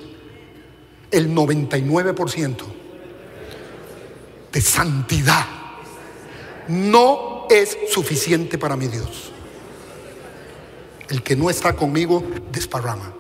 El 1.11 1.34
99% 1.34 2.57
de 4.53 4.61
santidad 4.61 5.44
no 6.68 7.49
es 7.51 7.76
suficiente 7.90 8.59
para 8.59 8.76
mi 8.76 8.86
Dios. 8.86 9.32
El 11.09 11.24
que 11.24 11.34
no 11.34 11.51
está 11.51 11.74
conmigo 11.74 12.22
desparrama. 12.53 13.12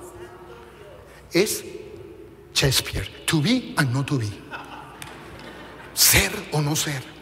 Es 1.32 1.64
Shakespeare, 2.54 3.08
to 3.26 3.42
be 3.42 3.74
and 3.76 3.92
not 3.92 4.06
to 4.06 4.18
be. 4.18 4.30
Ser 5.94 6.30
o 6.52 6.60
no 6.60 6.76
ser. 6.76 7.15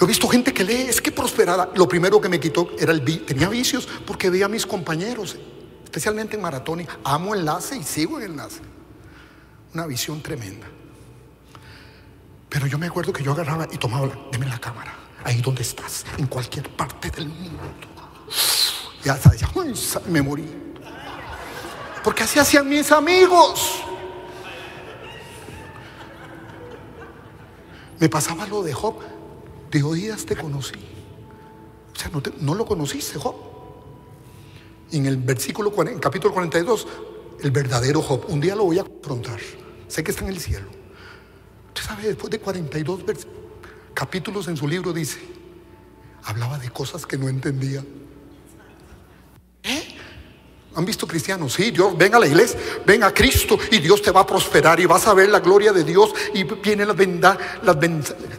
Yo 0.00 0.06
he 0.06 0.08
visto 0.08 0.26
gente 0.28 0.54
que 0.54 0.64
lee, 0.64 0.86
es 0.88 0.98
que 0.98 1.12
prosperada. 1.12 1.70
Lo 1.74 1.86
primero 1.86 2.18
que 2.22 2.30
me 2.30 2.40
quitó 2.40 2.70
era 2.78 2.90
el 2.90 3.04
tenía 3.26 3.50
vicios 3.50 3.86
porque 4.06 4.30
veía 4.30 4.46
a 4.46 4.48
mis 4.48 4.64
compañeros, 4.64 5.36
especialmente 5.84 6.36
en 6.36 6.42
maratón. 6.42 6.86
Amo 7.04 7.34
enlace 7.34 7.76
y 7.76 7.82
sigo 7.82 8.18
en 8.18 8.30
enlace. 8.30 8.62
Una 9.74 9.84
visión 9.84 10.22
tremenda. 10.22 10.66
Pero 12.48 12.66
yo 12.66 12.78
me 12.78 12.86
acuerdo 12.86 13.12
que 13.12 13.22
yo 13.22 13.32
agarraba 13.32 13.68
y 13.70 13.76
tomaba, 13.76 14.08
deme 14.32 14.46
la 14.46 14.58
cámara, 14.58 14.94
ahí 15.22 15.42
donde 15.42 15.60
estás, 15.60 16.06
en 16.16 16.28
cualquier 16.28 16.70
parte 16.70 17.10
del 17.10 17.28
mundo. 17.28 17.60
Ya 19.04 19.18
sabes, 19.18 19.44
me 20.08 20.22
morí. 20.22 20.46
Porque 22.02 22.22
así 22.22 22.38
hacían 22.38 22.66
mis 22.66 22.90
amigos. 22.90 23.82
Me 27.98 28.08
pasaba 28.08 28.46
lo 28.46 28.62
de 28.62 28.72
Job. 28.72 29.09
De 29.70 29.82
oídas 29.82 30.24
te 30.26 30.36
conocí. 30.36 30.74
O 31.94 31.98
sea, 31.98 32.10
no, 32.40 32.54
lo 32.54 32.66
conociste, 32.66 33.18
Job. 33.18 33.34
Y 34.90 34.98
en 34.98 35.06
el 35.06 35.16
versículo, 35.16 35.72
en 35.86 35.98
capítulo 35.98 36.34
42, 36.34 36.86
el 37.42 37.50
verdadero 37.50 38.02
Job. 38.02 38.24
Un 38.28 38.40
día 38.40 38.56
lo 38.56 38.64
voy 38.64 38.78
a 38.78 38.84
confrontar. 38.84 39.38
Sé 39.86 40.02
que 40.02 40.10
está 40.10 40.24
en 40.24 40.30
el 40.30 40.40
cielo. 40.40 40.68
Usted 41.68 41.82
sabe, 41.82 42.02
después 42.08 42.30
de 42.30 42.40
42 42.40 43.04
capítulos 43.94 44.48
en 44.48 44.56
su 44.56 44.66
libro 44.66 44.92
dice, 44.92 45.20
hablaba 46.24 46.58
de 46.58 46.70
cosas 46.70 47.06
que 47.06 47.16
no 47.16 47.28
entendía. 47.28 47.84
¿Eh? 49.62 49.96
¿Han 50.80 50.86
visto 50.86 51.06
cristianos? 51.06 51.52
Sí, 51.52 51.70
Dios, 51.72 51.96
ven 51.98 52.14
a 52.14 52.18
la 52.18 52.26
iglesia, 52.26 52.58
ven 52.86 53.02
a 53.02 53.12
Cristo 53.12 53.58
y 53.70 53.80
Dios 53.80 54.00
te 54.00 54.10
va 54.10 54.20
a 54.20 54.26
prosperar 54.26 54.80
y 54.80 54.86
vas 54.86 55.06
a 55.06 55.12
ver 55.12 55.28
la 55.28 55.40
gloria 55.40 55.74
de 55.74 55.84
Dios 55.84 56.10
y 56.32 56.44
viene 56.44 56.86
la 56.86 56.94
benda, 56.94 57.36
las 57.62 57.76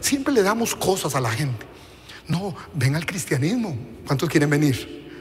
Siempre 0.00 0.34
le 0.34 0.42
damos 0.42 0.74
cosas 0.74 1.14
a 1.14 1.20
la 1.20 1.30
gente. 1.30 1.64
No, 2.26 2.52
ven 2.74 2.96
al 2.96 3.06
cristianismo. 3.06 3.78
¿Cuántos 4.04 4.28
quieren 4.28 4.50
venir? 4.50 5.12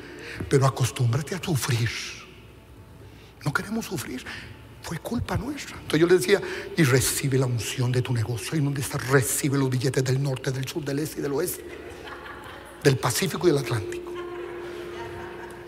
Pero 0.50 0.66
acostúmbrate 0.66 1.36
a 1.36 1.44
sufrir. 1.44 1.92
No 3.46 3.54
queremos 3.54 3.86
sufrir. 3.86 4.26
Fue 4.82 4.98
culpa 4.98 5.38
nuestra. 5.38 5.76
Entonces 5.76 6.00
yo 6.00 6.08
le 6.08 6.16
decía, 6.16 6.42
y 6.76 6.82
recibe 6.82 7.38
la 7.38 7.46
unción 7.46 7.92
de 7.92 8.02
tu 8.02 8.14
negocio. 8.14 8.58
¿Y 8.58 8.62
dónde 8.62 8.82
está? 8.82 8.98
Recibe 8.98 9.60
los 9.60 9.70
billetes 9.70 10.04
del 10.04 10.24
norte, 10.24 10.50
del 10.50 10.68
sur, 10.68 10.84
del 10.84 10.98
este 10.98 11.20
y 11.20 11.22
del 11.22 11.34
oeste. 11.34 11.64
Del 12.84 12.98
Pacífico 12.98 13.48
y 13.48 13.52
del 13.52 13.60
Atlántico. 13.60 14.11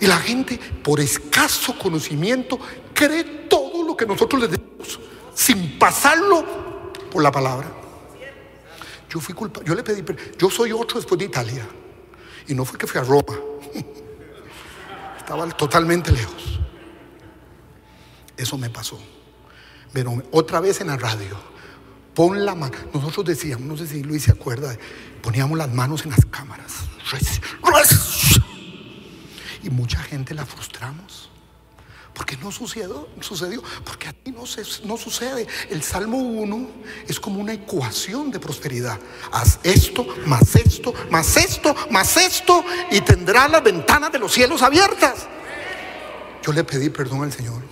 Y 0.04 0.06
la 0.06 0.18
gente, 0.18 0.60
por 0.84 1.00
escaso 1.00 1.80
conocimiento, 1.80 2.60
cree 2.94 3.24
todo 3.24 3.88
lo 3.88 3.96
que 3.96 4.06
nosotros 4.06 4.42
les 4.42 4.52
decimos, 4.52 5.00
sin 5.34 5.80
pasarlo 5.80 6.92
por 7.10 7.24
la 7.24 7.32
palabra. 7.32 7.72
Yo 9.10 9.22
fui 9.22 9.34
culpa, 9.34 9.62
yo 9.64 9.74
le 9.74 9.82
pedí, 9.82 10.04
yo 10.38 10.50
soy 10.50 10.74
otro 10.74 11.00
después 11.00 11.18
de 11.20 11.24
Italia. 11.24 11.66
Y 12.50 12.54
no 12.54 12.66
fue 12.66 12.78
que 12.78 12.86
fui 12.86 13.00
a 13.00 13.06
Roma. 13.06 13.34
Estaba 15.20 15.48
totalmente 15.52 16.12
lejos. 16.12 16.60
Eso 18.36 18.58
me 18.58 18.70
pasó. 18.70 19.00
Pero 19.94 20.22
otra 20.32 20.60
vez 20.60 20.82
en 20.82 20.88
la 20.88 20.98
radio, 20.98 21.40
pon 22.14 22.44
la 22.44 22.56
mano. 22.56 22.78
Nosotros 22.94 23.26
decíamos, 23.26 23.66
no 23.66 23.78
sé 23.78 23.88
si 23.88 24.04
Luis 24.04 24.24
se 24.24 24.32
acuerda, 24.32 24.78
poníamos 25.22 25.58
las 25.58 25.74
manos 25.74 26.04
en 26.04 26.12
las 26.12 26.26
cámaras. 26.26 26.74
Y 29.64 29.70
mucha 29.70 30.00
gente 30.00 30.34
la 30.34 30.46
frustramos. 30.46 31.30
Porque 32.14 32.38
no 32.38 32.52
sucedió, 32.52 33.08
sucedió, 33.22 33.64
porque 33.84 34.08
a 34.08 34.14
ti 34.14 34.32
no, 34.32 34.44
no 34.86 34.98
sucede. 34.98 35.48
El 35.72 35.82
Salmo 35.82 36.18
1 36.18 36.70
es 37.08 37.20
como 37.20 37.40
una 37.42 37.54
ecuación 37.54 38.30
de 38.30 38.40
prosperidad. 38.40 39.00
Haz 39.32 39.60
esto, 39.64 40.06
más 40.28 40.56
esto, 40.56 40.94
más 41.10 41.36
esto, 41.38 41.76
más 41.90 42.16
esto, 42.18 42.64
y 42.92 43.02
tendrá 43.02 43.48
las 43.48 43.64
ventanas 43.64 44.12
de 44.12 44.20
los 44.20 44.32
cielos 44.32 44.62
abiertas. 44.62 45.28
Yo 46.44 46.54
le 46.54 46.64
pedí 46.64 46.90
perdón 46.90 47.24
al 47.24 47.34
Señor. 47.34 47.64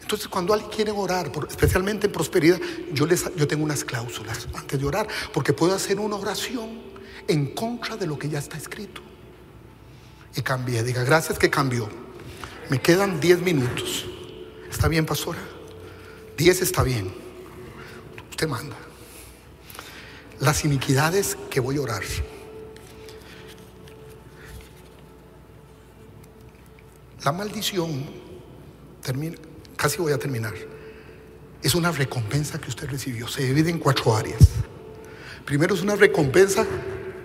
Entonces, 0.00 0.28
cuando 0.28 0.54
alguien 0.54 0.70
quiere 0.70 0.90
orar, 0.90 1.30
especialmente 1.50 2.06
en 2.06 2.12
prosperidad, 2.12 2.58
yo, 2.94 3.04
les, 3.04 3.24
yo 3.36 3.46
tengo 3.46 3.64
unas 3.64 3.84
cláusulas 3.84 4.48
antes 4.54 4.80
de 4.80 4.86
orar, 4.86 5.06
porque 5.34 5.52
puedo 5.52 5.74
hacer 5.74 6.00
una 6.00 6.16
oración 6.16 6.80
en 7.26 7.54
contra 7.54 7.98
de 7.98 8.06
lo 8.06 8.18
que 8.18 8.30
ya 8.30 8.38
está 8.38 8.56
escrito 8.56 9.02
y 10.36 10.42
cambié. 10.42 10.82
Diga, 10.82 11.04
gracias 11.04 11.38
que 11.38 11.50
cambió. 11.50 11.88
Me 12.70 12.80
quedan 12.80 13.20
10 13.20 13.40
minutos. 13.40 14.06
¿Está 14.70 14.88
bien, 14.88 15.06
pastora? 15.06 15.40
10 16.36 16.62
está 16.62 16.82
bien. 16.82 17.12
Usted 18.30 18.46
manda. 18.46 18.76
Las 20.40 20.64
iniquidades 20.64 21.36
que 21.50 21.60
voy 21.60 21.76
a 21.76 21.80
orar. 21.80 22.02
La 27.24 27.32
maldición, 27.32 28.06
termina, 29.02 29.36
casi 29.76 29.98
voy 29.98 30.12
a 30.12 30.18
terminar, 30.18 30.54
es 31.62 31.74
una 31.74 31.90
recompensa 31.90 32.60
que 32.60 32.68
usted 32.68 32.88
recibió. 32.88 33.26
Se 33.26 33.42
divide 33.42 33.70
en 33.70 33.78
cuatro 33.78 34.14
áreas. 34.16 34.48
Primero 35.44 35.74
es 35.74 35.82
una 35.82 35.96
recompensa 35.96 36.64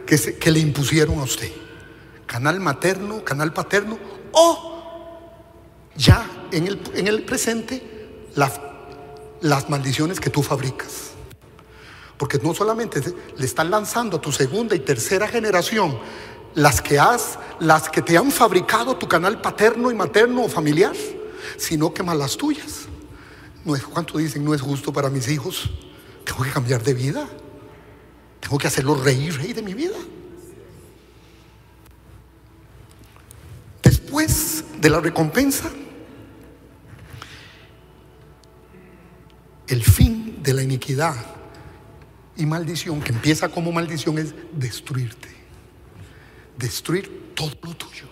que, 0.08 0.18
que 0.18 0.52
le 0.52 0.60
impusieron 0.60 1.20
a 1.20 1.24
usted 1.24 1.52
canal 2.26 2.60
materno, 2.60 3.24
canal 3.24 3.54
paterno, 3.54 3.98
o 4.32 4.74
ya 5.96 6.30
en 6.52 6.68
el, 6.68 6.82
en 6.96 7.08
el 7.08 7.24
presente 7.24 8.28
las, 8.36 8.60
las 9.42 9.70
maldiciones 9.70 10.20
que 10.20 10.30
tú 10.30 10.44
fabricas. 10.44 11.12
Porque 12.18 12.38
no 12.40 12.54
solamente 12.54 13.02
le 13.36 13.46
están 13.46 13.70
lanzando 13.70 14.18
a 14.18 14.22
tu 14.22 14.32
segunda 14.32 14.76
y 14.76 14.80
tercera 14.80 15.28
generación 15.28 15.98
las 16.56 16.82
que 16.82 17.00
has, 17.00 17.40
las 17.60 17.90
que 17.90 18.02
te 18.02 18.18
han 18.18 18.32
fabricado 18.32 18.96
tu 18.96 19.08
canal 19.08 19.42
paterno 19.42 19.92
y 19.92 19.96
materno 19.96 20.44
o 20.44 20.50
familiar, 20.50 20.94
sino 21.58 21.94
que 21.94 22.04
más 22.04 22.18
las 22.18 22.38
tuyas. 22.38 22.88
No 23.66 23.76
es 23.76 23.84
cuánto 23.84 24.18
dicen, 24.18 24.44
no 24.44 24.54
es 24.54 24.62
justo 24.62 24.92
para 24.94 25.10
mis 25.10 25.28
hijos. 25.30 25.70
Tengo 26.24 26.44
que 26.44 26.52
cambiar 26.52 26.84
de 26.84 26.94
vida. 26.94 27.28
Tengo 28.40 28.58
que 28.58 28.68
hacerlo 28.68 28.96
reír, 28.96 29.36
rey 29.38 29.54
de 29.54 29.62
mi 29.62 29.74
vida. 29.74 29.96
Después 34.14 34.64
de 34.80 34.92
la 34.92 35.00
recompensa, 35.00 35.72
el 39.66 39.84
fin 39.84 40.38
de 40.44 40.54
la 40.54 40.62
iniquidad 40.62 41.16
y 42.36 42.46
maldición, 42.46 43.02
que 43.02 43.12
empieza 43.12 43.50
como 43.50 43.72
maldición, 43.72 44.20
es 44.20 44.36
destruirte. 44.52 45.30
Destruir 46.60 47.34
todo 47.34 47.58
lo 47.64 47.74
tuyo. 47.76 48.06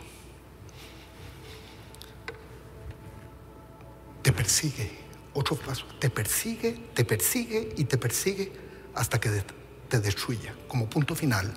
Te 4.23 4.31
persigue. 4.31 4.89
Otro 5.35 5.55
paso. 5.55 5.85
Te 5.99 6.09
persigue, 6.09 6.81
te 6.95 7.05
persigue 7.05 7.75
y 7.77 7.83
te 7.83 7.99
persigue 7.99 8.51
hasta 8.95 9.19
que 9.19 9.43
te 9.87 9.99
destruya, 9.99 10.55
como 10.67 10.89
punto 10.89 11.13
final. 11.13 11.53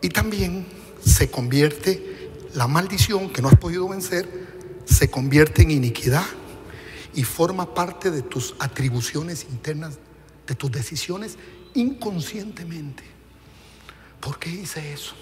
Y 0.00 0.08
también 0.08 0.85
se 1.06 1.30
convierte 1.30 2.30
la 2.54 2.66
maldición 2.66 3.30
que 3.30 3.40
no 3.40 3.48
has 3.48 3.58
podido 3.58 3.88
vencer, 3.88 4.28
se 4.84 5.08
convierte 5.08 5.62
en 5.62 5.70
iniquidad 5.70 6.26
y 7.14 7.22
forma 7.22 7.74
parte 7.74 8.10
de 8.10 8.22
tus 8.22 8.54
atribuciones 8.58 9.46
internas, 9.50 9.98
de 10.46 10.54
tus 10.54 10.70
decisiones 10.70 11.38
inconscientemente. 11.74 13.04
¿Por 14.20 14.38
qué 14.38 14.50
hice 14.50 14.92
eso? 14.92 15.14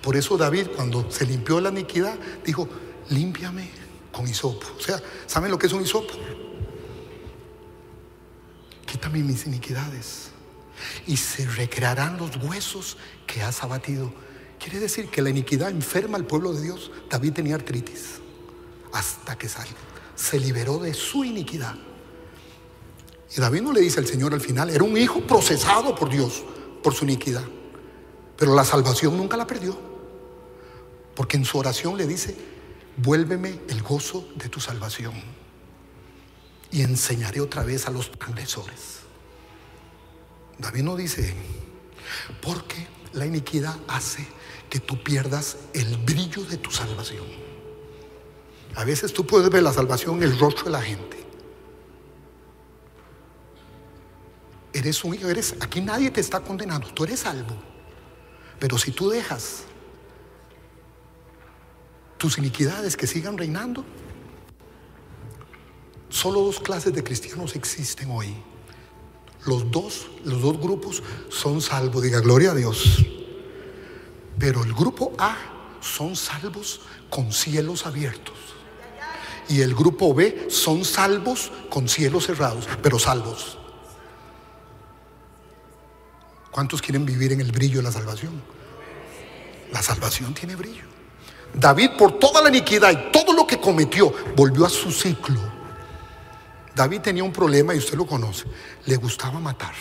Por 0.00 0.16
eso 0.16 0.38
David 0.38 0.68
cuando 0.74 1.10
se 1.10 1.26
limpió 1.26 1.60
la 1.60 1.68
iniquidad 1.68 2.18
dijo, 2.44 2.68
límpiame 3.10 3.68
con 4.10 4.26
hisopo. 4.26 4.66
O 4.78 4.80
sea, 4.80 5.00
¿saben 5.26 5.50
lo 5.50 5.58
que 5.58 5.66
es 5.66 5.72
un 5.72 5.82
hisopo? 5.82 6.14
Quítame 8.86 9.22
mis 9.22 9.46
iniquidades 9.46 10.30
y 11.06 11.16
se 11.16 11.46
recrearán 11.46 12.16
los 12.16 12.36
huesos 12.36 12.96
que 13.26 13.42
has 13.42 13.62
abatido 13.62 14.12
Quiere 14.62 14.78
decir 14.78 15.08
que 15.08 15.20
la 15.20 15.30
iniquidad 15.30 15.70
enferma 15.70 16.16
al 16.16 16.24
pueblo 16.24 16.52
de 16.52 16.62
Dios. 16.62 16.92
David 17.10 17.32
tenía 17.32 17.56
artritis 17.56 18.20
hasta 18.92 19.36
que 19.36 19.48
salió. 19.48 19.74
Se 20.14 20.38
liberó 20.38 20.78
de 20.78 20.94
su 20.94 21.24
iniquidad. 21.24 21.74
Y 23.36 23.40
David 23.40 23.62
no 23.62 23.72
le 23.72 23.80
dice 23.80 23.98
al 23.98 24.06
Señor 24.06 24.32
al 24.34 24.40
final, 24.40 24.70
era 24.70 24.84
un 24.84 24.96
hijo 24.96 25.26
procesado 25.26 25.96
por 25.96 26.10
Dios 26.10 26.44
por 26.80 26.94
su 26.94 27.04
iniquidad. 27.04 27.42
Pero 28.36 28.54
la 28.54 28.64
salvación 28.64 29.16
nunca 29.16 29.36
la 29.36 29.48
perdió. 29.48 29.76
Porque 31.16 31.36
en 31.36 31.44
su 31.44 31.58
oración 31.58 31.96
le 31.96 32.06
dice, 32.06 32.36
vuélveme 32.98 33.62
el 33.68 33.82
gozo 33.82 34.28
de 34.36 34.48
tu 34.48 34.60
salvación. 34.60 35.14
Y 36.70 36.82
enseñaré 36.82 37.40
otra 37.40 37.64
vez 37.64 37.88
a 37.88 37.90
los 37.90 38.12
transgresores. 38.12 39.00
David 40.58 40.82
no 40.82 40.94
dice, 40.94 41.34
porque 42.40 42.86
la 43.12 43.26
iniquidad 43.26 43.76
hace 43.88 44.24
que 44.72 44.80
tú 44.80 44.96
pierdas 45.04 45.58
el 45.74 45.98
brillo 45.98 46.44
de 46.44 46.56
tu 46.56 46.70
salvación. 46.70 47.26
A 48.74 48.84
veces 48.84 49.12
tú 49.12 49.26
puedes 49.26 49.50
ver 49.50 49.62
la 49.62 49.70
salvación 49.74 50.16
en 50.16 50.22
el 50.22 50.38
rostro 50.38 50.64
de 50.64 50.70
la 50.70 50.80
gente. 50.80 51.18
Eres 54.72 55.04
un 55.04 55.12
hijo, 55.14 55.28
eres, 55.28 55.56
aquí 55.60 55.82
nadie 55.82 56.10
te 56.10 56.22
está 56.22 56.40
condenando, 56.40 56.88
tú 56.88 57.04
eres 57.04 57.20
salvo. 57.20 57.54
Pero 58.58 58.78
si 58.78 58.92
tú 58.92 59.10
dejas 59.10 59.64
tus 62.16 62.38
iniquidades 62.38 62.96
que 62.96 63.06
sigan 63.06 63.36
reinando, 63.36 63.84
solo 66.08 66.40
dos 66.40 66.60
clases 66.60 66.94
de 66.94 67.04
cristianos 67.04 67.56
existen 67.56 68.10
hoy. 68.10 68.34
Los 69.44 69.70
dos, 69.70 70.06
los 70.24 70.40
dos 70.40 70.58
grupos 70.58 71.02
son 71.28 71.60
salvos, 71.60 72.02
diga 72.02 72.20
gloria 72.20 72.52
a 72.52 72.54
Dios. 72.54 73.18
Pero 74.38 74.64
el 74.64 74.72
grupo 74.72 75.12
A 75.18 75.36
son 75.80 76.16
salvos 76.16 76.80
con 77.10 77.32
cielos 77.32 77.86
abiertos. 77.86 78.36
Y 79.48 79.60
el 79.60 79.74
grupo 79.74 80.14
B 80.14 80.46
son 80.48 80.84
salvos 80.84 81.50
con 81.68 81.88
cielos 81.88 82.26
cerrados, 82.26 82.68
pero 82.82 82.98
salvos. 82.98 83.58
¿Cuántos 86.50 86.80
quieren 86.80 87.04
vivir 87.04 87.32
en 87.32 87.40
el 87.40 87.50
brillo 87.50 87.78
de 87.78 87.82
la 87.82 87.92
salvación? 87.92 88.42
La 89.72 89.82
salvación 89.82 90.32
tiene 90.34 90.54
brillo. 90.54 90.84
David 91.54 91.90
por 91.98 92.18
toda 92.18 92.42
la 92.42 92.48
iniquidad 92.48 92.90
y 92.92 93.12
todo 93.12 93.32
lo 93.32 93.46
que 93.46 93.60
cometió 93.60 94.14
volvió 94.36 94.64
a 94.64 94.70
su 94.70 94.90
ciclo. 94.90 95.40
David 96.74 97.00
tenía 97.00 97.24
un 97.24 97.32
problema 97.32 97.74
y 97.74 97.78
usted 97.78 97.96
lo 97.96 98.06
conoce. 98.06 98.44
Le 98.86 98.96
gustaba 98.96 99.38
matar. 99.38 99.74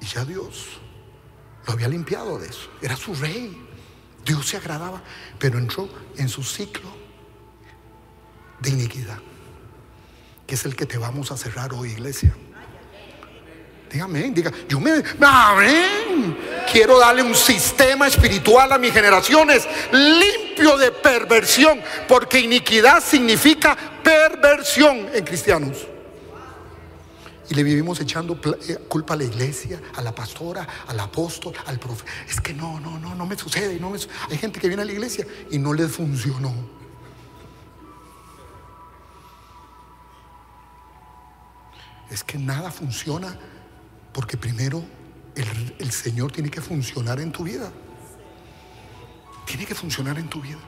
Y 0.00 0.06
ya 0.06 0.24
Dios 0.24 0.80
lo 1.68 1.74
había 1.74 1.88
limpiado 1.88 2.38
de 2.38 2.48
eso. 2.48 2.70
Era 2.80 2.96
su 2.96 3.14
rey. 3.14 3.54
Dios 4.24 4.48
se 4.48 4.56
agradaba, 4.56 5.02
pero 5.38 5.58
entró 5.58 5.86
en 6.16 6.28
su 6.28 6.42
ciclo 6.42 6.88
de 8.58 8.70
iniquidad, 8.70 9.18
que 10.46 10.54
es 10.54 10.64
el 10.64 10.74
que 10.74 10.86
te 10.86 10.96
vamos 10.96 11.30
a 11.30 11.36
cerrar 11.36 11.74
hoy, 11.74 11.90
iglesia. 11.90 12.34
Dígame, 13.90 14.30
diga, 14.30 14.50
yo 14.66 14.80
me, 14.80 15.02
amén. 15.20 16.38
Quiero 16.72 16.98
darle 16.98 17.22
un 17.22 17.34
sistema 17.34 18.06
espiritual 18.06 18.72
a 18.72 18.78
mis 18.78 18.92
generaciones 18.92 19.68
limpio 19.92 20.78
de 20.78 20.90
perversión, 20.90 21.80
porque 22.06 22.40
iniquidad 22.40 23.02
significa 23.02 23.76
perversión 24.02 25.08
en 25.12 25.24
cristianos. 25.24 25.86
Y 27.50 27.54
le 27.54 27.62
vivimos 27.62 28.00
echando 28.00 28.38
eh, 28.68 28.76
culpa 28.88 29.14
a 29.14 29.16
la 29.16 29.24
iglesia, 29.24 29.80
a 29.94 30.02
la 30.02 30.14
pastora, 30.14 30.66
al 30.86 31.00
apóstol, 31.00 31.54
al 31.66 31.78
profeta. 31.78 32.10
Es 32.28 32.40
que 32.40 32.52
no, 32.52 32.78
no, 32.78 32.98
no, 32.98 33.14
no 33.14 33.26
me 33.26 33.36
sucede. 33.36 33.80
No 33.80 33.92
Hay 34.30 34.38
gente 34.38 34.60
que 34.60 34.68
viene 34.68 34.82
a 34.82 34.86
la 34.86 34.92
iglesia 34.92 35.26
y 35.50 35.58
no 35.58 35.72
le 35.72 35.88
funcionó. 35.88 36.54
Es 42.10 42.24
que 42.24 42.38
nada 42.38 42.70
funciona 42.70 43.38
porque 44.12 44.36
primero 44.36 44.82
el, 45.78 45.92
Señor 45.92 46.32
tiene 46.32 46.50
que 46.50 46.60
funcionar 46.60 47.20
en 47.20 47.30
tu 47.30 47.44
vida. 47.44 47.70
Tiene 49.46 49.64
que 49.64 49.74
funcionar 49.74 50.18
en 50.18 50.28
tu 50.28 50.40
vida. 50.40 50.58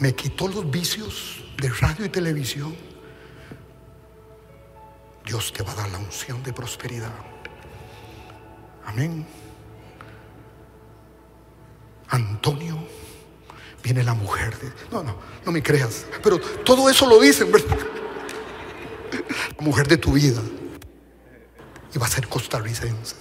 Me 0.00 0.14
quitó 0.14 0.48
los 0.48 0.70
vicios 0.70 1.44
de 1.60 1.68
radio 1.68 2.04
y 2.04 2.08
televisión. 2.08 2.74
Dios 5.24 5.52
te 5.52 5.62
va 5.62 5.72
a 5.72 5.74
dar 5.74 5.90
la 5.90 5.98
unción 5.98 6.42
de 6.42 6.52
prosperidad. 6.52 7.12
Amén. 8.84 9.26
Antonio, 12.08 12.78
viene 13.82 14.04
la 14.04 14.14
mujer 14.14 14.56
de... 14.58 14.72
No, 14.90 15.02
no, 15.02 15.16
no 15.44 15.52
me 15.52 15.62
creas. 15.62 16.06
Pero 16.22 16.38
todo 16.38 16.88
eso 16.90 17.06
lo 17.06 17.18
dicen, 17.18 17.50
¿verdad? 17.50 17.78
La 19.56 19.64
mujer 19.64 19.88
de 19.88 19.96
tu 19.96 20.12
vida 20.12 20.42
y 21.94 21.98
va 21.98 22.06
a 22.06 22.10
ser 22.10 22.28
costarricense. 22.28 23.16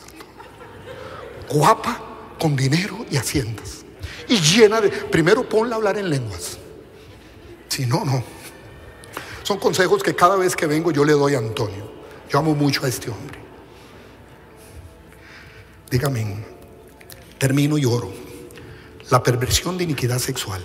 Guapa, 1.50 2.02
con 2.40 2.56
dinero 2.56 3.06
y 3.10 3.18
haciendas. 3.18 3.86
Y 4.28 4.38
llena 4.40 4.82
de... 4.82 4.90
Primero 4.90 5.48
ponla 5.48 5.76
a 5.76 5.78
hablar 5.78 5.98
en 5.98 6.10
lenguas. 6.10 6.58
Si 7.68 7.86
no, 7.86 8.04
no. 8.04 8.24
Son 9.44 9.60
consejos 9.60 10.02
que 10.02 10.16
cada 10.16 10.36
vez 10.36 10.56
que 10.56 10.66
vengo 10.66 10.92
yo 10.92 11.06
le 11.06 11.14
doy 11.14 11.36
a 11.36 11.38
Antonio. 11.38 11.93
Yo 12.34 12.40
amo 12.40 12.54
mucho 12.56 12.86
a 12.86 12.90
este 12.90 13.10
hombre. 13.12 13.40
Dígame, 15.90 16.44
termino 17.38 17.78
y 17.78 17.86
oro. 17.86 18.12
La 19.10 19.22
perversión 19.22 19.78
de 19.78 19.86
iniquidad 19.86 20.18
sexual 20.18 20.64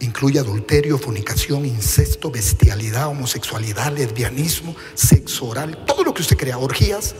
Incluye 0.00 0.38
adulterio, 0.38 0.96
fornicación, 0.96 1.66
incesto, 1.66 2.30
bestialidad, 2.30 3.08
homosexualidad, 3.08 3.92
lesbianismo, 3.92 4.74
sexo 4.94 5.46
oral, 5.46 5.84
todo 5.84 6.04
lo 6.04 6.14
que 6.14 6.22
usted 6.22 6.38
crea, 6.38 6.56
orgías, 6.56 7.14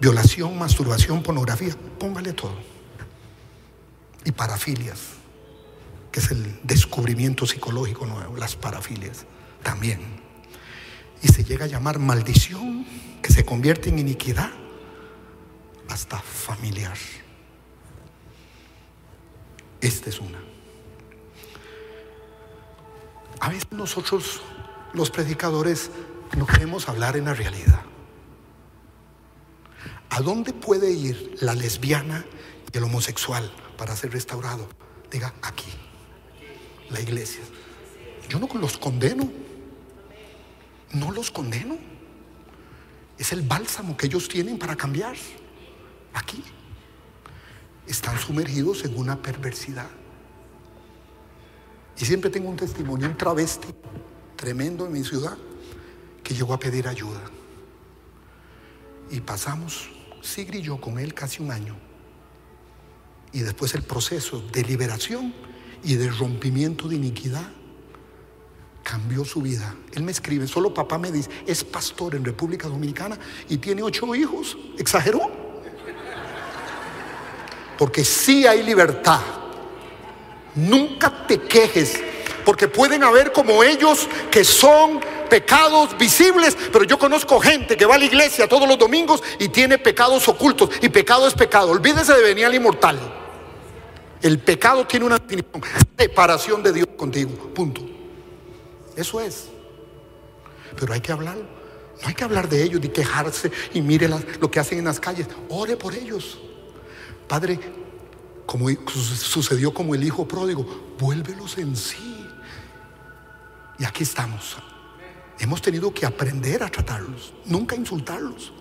violación, 0.00 0.58
masturbación, 0.58 1.22
pornografía, 1.22 1.76
póngale 2.00 2.32
todo. 2.32 2.56
Y 4.24 4.32
parafilias, 4.32 4.98
que 6.10 6.18
es 6.18 6.30
el 6.32 6.58
descubrimiento 6.64 7.46
psicológico 7.46 8.04
nuevo, 8.04 8.36
las 8.36 8.56
parafilias 8.56 9.24
también. 9.62 10.15
Y 11.22 11.28
se 11.28 11.44
llega 11.44 11.64
a 11.64 11.68
llamar 11.68 11.98
maldición, 11.98 12.86
que 13.22 13.32
se 13.32 13.44
convierte 13.44 13.88
en 13.88 13.98
iniquidad, 13.98 14.50
hasta 15.88 16.18
familiar. 16.18 16.96
Esta 19.80 20.10
es 20.10 20.20
una. 20.20 20.38
A 23.40 23.48
veces 23.48 23.70
nosotros, 23.70 24.42
los 24.92 25.10
predicadores, 25.10 25.90
no 26.36 26.46
queremos 26.46 26.88
hablar 26.88 27.16
en 27.16 27.26
la 27.26 27.34
realidad. 27.34 27.82
¿A 30.10 30.20
dónde 30.20 30.52
puede 30.52 30.92
ir 30.92 31.36
la 31.40 31.54
lesbiana 31.54 32.24
y 32.72 32.76
el 32.76 32.84
homosexual 32.84 33.52
para 33.76 33.94
ser 33.96 34.12
restaurado? 34.12 34.68
Diga, 35.10 35.34
aquí, 35.42 35.70
la 36.90 37.00
iglesia. 37.00 37.42
Yo 38.28 38.38
no 38.38 38.48
los 38.54 38.78
condeno. 38.78 39.30
No 40.92 41.10
los 41.10 41.30
condeno. 41.30 41.76
Es 43.18 43.32
el 43.32 43.42
bálsamo 43.42 43.96
que 43.96 44.06
ellos 44.06 44.28
tienen 44.28 44.58
para 44.58 44.76
cambiar. 44.76 45.16
Aquí. 46.14 46.42
Están 47.86 48.18
sumergidos 48.18 48.84
en 48.84 48.96
una 48.96 49.20
perversidad. 49.20 49.88
Y 51.98 52.04
siempre 52.04 52.30
tengo 52.30 52.50
un 52.50 52.56
testimonio, 52.56 53.08
un 53.08 53.16
travesti 53.16 53.68
tremendo 54.36 54.86
en 54.86 54.92
mi 54.92 55.02
ciudad, 55.02 55.36
que 56.22 56.34
llegó 56.34 56.52
a 56.52 56.58
pedir 56.58 56.88
ayuda. 56.88 57.22
Y 59.10 59.20
pasamos, 59.20 59.88
Sigri 60.20 60.58
y 60.58 60.62
yo, 60.62 60.80
con 60.80 60.98
él 60.98 61.14
casi 61.14 61.42
un 61.42 61.50
año. 61.50 61.76
Y 63.32 63.40
después 63.40 63.74
el 63.74 63.82
proceso 63.82 64.40
de 64.40 64.62
liberación 64.62 65.32
y 65.84 65.94
de 65.94 66.10
rompimiento 66.10 66.88
de 66.88 66.96
iniquidad 66.96 67.48
cambió 68.88 69.24
su 69.24 69.42
vida. 69.42 69.74
Él 69.92 70.02
me 70.04 70.12
escribe, 70.12 70.46
solo 70.46 70.72
papá 70.72 70.96
me 70.98 71.10
dice, 71.10 71.28
es 71.46 71.64
pastor 71.64 72.14
en 72.14 72.24
República 72.24 72.68
Dominicana 72.68 73.18
y 73.48 73.56
tiene 73.56 73.82
ocho 73.82 74.14
hijos. 74.14 74.56
¿Exageró? 74.78 75.30
Porque 77.76 78.04
sí 78.04 78.46
hay 78.46 78.62
libertad 78.62 79.20
Nunca 80.56 81.26
te 81.26 81.42
quejes, 81.42 82.00
porque 82.44 82.66
pueden 82.66 83.04
haber 83.04 83.30
como 83.30 83.62
ellos 83.62 84.08
que 84.30 84.42
son 84.42 85.00
pecados 85.28 85.96
visibles, 85.98 86.56
pero 86.72 86.84
yo 86.84 86.98
conozco 86.98 87.38
gente 87.38 87.76
que 87.76 87.84
va 87.84 87.96
a 87.96 87.98
la 87.98 88.06
iglesia 88.06 88.48
todos 88.48 88.66
los 88.66 88.78
domingos 88.78 89.22
y 89.38 89.48
tiene 89.48 89.76
pecados 89.76 90.26
ocultos, 90.28 90.70
y 90.80 90.88
pecado 90.88 91.28
es 91.28 91.34
pecado. 91.34 91.70
Olvídese 91.70 92.14
de 92.14 92.22
venir 92.22 92.46
al 92.46 92.54
inmortal. 92.54 92.98
El 94.22 94.38
pecado 94.38 94.86
tiene 94.86 95.04
una 95.04 95.18
definición, 95.18 95.62
separación 95.98 96.62
de 96.62 96.72
Dios 96.72 96.88
contigo, 96.96 97.32
punto. 97.54 97.95
Eso 98.96 99.20
es. 99.20 99.48
Pero 100.78 100.92
hay 100.92 101.00
que 101.00 101.12
hablar. 101.12 101.36
No 102.02 102.08
hay 102.08 102.14
que 102.14 102.24
hablar 102.24 102.48
de 102.48 102.62
ellos, 102.62 102.80
ni 102.80 102.88
quejarse 102.88 103.50
y 103.72 103.80
mire 103.80 104.08
lo 104.08 104.50
que 104.50 104.60
hacen 104.60 104.78
en 104.78 104.84
las 104.84 105.00
calles. 105.00 105.28
Ore 105.48 105.76
por 105.76 105.94
ellos. 105.94 106.38
Padre, 107.26 107.58
como 108.44 108.68
sucedió 108.86 109.72
como 109.72 109.94
el 109.94 110.04
hijo 110.04 110.26
pródigo, 110.28 110.66
vuélvelos 110.98 111.56
en 111.58 111.74
sí. 111.74 112.26
Y 113.78 113.84
aquí 113.84 114.02
estamos. 114.02 114.56
Hemos 115.38 115.60
tenido 115.60 115.92
que 115.92 116.06
aprender 116.06 116.62
a 116.62 116.68
tratarlos, 116.68 117.32
nunca 117.44 117.76
insultarlos. 117.76 118.52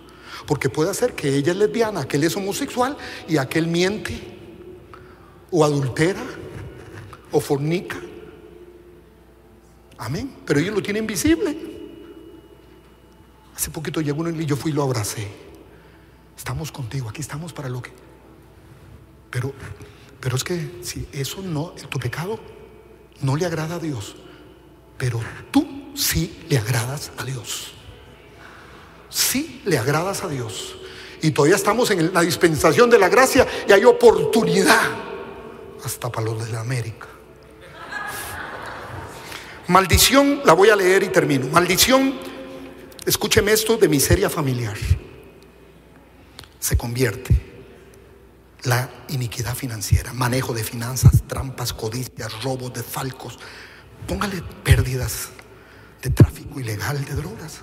Porque 0.45 0.69
puede 0.69 0.93
ser 0.93 1.13
que 1.13 1.36
ella 1.36 1.51
es 1.51 1.57
lesbiana, 1.57 2.01
aquel 2.01 2.23
es 2.23 2.36
homosexual 2.36 2.97
y 3.27 3.38
aquel 3.38 3.67
miente 3.67 4.36
o 5.51 5.63
adultera 5.63 6.21
o 7.31 7.39
fornica. 7.39 7.97
Amén. 9.97 10.37
Pero 10.45 10.59
ellos 10.59 10.75
lo 10.75 10.81
tienen 10.81 11.07
visible. 11.07 11.55
Hace 13.55 13.69
poquito 13.71 14.01
llegó 14.01 14.21
uno 14.21 14.29
y 14.29 14.45
yo 14.45 14.55
fui 14.55 14.71
y 14.71 14.73
lo 14.73 14.83
abracé. 14.83 15.27
Estamos 16.37 16.71
contigo, 16.71 17.09
aquí 17.09 17.21
estamos 17.21 17.53
para 17.53 17.69
lo 17.69 17.81
que 17.81 17.91
pero, 19.29 19.53
Pero 20.19 20.35
es 20.35 20.43
que 20.43 20.79
si 20.81 21.07
eso 21.11 21.41
no, 21.41 21.71
tu 21.89 21.99
pecado 21.99 22.39
no 23.21 23.35
le 23.35 23.45
agrada 23.45 23.75
a 23.75 23.79
Dios, 23.79 24.15
pero 24.97 25.19
tú 25.51 25.91
sí 25.95 26.45
le 26.49 26.57
agradas 26.57 27.11
a 27.17 27.23
Dios. 27.23 27.73
Sí 29.09 29.61
le 29.65 29.77
agradas 29.77 30.23
a 30.23 30.27
Dios. 30.27 30.77
Y 31.21 31.31
todavía 31.31 31.55
estamos 31.55 31.89
en 31.91 32.13
la 32.13 32.21
dispensación 32.21 32.89
de 32.89 32.99
la 32.99 33.09
gracia 33.09 33.47
y 33.67 33.71
hay 33.71 33.83
oportunidad 33.85 34.91
hasta 35.83 36.11
para 36.11 36.25
los 36.25 36.45
de 36.45 36.51
la 36.51 36.61
América. 36.61 37.07
Maldición, 39.68 40.41
la 40.45 40.53
voy 40.53 40.70
a 40.70 40.76
leer 40.76 41.03
y 41.03 41.09
termino. 41.09 41.47
Maldición, 41.47 42.16
escúcheme 43.05 43.51
esto 43.51 43.78
de 43.78 43.89
miseria 43.89 44.30
familiar. 44.30 44.78
Se 46.59 46.78
convierte 46.78 47.36
la 48.63 48.89
iniquidad 49.09 49.55
financiera, 49.55 50.13
manejo 50.13 50.53
de 50.53 50.63
finanzas, 50.63 51.24
trampas, 51.28 51.74
codicias, 51.74 52.43
robos, 52.43 52.74
de 52.74 52.84
falcos. 52.84 53.39
Póngale 54.07 54.43
pérdidas 54.63 55.30
de 56.01 56.09
tráfico 56.09 56.59
ilegal 56.59 57.03
de 57.03 57.16
drogas. 57.16 57.61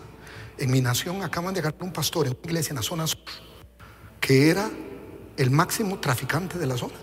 En 0.59 0.71
mi 0.71 0.81
nación 0.81 1.23
acaban 1.23 1.55
de 1.55 1.61
agarrar 1.61 1.83
un 1.83 1.93
pastor 1.93 2.27
en 2.27 2.33
una 2.33 2.43
iglesia 2.45 2.71
en 2.71 2.77
la 2.77 2.83
zona 2.83 3.07
sur 3.07 3.21
que 4.23 4.51
era 4.51 4.71
el 5.37 5.51
máximo 5.51 5.99
traficante 5.99 6.57
de 6.57 6.67
la 6.67 6.77
zona. 6.77 6.95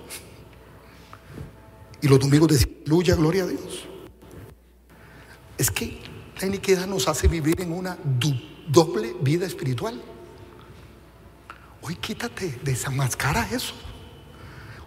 Y 2.01 2.07
los 2.07 2.17
domingos 2.17 2.47
decían, 2.47 2.77
aleluya, 2.85 3.15
gloria 3.15 3.43
a 3.43 3.47
Dios. 3.47 3.88
Es 5.59 5.69
que 5.69 5.99
la 6.39 6.47
iniquidad 6.47 6.87
nos 6.87 7.09
hace 7.09 7.27
vivir 7.27 7.59
en 7.59 7.73
una 7.73 7.97
doble 8.69 9.13
vida 9.21 9.45
espiritual. 9.45 10.01
Hoy 11.81 11.95
quítate, 11.97 12.59
desamascara 12.63 13.45
eso. 13.51 13.73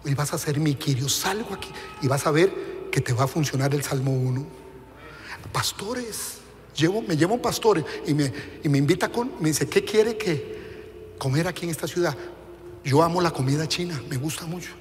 Hoy 0.03 0.15
vas 0.15 0.33
a 0.33 0.39
ser 0.39 0.59
mi 0.59 0.73
quirio, 0.73 1.07
salgo 1.07 1.53
aquí 1.53 1.69
y 2.01 2.07
vas 2.07 2.25
a 2.25 2.31
ver 2.31 2.89
que 2.91 3.01
te 3.01 3.13
va 3.13 3.25
a 3.25 3.27
funcionar 3.27 3.73
el 3.75 3.83
Salmo 3.83 4.11
1. 4.13 4.47
Pastores, 5.51 6.39
llevo, 6.75 7.03
me 7.03 7.15
llevo 7.15 7.39
pastores 7.39 7.85
y 8.07 8.15
me, 8.15 8.33
y 8.63 8.67
me 8.67 8.79
invita 8.79 9.09
con, 9.09 9.31
me 9.39 9.49
dice, 9.49 9.69
¿qué 9.69 9.85
quiere 9.85 10.17
que 10.17 11.13
comer 11.19 11.47
aquí 11.47 11.65
en 11.65 11.69
esta 11.69 11.87
ciudad? 11.87 12.17
Yo 12.83 13.03
amo 13.03 13.21
la 13.21 13.29
comida 13.29 13.67
china, 13.67 14.01
me 14.09 14.17
gusta 14.17 14.47
mucho. 14.47 14.71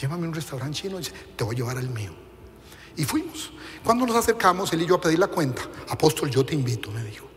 Llévame 0.00 0.24
a 0.24 0.28
un 0.28 0.34
restaurante 0.34 0.80
chino 0.80 0.96
y 0.96 1.04
dice, 1.04 1.12
te 1.36 1.44
voy 1.44 1.54
a 1.54 1.58
llevar 1.58 1.78
al 1.78 1.88
mío. 1.88 2.12
Y 2.96 3.04
fuimos. 3.04 3.52
Cuando 3.84 4.06
nos 4.06 4.16
acercamos, 4.16 4.72
él 4.72 4.82
y 4.82 4.86
yo 4.86 4.94
a 4.94 5.00
pedir 5.00 5.18
la 5.18 5.26
cuenta, 5.26 5.62
apóstol, 5.90 6.30
yo 6.30 6.44
te 6.44 6.54
invito, 6.54 6.90
me 6.90 7.04
dijo. 7.04 7.28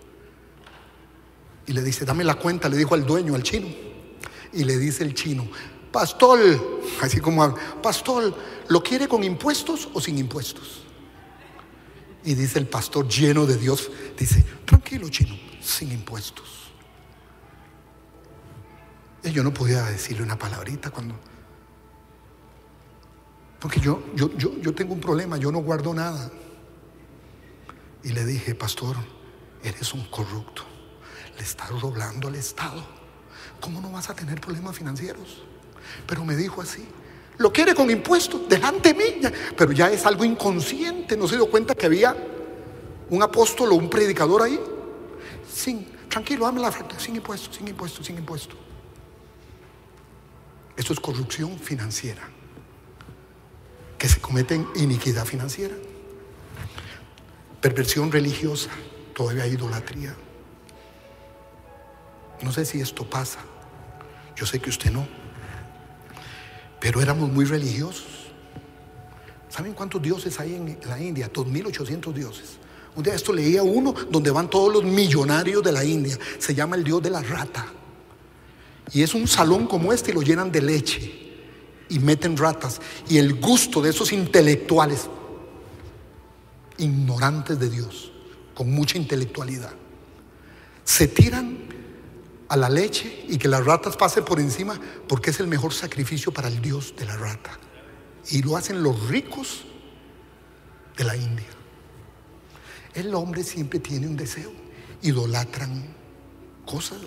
Y 1.65 1.73
le 1.73 1.83
dice, 1.83 2.05
dame 2.05 2.23
la 2.23 2.35
cuenta, 2.35 2.69
le 2.69 2.77
dijo 2.77 2.95
al 2.95 3.05
dueño, 3.05 3.35
al 3.35 3.43
chino. 3.43 3.67
Y 4.53 4.63
le 4.63 4.77
dice 4.77 5.03
el 5.03 5.13
chino, 5.13 5.45
pastor, 5.91 6.39
así 7.01 7.19
como 7.19 7.43
habla, 7.43 7.57
pastor, 7.81 8.33
¿lo 8.69 8.81
quiere 8.81 9.09
con 9.09 9.25
impuestos 9.25 9.89
o 9.93 9.99
sin 9.99 10.17
impuestos? 10.17 10.83
Y 12.23 12.33
dice 12.33 12.59
el 12.59 12.67
pastor 12.67 13.09
lleno 13.09 13.45
de 13.45 13.57
Dios, 13.57 13.91
dice, 14.17 14.45
tranquilo 14.63 15.09
chino, 15.09 15.37
sin 15.61 15.91
impuestos. 15.91 16.47
Y 19.21 19.31
yo 19.31 19.43
no 19.43 19.53
podía 19.53 19.83
decirle 19.83 20.23
una 20.23 20.39
palabrita 20.39 20.91
cuando 20.91 21.19
porque 23.59 23.79
yo, 23.79 24.03
yo, 24.13 24.31
yo, 24.37 24.55
yo 24.59 24.73
tengo 24.73 24.93
un 24.93 24.99
problema, 24.99 25.37
yo 25.37 25.51
no 25.51 25.59
guardo 25.59 25.93
nada. 25.93 26.29
Y 28.03 28.09
le 28.09 28.25
dije, 28.25 28.53
pastor, 28.53 28.95
eres 29.63 29.93
un 29.93 30.05
corrupto, 30.05 30.63
le 31.35 31.43
estás 31.43 31.69
roblando 31.81 32.27
al 32.27 32.35
Estado. 32.35 32.85
¿Cómo 33.59 33.81
no 33.81 33.91
vas 33.91 34.09
a 34.09 34.15
tener 34.15 34.39
problemas 34.39 34.77
financieros? 34.77 35.43
Pero 36.05 36.23
me 36.23 36.35
dijo 36.35 36.61
así, 36.61 36.87
lo 37.37 37.51
quiere 37.51 37.73
con 37.73 37.89
impuestos, 37.89 38.47
delante 38.47 38.93
de 38.93 38.95
mí. 38.95 39.21
Pero 39.57 39.71
ya 39.71 39.89
es 39.89 40.05
algo 40.05 40.23
inconsciente, 40.23 41.17
no 41.17 41.27
se 41.27 41.35
dio 41.35 41.49
cuenta 41.49 41.73
que 41.73 41.87
había 41.87 42.15
un 43.09 43.23
apóstol 43.23 43.71
o 43.71 43.75
un 43.75 43.89
predicador 43.89 44.43
ahí. 44.43 44.59
Sin, 45.51 45.85
tranquilo, 46.07 46.45
dame 46.45 46.61
la 46.61 46.71
frente, 46.71 46.99
sin 46.99 47.15
impuestos, 47.15 47.55
sin 47.55 47.67
impuestos, 47.67 48.05
sin 48.05 48.17
impuestos. 48.17 48.57
Esto 50.75 50.93
es 50.93 50.99
corrupción 50.99 51.57
financiera 51.57 52.36
que 53.97 54.07
se 54.07 54.19
cometen 54.19 54.67
iniquidad 54.75 55.25
financiera, 55.25 55.75
perversión 57.61 58.11
religiosa, 58.11 58.69
todavía 59.15 59.43
hay 59.43 59.53
idolatría. 59.53 60.15
No 62.41 62.51
sé 62.51 62.65
si 62.65 62.79
esto 62.79 63.09
pasa, 63.09 63.39
yo 64.35 64.45
sé 64.45 64.59
que 64.59 64.69
usted 64.69 64.91
no, 64.91 65.07
pero 66.79 67.01
éramos 67.01 67.31
muy 67.31 67.45
religiosos. 67.45 68.05
¿Saben 69.49 69.73
cuántos 69.73 70.01
dioses 70.01 70.39
hay 70.39 70.53
en 70.53 70.77
la 70.87 71.01
India? 71.01 71.31
2.800 71.31 72.13
dioses. 72.13 72.57
Un 72.95 73.03
día 73.03 73.15
esto 73.15 73.33
leía 73.33 73.63
uno 73.63 73.93
donde 74.09 74.29
van 74.29 74.49
todos 74.49 74.71
los 74.71 74.83
millonarios 74.83 75.63
de 75.63 75.71
la 75.71 75.83
India. 75.83 76.17
Se 76.37 76.53
llama 76.53 76.75
el 76.75 76.83
dios 76.83 77.01
de 77.01 77.09
la 77.09 77.23
rata. 77.23 77.65
Y 78.91 79.01
es 79.01 79.15
un 79.15 79.27
salón 79.27 79.65
como 79.67 79.91
este 79.91 80.11
y 80.11 80.13
lo 80.13 80.21
llenan 80.21 80.51
de 80.51 80.61
leche 80.61 81.26
y 81.89 81.99
meten 81.99 82.37
ratas. 82.37 82.81
Y 83.09 83.17
el 83.17 83.39
gusto 83.39 83.81
de 83.81 83.89
esos 83.89 84.11
intelectuales, 84.11 85.09
ignorantes 86.77 87.59
de 87.59 87.69
Dios, 87.69 88.11
con 88.53 88.71
mucha 88.71 88.97
intelectualidad, 88.97 89.73
se 90.83 91.07
tiran 91.07 91.67
a 92.49 92.55
la 92.55 92.69
leche 92.69 93.25
y 93.27 93.37
que 93.37 93.47
las 93.47 93.65
ratas 93.65 93.97
pasen 93.97 94.23
por 94.23 94.39
encima 94.39 94.79
porque 95.07 95.31
es 95.31 95.39
el 95.39 95.47
mejor 95.47 95.73
sacrificio 95.73 96.31
para 96.31 96.47
el 96.47 96.61
Dios 96.61 96.93
de 96.97 97.05
la 97.05 97.17
rata. 97.17 97.59
Y 98.29 98.41
lo 98.41 98.57
hacen 98.57 98.83
los 98.83 99.07
ricos 99.07 99.65
de 100.97 101.03
la 101.03 101.15
India. 101.15 101.47
El 102.93 103.13
hombre 103.13 103.43
siempre 103.43 103.79
tiene 103.79 104.07
un 104.07 104.17
deseo, 104.17 104.51
idolatran 105.03 105.85
cosas, 106.65 106.99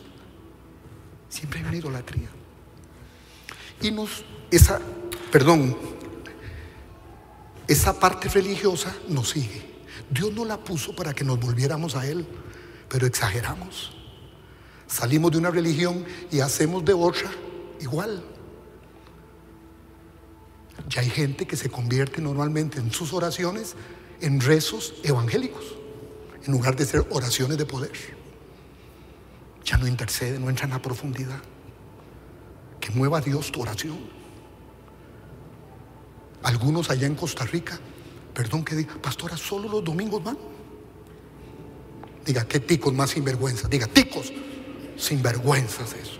siempre 1.28 1.60
hay 1.60 1.66
una 1.66 1.76
idolatría. 1.76 2.28
Y 3.82 3.90
nos 3.90 4.24
esa, 4.50 4.80
perdón, 5.30 5.76
esa 7.68 7.98
parte 7.98 8.28
religiosa 8.28 8.94
nos 9.08 9.30
sigue. 9.30 9.70
Dios 10.10 10.32
no 10.32 10.44
la 10.44 10.58
puso 10.58 10.94
para 10.94 11.14
que 11.14 11.24
nos 11.24 11.38
volviéramos 11.38 11.94
a 11.94 12.06
Él, 12.06 12.26
pero 12.88 13.06
exageramos. 13.06 13.92
Salimos 14.86 15.30
de 15.30 15.38
una 15.38 15.50
religión 15.50 16.04
y 16.32 16.40
hacemos 16.40 16.84
de 16.84 16.92
otra 16.94 17.30
igual. 17.80 18.24
Ya 20.88 21.02
hay 21.02 21.10
gente 21.10 21.46
que 21.46 21.56
se 21.56 21.70
convierte 21.70 22.20
normalmente 22.20 22.80
en 22.80 22.90
sus 22.90 23.12
oraciones 23.12 23.76
en 24.20 24.40
rezos 24.40 24.94
evangélicos, 25.02 25.76
en 26.44 26.52
lugar 26.52 26.76
de 26.76 26.84
ser 26.84 27.06
oraciones 27.10 27.56
de 27.56 27.66
poder. 27.66 27.92
Ya 29.64 29.76
no 29.76 29.86
intercede, 29.86 30.38
no 30.38 30.48
entra 30.48 30.64
en 30.64 30.72
la 30.72 30.82
profundidad. 30.82 31.40
Que 32.80 32.90
mueva 32.90 33.20
Dios 33.20 33.52
tu 33.52 33.62
oración. 33.62 34.19
Algunos 36.42 36.90
allá 36.90 37.06
en 37.06 37.14
Costa 37.14 37.44
Rica, 37.44 37.78
perdón 38.34 38.64
que 38.64 38.74
diga, 38.74 38.94
pastora, 39.00 39.36
solo 39.36 39.68
los 39.68 39.84
domingos 39.84 40.22
van. 40.22 40.38
Diga, 42.24 42.46
qué 42.46 42.60
ticos 42.60 42.92
más 42.92 43.10
sinvergüenza. 43.10 43.68
Diga, 43.68 43.86
ticos 43.86 44.32
sinvergüenzas 44.96 45.94
eso. 45.94 46.18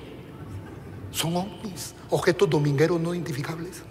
Son 1.11 1.37
ovnis, 1.37 1.95
objetos 2.11 2.49
domingueros 2.49 3.01
no 3.01 3.15
identificables. 3.15 3.83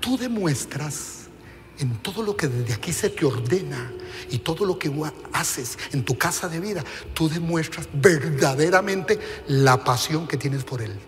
Tú 0.00 0.16
demuestras 0.16 1.26
en 1.78 1.96
todo 1.98 2.22
lo 2.22 2.36
que 2.36 2.48
desde 2.48 2.74
aquí 2.74 2.92
se 2.92 3.10
te 3.10 3.26
ordena 3.26 3.92
y 4.30 4.38
todo 4.38 4.64
lo 4.64 4.78
que 4.78 4.90
haces 5.32 5.78
en 5.92 6.04
tu 6.04 6.16
casa 6.16 6.48
de 6.48 6.60
vida, 6.60 6.84
tú 7.12 7.28
demuestras 7.28 7.88
verdaderamente 7.92 9.18
la 9.48 9.84
pasión 9.84 10.26
que 10.26 10.36
tienes 10.36 10.64
por 10.64 10.80
Él. 10.80 10.98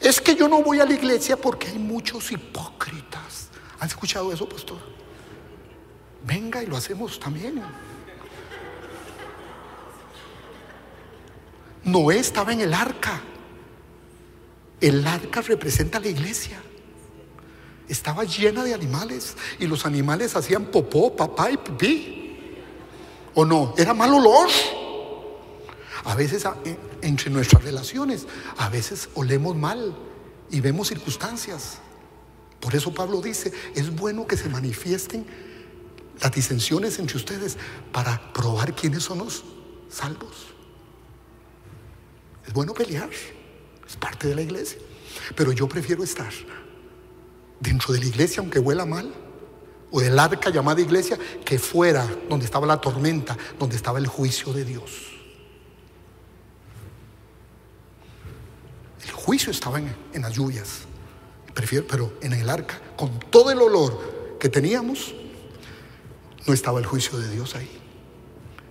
Es 0.00 0.20
que 0.20 0.34
yo 0.34 0.48
no 0.48 0.62
voy 0.62 0.80
a 0.80 0.86
la 0.86 0.94
iglesia 0.94 1.36
porque 1.36 1.68
hay 1.68 1.78
muchos 1.78 2.32
hipócritas. 2.32 3.48
¿Han 3.78 3.86
escuchado 3.86 4.32
eso, 4.32 4.48
pastor? 4.48 4.78
Venga 6.24 6.62
y 6.62 6.66
lo 6.66 6.76
hacemos 6.76 7.20
también. 7.20 7.62
Noé 11.84 12.18
estaba 12.18 12.52
en 12.52 12.62
el 12.62 12.72
arca. 12.72 13.20
El 14.80 15.06
arca 15.06 15.42
representa 15.42 16.00
la 16.00 16.08
iglesia. 16.08 16.60
Estaba 17.86 18.24
llena 18.24 18.64
de 18.64 18.72
animales 18.72 19.36
y 19.58 19.66
los 19.66 19.84
animales 19.84 20.34
hacían 20.34 20.66
popó, 20.66 21.14
papá 21.14 21.50
y 21.50 21.56
pipí. 21.58 22.56
¿O 23.34 23.44
no? 23.44 23.74
Era 23.76 23.92
mal 23.92 24.14
olor. 24.14 24.48
A 26.04 26.14
veces 26.14 26.46
eh, 26.64 26.76
entre 27.02 27.30
nuestras 27.30 27.64
relaciones, 27.64 28.26
a 28.58 28.68
veces 28.68 29.08
olemos 29.14 29.56
mal 29.56 29.96
y 30.50 30.60
vemos 30.60 30.88
circunstancias. 30.88 31.78
Por 32.60 32.74
eso 32.74 32.92
Pablo 32.92 33.20
dice, 33.20 33.52
es 33.74 33.94
bueno 33.94 34.26
que 34.26 34.36
se 34.36 34.48
manifiesten 34.48 35.26
las 36.20 36.32
disensiones 36.32 36.98
entre 36.98 37.16
ustedes 37.16 37.56
para 37.92 38.32
probar 38.32 38.74
quiénes 38.74 39.02
son 39.02 39.18
los 39.18 39.44
salvos. 39.88 40.48
Es 42.46 42.52
bueno 42.52 42.74
pelear. 42.74 43.10
es 43.86 43.96
parte 43.96 44.28
de 44.28 44.34
la 44.34 44.42
iglesia. 44.42 44.78
Pero 45.34 45.52
yo 45.52 45.68
prefiero 45.68 46.02
estar 46.04 46.32
dentro 47.58 47.92
de 47.94 48.00
la 48.00 48.06
iglesia, 48.06 48.40
aunque 48.40 48.58
huela 48.58 48.84
mal, 48.84 49.12
o 49.90 50.00
del 50.00 50.18
arca 50.18 50.50
llamada 50.50 50.80
iglesia, 50.80 51.18
que 51.44 51.58
fuera 51.58 52.08
donde 52.28 52.44
estaba 52.44 52.66
la 52.66 52.80
tormenta, 52.80 53.36
donde 53.58 53.76
estaba 53.76 53.98
el 53.98 54.06
juicio 54.06 54.52
de 54.52 54.64
Dios. 54.64 55.09
El 59.02 59.10
juicio 59.10 59.50
estaba 59.50 59.78
en, 59.78 60.22
las 60.22 60.32
lluvias, 60.32 60.80
pero 61.88 62.12
en 62.20 62.32
el 62.32 62.48
arca, 62.48 62.80
con 62.96 63.18
todo 63.30 63.50
el 63.50 63.60
olor 63.60 64.38
que 64.38 64.48
teníamos, 64.48 65.14
no 66.46 66.52
estaba 66.52 66.78
el 66.78 66.86
juicio 66.86 67.18
de 67.18 67.30
Dios 67.30 67.54
ahí. 67.54 67.70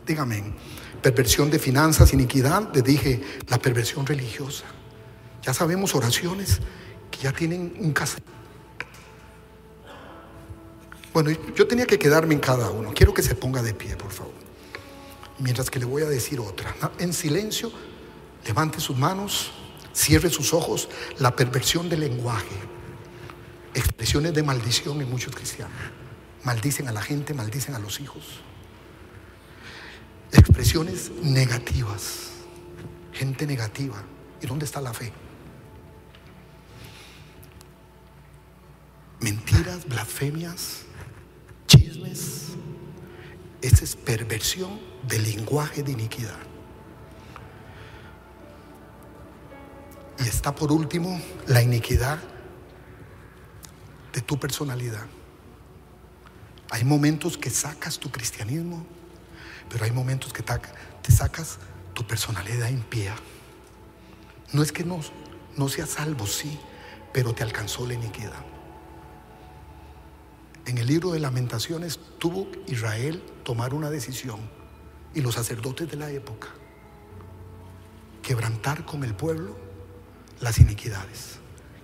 Dígame, 0.05 0.53
perversión 1.01 1.49
de 1.49 1.59
finanzas, 1.59 2.13
iniquidad, 2.13 2.73
le 2.73 2.82
dije 2.82 3.21
la 3.47 3.59
perversión 3.59 4.05
religiosa. 4.05 4.65
Ya 5.43 5.53
sabemos 5.53 5.95
oraciones 5.95 6.59
que 7.11 7.19
ya 7.19 7.32
tienen 7.32 7.73
un 7.80 7.93
caso. 7.93 8.17
Bueno, 11.13 11.32
yo 11.55 11.67
tenía 11.67 11.86
que 11.86 11.97
quedarme 11.97 12.36
en 12.36 12.39
cada 12.39 12.69
uno. 12.69 12.93
Quiero 12.93 13.13
que 13.13 13.23
se 13.23 13.36
ponga 13.36 13.61
de 13.61 13.73
pie, 13.73 13.95
por 13.95 14.11
favor. 14.11 14.34
Mientras 15.39 15.69
que 15.69 15.80
le 15.80 15.86
voy 15.86 16.03
a 16.03 16.09
decir 16.09 16.39
otra. 16.39 16.75
En 16.99 17.13
silencio, 17.13 17.71
levante 18.45 18.80
sus 18.80 18.97
manos, 18.97 19.51
cierre 19.94 20.30
sus 20.30 20.54
ojos. 20.54 20.90
La 21.20 21.36
perversión 21.36 21.90
del 21.90 22.02
lenguaje. 22.02 22.56
Expresiones 23.74 24.34
de 24.34 24.44
maldición 24.44 25.02
en 25.02 25.10
muchos 25.10 25.36
cristianos. 25.36 25.78
Maldicen 26.44 26.88
a 26.88 26.92
la 26.92 27.02
gente, 27.02 27.34
maldicen 27.34 27.76
a 27.76 27.80
los 27.80 28.00
hijos. 28.00 28.42
Expresiones 30.32 31.12
negativas. 31.22 32.30
Gente 33.14 33.46
negativa. 33.46 34.04
¿Y 34.42 34.48
dónde 34.48 34.66
está 34.66 34.82
la 34.82 34.94
fe? 34.94 35.12
Mentiras, 39.20 39.86
blasfemias, 39.88 40.84
chismes. 41.68 42.50
Esa 43.62 43.84
es 43.84 43.96
perversión 43.96 44.80
del 45.08 45.24
lenguaje 45.24 45.84
de 45.84 45.92
iniquidad. 45.92 46.49
Y 50.20 50.28
está 50.28 50.53
por 50.53 50.72
último 50.72 51.22
la 51.47 51.61
iniquidad 51.61 52.20
de 54.13 54.22
tu 54.22 54.39
personalidad. 54.39 55.05
Hay 56.72 56.84
momentos 56.84 57.38
que 57.38 57.49
sacas 57.49 57.99
tu 57.99 58.11
cristianismo, 58.11 58.86
pero 59.70 59.86
hay 59.86 59.91
momentos 59.91 60.34
que 60.34 60.43
te 60.43 61.11
sacas 61.11 61.57
tu 61.93 62.05
personalidad 62.05 62.70
impía. 62.70 63.15
No 64.51 64.61
es 64.61 64.72
que 64.72 64.84
no, 64.84 64.99
no 65.57 65.70
seas 65.70 65.89
salvo, 65.89 66.28
sí, 66.28 66.59
pero 67.13 67.34
te 67.34 67.43
alcanzó 67.43 67.88
la 67.88 67.93
iniquidad. 67.93 68.45
En 70.65 70.78
el 70.78 70.88
libro 70.88 71.11
de 71.11 71.20
lamentaciones 71.20 71.99
tuvo 72.20 72.47
Israel 72.67 73.24
tomar 73.43 73.74
una 73.74 73.89
decisión 73.89 74.39
y 75.15 75.22
los 75.22 75.36
sacerdotes 75.36 75.89
de 75.89 75.97
la 75.97 76.11
época 76.11 76.49
quebrantar 78.22 78.86
con 78.86 79.03
el 79.03 79.15
pueblo 79.15 79.68
las 80.42 80.60
iniquidades. 80.60 81.40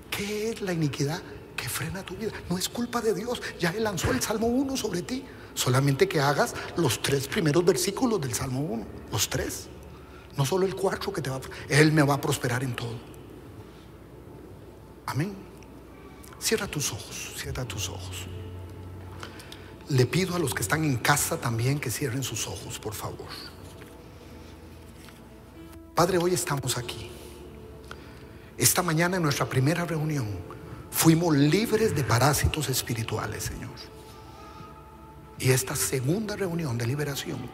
¿Qué 0.10 0.49
es 0.49 0.62
la 0.62 0.74
iniquidad 0.74 1.22
que 1.56 1.68
frena 1.68 2.03
tu 2.03 2.16
vida? 2.16 2.32
No 2.49 2.58
es 2.58 2.70
culpa 2.70 3.01
de 3.01 3.14
Dios. 3.14 3.41
Ya 3.60 3.72
Él 3.72 3.84
lanzó 3.84 4.12
el 4.12 4.22
Salmo 4.22 4.47
1 4.47 4.78
sobre 4.78 5.01
ti. 5.01 5.26
Solamente 5.53 6.08
que 6.08 6.20
hagas 6.20 6.53
los 6.78 7.01
tres 7.01 7.28
primeros 7.28 7.64
versículos 7.64 8.20
del 8.22 8.34
Salmo 8.34 8.62
1. 8.62 8.86
Los 9.12 9.30
tres. 9.30 9.68
No 10.38 10.45
solo 10.45 10.66
el 10.66 10.76
cuarto 10.76 11.12
que 11.14 11.22
te 11.22 11.30
va 11.30 11.38
a... 11.38 11.41
Él 11.70 11.91
me 11.91 12.01
va 12.01 12.16
a 12.16 12.22
prosperar 12.22 12.64
en 12.64 12.76
todo. 12.76 12.97
Amén. 15.06 15.34
Cierra 16.39 16.68
tus 16.68 16.91
ojos, 16.91 17.34
cierra 17.38 17.66
tus 17.66 17.89
ojos. 17.89 18.28
Le 19.89 20.06
pido 20.06 20.36
a 20.36 20.39
los 20.39 20.53
que 20.53 20.64
están 20.64 20.84
en 20.84 20.97
casa 20.97 21.38
también 21.38 21.80
que 21.80 21.91
cierren 21.91 22.24
sus 22.24 22.47
ojos, 22.47 22.80
por 22.80 22.93
favor. 22.93 23.28
Padre, 25.93 26.18
hoy 26.18 26.34
estamos 26.34 26.78
aquí. 26.78 27.14
Esta 28.58 28.82
mañana 28.82 29.18
en 29.18 29.24
nuestra 29.24 29.45
primera 29.45 29.86
reunión 29.86 30.28
fuimos 30.89 31.36
libres 31.36 31.95
de 31.95 32.03
parásitos 32.03 32.70
espirituales, 32.70 33.43
Señor. 33.43 33.76
Y 35.38 35.51
esta 35.51 35.76
segunda 35.76 36.36
reunión 36.36 36.78
de 36.78 36.88
liberación 36.88 37.49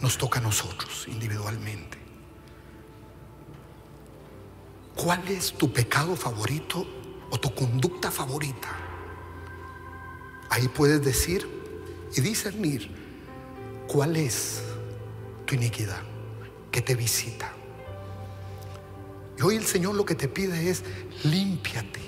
nos 0.00 0.18
toca 0.18 0.38
a 0.38 0.42
nosotros 0.42 1.06
individualmente. 1.08 1.98
¿Cuál 4.94 5.26
es 5.28 5.52
tu 5.52 5.72
pecado 5.72 6.16
favorito 6.16 6.86
o 7.30 7.38
tu 7.38 7.54
conducta 7.54 8.10
favorita? 8.10 8.68
Ahí 10.50 10.68
puedes 10.68 11.02
decir 11.02 11.48
y 12.14 12.20
discernir 12.20 12.90
cuál 13.86 14.16
es 14.16 14.62
tu 15.46 15.54
iniquidad 15.54 16.02
que 16.70 16.82
te 16.82 16.94
visita. 16.94 17.52
Y 19.38 19.42
hoy 19.42 19.56
el 19.56 19.64
Señor 19.64 19.94
lo 19.94 20.04
que 20.04 20.16
te 20.16 20.26
pide 20.26 20.68
es 20.68 20.82
límpiate, 21.22 22.00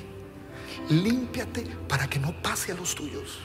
límpiate 0.89 1.63
para 1.89 2.11
que 2.11 2.19
no 2.19 2.35
pase 2.43 2.73
a 2.73 2.75
los 2.75 2.95
tuyos. 2.97 3.39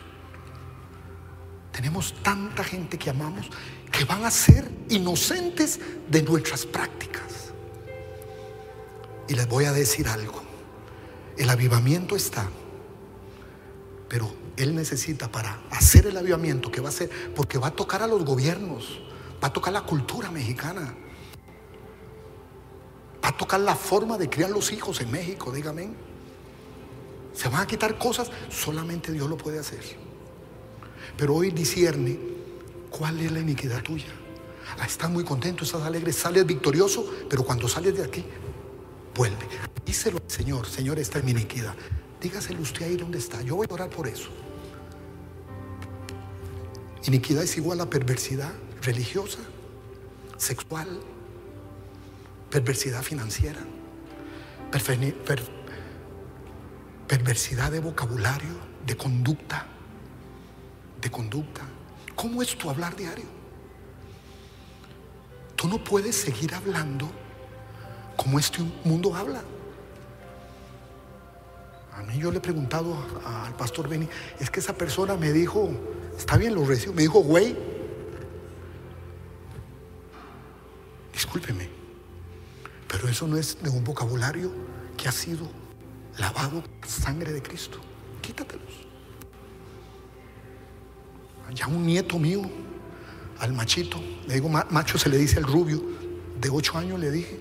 Tenemos 1.71 2.15
tanta 2.23 2.63
gente 2.63 2.97
que 2.97 3.11
amamos 3.11 3.49
que 3.91 4.05
van 4.05 4.25
a 4.25 4.31
ser 4.31 4.69
inocentes 4.89 5.79
de 6.09 6.23
nuestras 6.23 6.65
prácticas. 6.65 7.53
Y 9.27 9.35
les 9.35 9.47
voy 9.47 9.65
a 9.65 9.71
decir 9.71 10.07
algo, 10.07 10.41
el 11.37 11.49
avivamiento 11.49 12.15
está, 12.15 12.49
pero 14.07 14.33
él 14.57 14.75
necesita 14.75 15.31
para 15.31 15.61
hacer 15.69 16.07
el 16.07 16.17
avivamiento 16.17 16.71
que 16.71 16.81
va 16.81 16.87
a 16.87 16.91
hacer, 16.91 17.09
porque 17.35 17.57
va 17.57 17.67
a 17.67 17.71
tocar 17.71 18.01
a 18.01 18.07
los 18.07 18.23
gobiernos, 18.25 19.01
va 19.43 19.49
a 19.49 19.53
tocar 19.53 19.73
la 19.73 19.81
cultura 19.81 20.31
mexicana, 20.31 20.95
va 23.25 23.29
a 23.29 23.37
tocar 23.37 23.59
la 23.59 23.75
forma 23.75 24.19
de 24.19 24.29
criar 24.29 24.51
los 24.51 24.71
hijos 24.71 25.01
en 25.01 25.09
México, 25.09 25.51
dígame. 25.51 25.89
Se 27.33 27.49
van 27.49 27.61
a 27.61 27.65
quitar 27.65 27.97
cosas, 27.97 28.29
solamente 28.51 29.11
Dios 29.11 29.27
lo 29.27 29.35
puede 29.35 29.57
hacer. 29.57 29.81
Pero 31.17 31.33
hoy 31.33 31.49
discierne 31.49 32.19
cuál 32.91 33.19
es 33.19 33.31
la 33.31 33.39
iniquidad 33.39 33.81
tuya. 33.81 34.13
Ah, 34.79 34.85
estás 34.85 35.09
muy 35.09 35.23
contento, 35.23 35.63
estás 35.63 35.81
alegre, 35.81 36.13
sales 36.13 36.45
victorioso, 36.45 37.11
pero 37.27 37.43
cuando 37.43 37.67
sales 37.67 37.97
de 37.97 38.03
aquí, 38.03 38.23
vuelve. 39.15 39.47
Díselo 39.83 40.19
al 40.23 40.29
Señor, 40.29 40.67
Señor, 40.67 40.99
esta 40.99 41.17
es 41.17 41.25
mi 41.25 41.31
iniquidad. 41.31 41.73
Dígaselo 42.21 42.61
usted 42.61 42.85
ahí 42.85 42.95
donde 42.95 43.17
está. 43.17 43.41
Yo 43.41 43.55
voy 43.55 43.65
a 43.67 43.73
orar 43.73 43.89
por 43.89 44.07
eso. 44.07 44.29
Iniquidad 47.05 47.43
es 47.43 47.57
igual 47.57 47.81
a 47.81 47.89
perversidad 47.89 48.53
religiosa, 48.83 49.39
sexual, 50.37 50.99
perversidad 52.55 53.03
financiera, 53.03 53.59
perversidad 57.05 57.69
de 57.69 57.81
vocabulario, 57.81 58.55
de 58.85 58.95
conducta, 58.95 59.65
de 61.01 61.11
conducta. 61.11 61.63
¿Cómo 62.15 62.41
es 62.41 62.57
tu 62.57 62.69
hablar 62.69 62.95
diario? 62.95 63.25
Tú 65.57 65.67
no 65.67 65.83
puedes 65.83 66.15
seguir 66.15 66.55
hablando 66.55 67.11
como 68.15 68.39
este 68.39 68.63
mundo 68.85 69.13
habla. 69.13 69.41
A 71.93 72.03
mí 72.03 72.17
yo 72.17 72.31
le 72.31 72.37
he 72.37 72.41
preguntado 72.41 72.95
al 73.25 73.53
pastor 73.57 73.89
Benny, 73.89 74.07
es 74.39 74.49
que 74.49 74.61
esa 74.61 74.77
persona 74.77 75.17
me 75.17 75.33
dijo, 75.33 75.71
está 76.17 76.37
bien, 76.37 76.55
lo 76.55 76.63
recibo, 76.65 76.93
me 76.93 77.01
dijo, 77.01 77.19
güey, 77.19 77.53
discúlpeme, 81.11 81.74
pero 82.95 83.09
eso 83.09 83.27
no 83.27 83.35
es 83.35 83.61
de 83.61 83.69
un 83.69 83.83
vocabulario 83.83 84.49
que 84.95 85.09
ha 85.09 85.11
sido 85.11 85.45
lavado 86.17 86.63
sangre 86.87 87.33
de 87.33 87.41
Cristo. 87.41 87.77
Quítatelos. 88.21 88.73
Ya 91.53 91.67
un 91.67 91.85
nieto 91.85 92.17
mío, 92.17 92.43
al 93.39 93.51
machito, 93.51 94.01
le 94.25 94.35
digo, 94.35 94.47
macho 94.47 94.97
se 94.97 95.09
le 95.09 95.17
dice 95.17 95.39
al 95.39 95.43
rubio, 95.43 95.83
de 96.39 96.49
ocho 96.49 96.77
años 96.77 96.97
le 96.97 97.11
dije, 97.11 97.37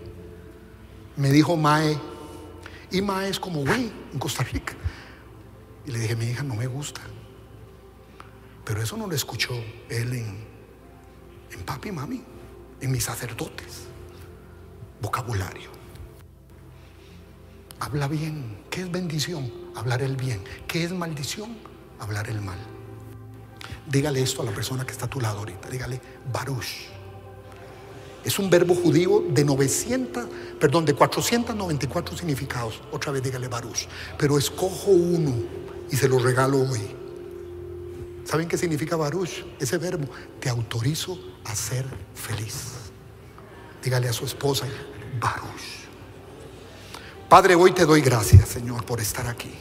me 1.17 1.31
dijo 1.31 1.57
Mae, 1.57 1.97
y 2.91 3.01
Mae 3.01 3.29
es 3.29 3.39
como 3.39 3.61
güey 3.61 3.93
en 4.13 4.19
Costa 4.19 4.43
Rica. 4.43 4.75
Y 5.87 5.93
le 5.93 6.01
dije, 6.01 6.17
mi 6.17 6.25
hija 6.25 6.43
no 6.43 6.57
me 6.57 6.67
gusta. 6.67 7.01
Pero 8.65 8.83
eso 8.83 8.97
no 8.97 9.07
lo 9.07 9.15
escuchó 9.15 9.55
él 9.89 10.15
en, 10.15 10.37
en 11.53 11.63
papi 11.65 11.91
y 11.91 11.93
mami, 11.93 12.25
en 12.81 12.91
mis 12.91 13.05
sacerdotes. 13.05 13.94
Vocabulario. 15.05 15.69
Habla 17.79 18.09
bien. 18.09 18.57
¿Qué 18.71 18.81
es 18.81 18.91
bendición? 18.91 19.53
Hablar 19.75 20.01
el 20.01 20.17
bien. 20.17 20.43
¿Qué 20.67 20.83
es 20.83 20.93
maldición? 20.93 21.59
Hablar 22.01 22.31
el 22.31 22.41
mal. 22.41 22.57
Dígale 23.87 24.23
esto 24.23 24.41
a 24.41 24.47
la 24.47 24.53
persona 24.53 24.87
que 24.87 24.93
está 24.93 25.05
a 25.05 25.11
tu 25.11 25.21
lado 25.21 25.41
ahorita. 25.41 25.69
Dígale, 25.69 26.01
Baruch. 26.33 26.89
Es 28.25 28.39
un 28.39 28.49
verbo 28.49 28.75
judío 28.75 29.23
de 29.29 29.45
900, 29.45 30.27
perdón, 30.59 30.87
de 30.87 30.95
494 30.95 32.17
significados. 32.17 32.81
Otra 32.91 33.13
vez 33.13 33.23
dígale 33.23 33.49
Baruch. 33.49 33.87
Pero 34.17 34.39
escojo 34.39 34.91
uno 34.91 35.35
y 35.91 35.97
se 35.97 36.09
lo 36.09 36.19
regalo 36.19 36.63
hoy. 36.63 36.97
¿Saben 38.25 38.49
qué 38.49 38.57
significa 38.57 38.97
Baruch? 38.97 39.45
Ese 39.61 39.77
verbo, 39.77 40.09
te 40.41 40.49
autorizo 40.49 41.19
a 41.45 41.55
ser 41.55 41.85
feliz. 42.15 42.85
Dígale 43.83 44.09
a 44.09 44.15
su 44.15 44.25
esposa, 44.25 44.67
Padre, 47.29 47.55
hoy 47.57 47.73
te 47.73 47.85
doy 47.85 48.01
gracias, 48.01 48.49
Señor, 48.49 48.85
por 48.85 49.01
estar 49.01 49.27
aquí. 49.27 49.53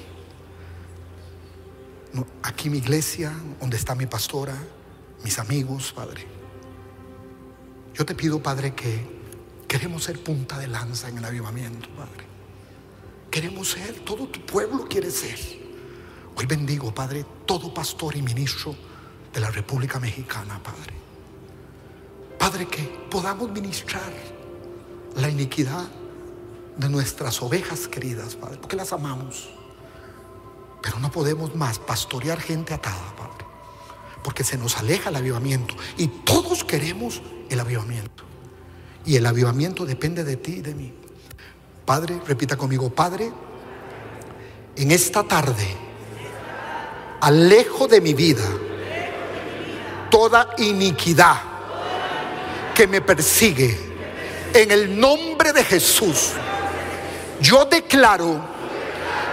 aquí 2.43 2.69
mi 2.69 2.77
iglesia, 2.77 3.33
donde 3.59 3.77
está 3.77 3.95
mi 3.95 4.05
pastora, 4.05 4.55
mis 5.23 5.39
amigos, 5.39 5.91
Padre. 5.91 6.27
Yo 7.95 8.05
te 8.05 8.13
pido, 8.13 8.41
Padre, 8.43 8.75
que 8.75 9.03
queremos 9.67 10.03
ser 10.03 10.21
punta 10.21 10.59
de 10.59 10.67
lanza 10.67 11.09
en 11.09 11.17
el 11.17 11.25
avivamiento, 11.25 11.89
Padre. 11.95 12.25
Queremos 13.31 13.71
ser, 13.71 14.01
todo 14.01 14.27
tu 14.27 14.45
pueblo 14.45 14.87
quiere 14.87 15.09
ser. 15.09 15.39
Hoy 16.35 16.45
bendigo, 16.45 16.93
Padre, 16.93 17.25
todo 17.47 17.73
pastor 17.73 18.15
y 18.15 18.21
ministro 18.21 18.75
de 19.33 19.39
la 19.39 19.49
República 19.49 19.99
Mexicana, 19.99 20.61
Padre. 20.61 20.93
Padre, 22.37 22.67
que 22.67 22.83
podamos 23.09 23.49
ministrar 23.49 24.32
la 25.15 25.29
iniquidad 25.29 25.87
de 26.77 26.89
nuestras 26.89 27.41
ovejas 27.41 27.87
queridas, 27.87 28.35
Padre, 28.35 28.57
porque 28.59 28.75
las 28.75 28.93
amamos. 28.93 29.49
Pero 30.81 30.99
no 30.99 31.11
podemos 31.11 31.55
más 31.55 31.79
pastorear 31.79 32.39
gente 32.39 32.73
atada, 32.73 33.15
Padre, 33.15 33.45
porque 34.23 34.43
se 34.43 34.57
nos 34.57 34.77
aleja 34.77 35.09
el 35.09 35.15
avivamiento 35.15 35.75
y 35.97 36.07
todos 36.07 36.63
queremos 36.63 37.21
el 37.49 37.59
avivamiento. 37.59 38.23
Y 39.05 39.15
el 39.15 39.25
avivamiento 39.25 39.85
depende 39.85 40.23
de 40.23 40.37
ti 40.37 40.53
y 40.53 40.61
de 40.61 40.73
mí. 40.73 40.93
Padre, 41.85 42.21
repita 42.25 42.57
conmigo, 42.57 42.89
Padre, 42.89 43.31
en 44.75 44.91
esta 44.91 45.23
tarde, 45.23 45.67
alejo 47.21 47.87
de 47.87 48.01
mi 48.01 48.13
vida 48.13 48.45
toda 50.09 50.49
iniquidad 50.59 51.41
que 52.75 52.87
me 52.87 53.01
persigue. 53.01 53.92
En 54.53 54.71
el 54.71 54.99
nombre 54.99 55.51
de 55.51 55.63
Jesús, 55.63 56.31
yo 57.39 57.65
declaro 57.65 58.39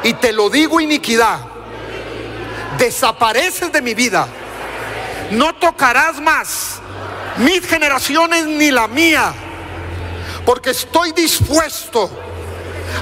y 0.03 0.15
te 0.15 0.33
lo 0.33 0.49
digo 0.49 0.81
iniquidad, 0.81 1.41
desapareces 2.79 3.71
de 3.71 3.83
mi 3.83 3.95
vida. 3.95 4.27
No 5.31 5.55
tocarás 5.55 6.21
más 6.21 6.81
mis 7.37 7.67
generaciones 7.67 8.47
ni 8.47 8.71
la 8.71 8.89
mía, 8.89 9.33
porque 10.45 10.71
estoy 10.71 11.13
dispuesto 11.13 12.11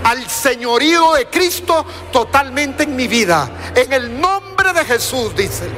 al 0.05 0.29
señorío 0.29 1.13
de 1.13 1.27
Cristo 1.27 1.87
totalmente 2.13 2.83
en 2.83 2.97
mi 2.97 3.07
vida. 3.07 3.49
En 3.75 3.93
el 3.93 4.21
nombre 4.21 4.73
de 4.73 4.85
Jesús, 4.85 5.35
dice. 5.37 5.69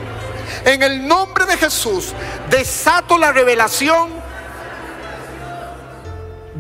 En 0.64 0.82
el 0.82 1.07
nombre 1.07 1.47
de 1.47 1.57
Jesús, 1.57 2.12
desato 2.51 3.16
la 3.16 3.32
revelación 3.32 4.11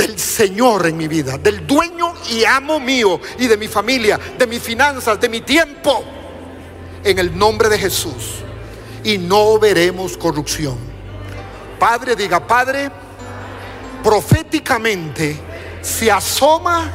del 0.00 0.18
Señor 0.18 0.86
en 0.86 0.96
mi 0.96 1.08
vida, 1.08 1.36
del 1.36 1.66
dueño 1.66 2.14
y 2.30 2.42
amo 2.46 2.80
mío 2.80 3.20
y 3.38 3.46
de 3.46 3.58
mi 3.58 3.68
familia, 3.68 4.18
de 4.38 4.46
mis 4.46 4.62
finanzas, 4.62 5.20
de 5.20 5.28
mi 5.28 5.42
tiempo, 5.42 6.02
en 7.04 7.18
el 7.18 7.36
nombre 7.36 7.68
de 7.68 7.78
Jesús. 7.78 8.36
Y 9.04 9.18
no 9.18 9.58
veremos 9.58 10.16
corrupción. 10.16 10.78
Padre 11.78 12.16
diga, 12.16 12.46
Padre, 12.46 12.90
proféticamente 14.02 15.36
se 15.82 16.10
asoma 16.10 16.90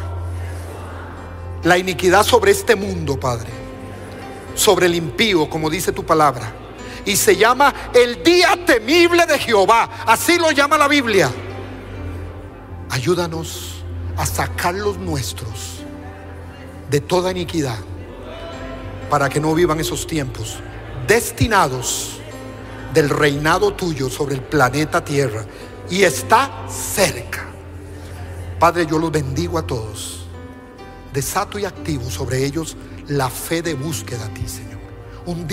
la 1.61 1.77
iniquidad 1.77 2.23
sobre 2.23 2.53
este 2.53 2.75
mundo, 2.75 3.19
Padre, 3.19 3.49
sobre 4.55 4.87
el 4.87 4.95
impío, 4.95 5.47
como 5.47 5.69
dice 5.69 5.91
tu 5.91 6.03
palabra. 6.03 6.51
Y 7.05 7.15
se 7.15 7.35
llama 7.35 7.71
el 7.93 8.23
día 8.23 8.57
temible 8.65 9.27
de 9.27 9.37
Jehová. 9.37 9.91
Así 10.07 10.39
lo 10.39 10.49
llama 10.49 10.75
la 10.75 10.87
Biblia. 10.87 11.31
Ayúdanos 12.95 13.83
a 14.15 14.25
sacar 14.25 14.73
los 14.73 14.97
nuestros 14.97 15.81
de 16.89 17.01
toda 17.01 17.31
iniquidad 17.31 17.79
para 19.09 19.27
que 19.27 19.41
no 19.41 19.53
vivan 19.53 19.81
esos 19.81 20.07
tiempos 20.07 20.59
destinados 21.05 22.21
del 22.93 23.09
reinado 23.09 23.73
tuyo 23.73 24.09
sobre 24.09 24.35
el 24.35 24.41
planeta 24.41 25.03
Tierra 25.03 25.45
y 25.89 26.03
está 26.03 26.49
cerca. 26.69 27.47
Padre, 28.59 28.87
yo 28.89 28.97
los 28.97 29.11
bendigo 29.11 29.57
a 29.57 29.67
todos. 29.67 30.25
Desato 31.11 31.59
y 31.59 31.65
activo 31.65 32.09
sobre 32.09 32.45
ellos 32.45 32.77
la 33.09 33.29
fe 33.29 33.61
de 33.61 33.73
búsqueda 33.73 34.27
a 34.27 34.33
ti, 34.33 34.47
Señor. 34.47 34.79
Un 35.25 35.45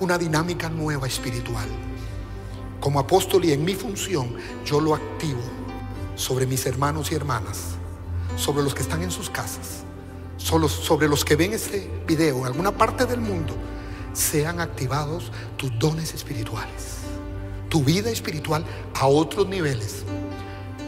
una 0.00 0.16
dinámica 0.16 0.70
nueva 0.70 1.08
espiritual. 1.08 1.68
Como 2.80 3.00
apóstol 3.00 3.44
y 3.44 3.52
en 3.52 3.66
mi 3.66 3.74
función, 3.74 4.34
yo 4.64 4.80
lo 4.80 4.94
activo 4.94 5.42
sobre 6.14 6.46
mis 6.46 6.64
hermanos 6.66 7.10
y 7.12 7.14
hermanas, 7.14 7.76
sobre 8.36 8.62
los 8.62 8.74
que 8.74 8.82
están 8.82 9.02
en 9.02 9.10
sus 9.10 9.30
casas, 9.30 9.84
sobre 10.36 11.08
los 11.08 11.24
que 11.24 11.36
ven 11.36 11.52
este 11.52 11.90
video 12.06 12.38
en 12.38 12.46
alguna 12.46 12.72
parte 12.72 13.06
del 13.06 13.20
mundo 13.20 13.54
sean 14.12 14.60
activados 14.60 15.32
tus 15.56 15.76
dones 15.78 16.14
espirituales, 16.14 16.98
tu 17.68 17.82
vida 17.82 18.10
espiritual 18.10 18.64
a 18.94 19.06
otros 19.06 19.46
niveles. 19.46 20.04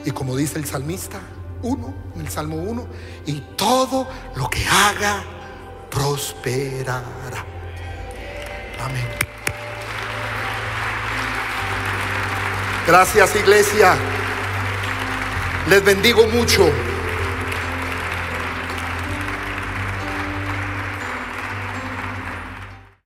Y 0.04 0.12
como 0.12 0.36
dice 0.36 0.58
el 0.58 0.66
salmista 0.66 1.20
1, 1.62 1.94
en 2.14 2.20
el 2.20 2.28
Salmo 2.28 2.56
1, 2.56 2.86
y 3.26 3.40
todo 3.56 4.06
lo 4.36 4.48
que 4.48 4.64
haga 4.66 5.24
prosperará. 5.90 7.02
Amén. 8.80 9.06
Gracias 12.86 13.34
iglesia. 13.34 14.15
Les 15.68 15.80
bendigo 15.80 16.28
mucho. 16.28 16.95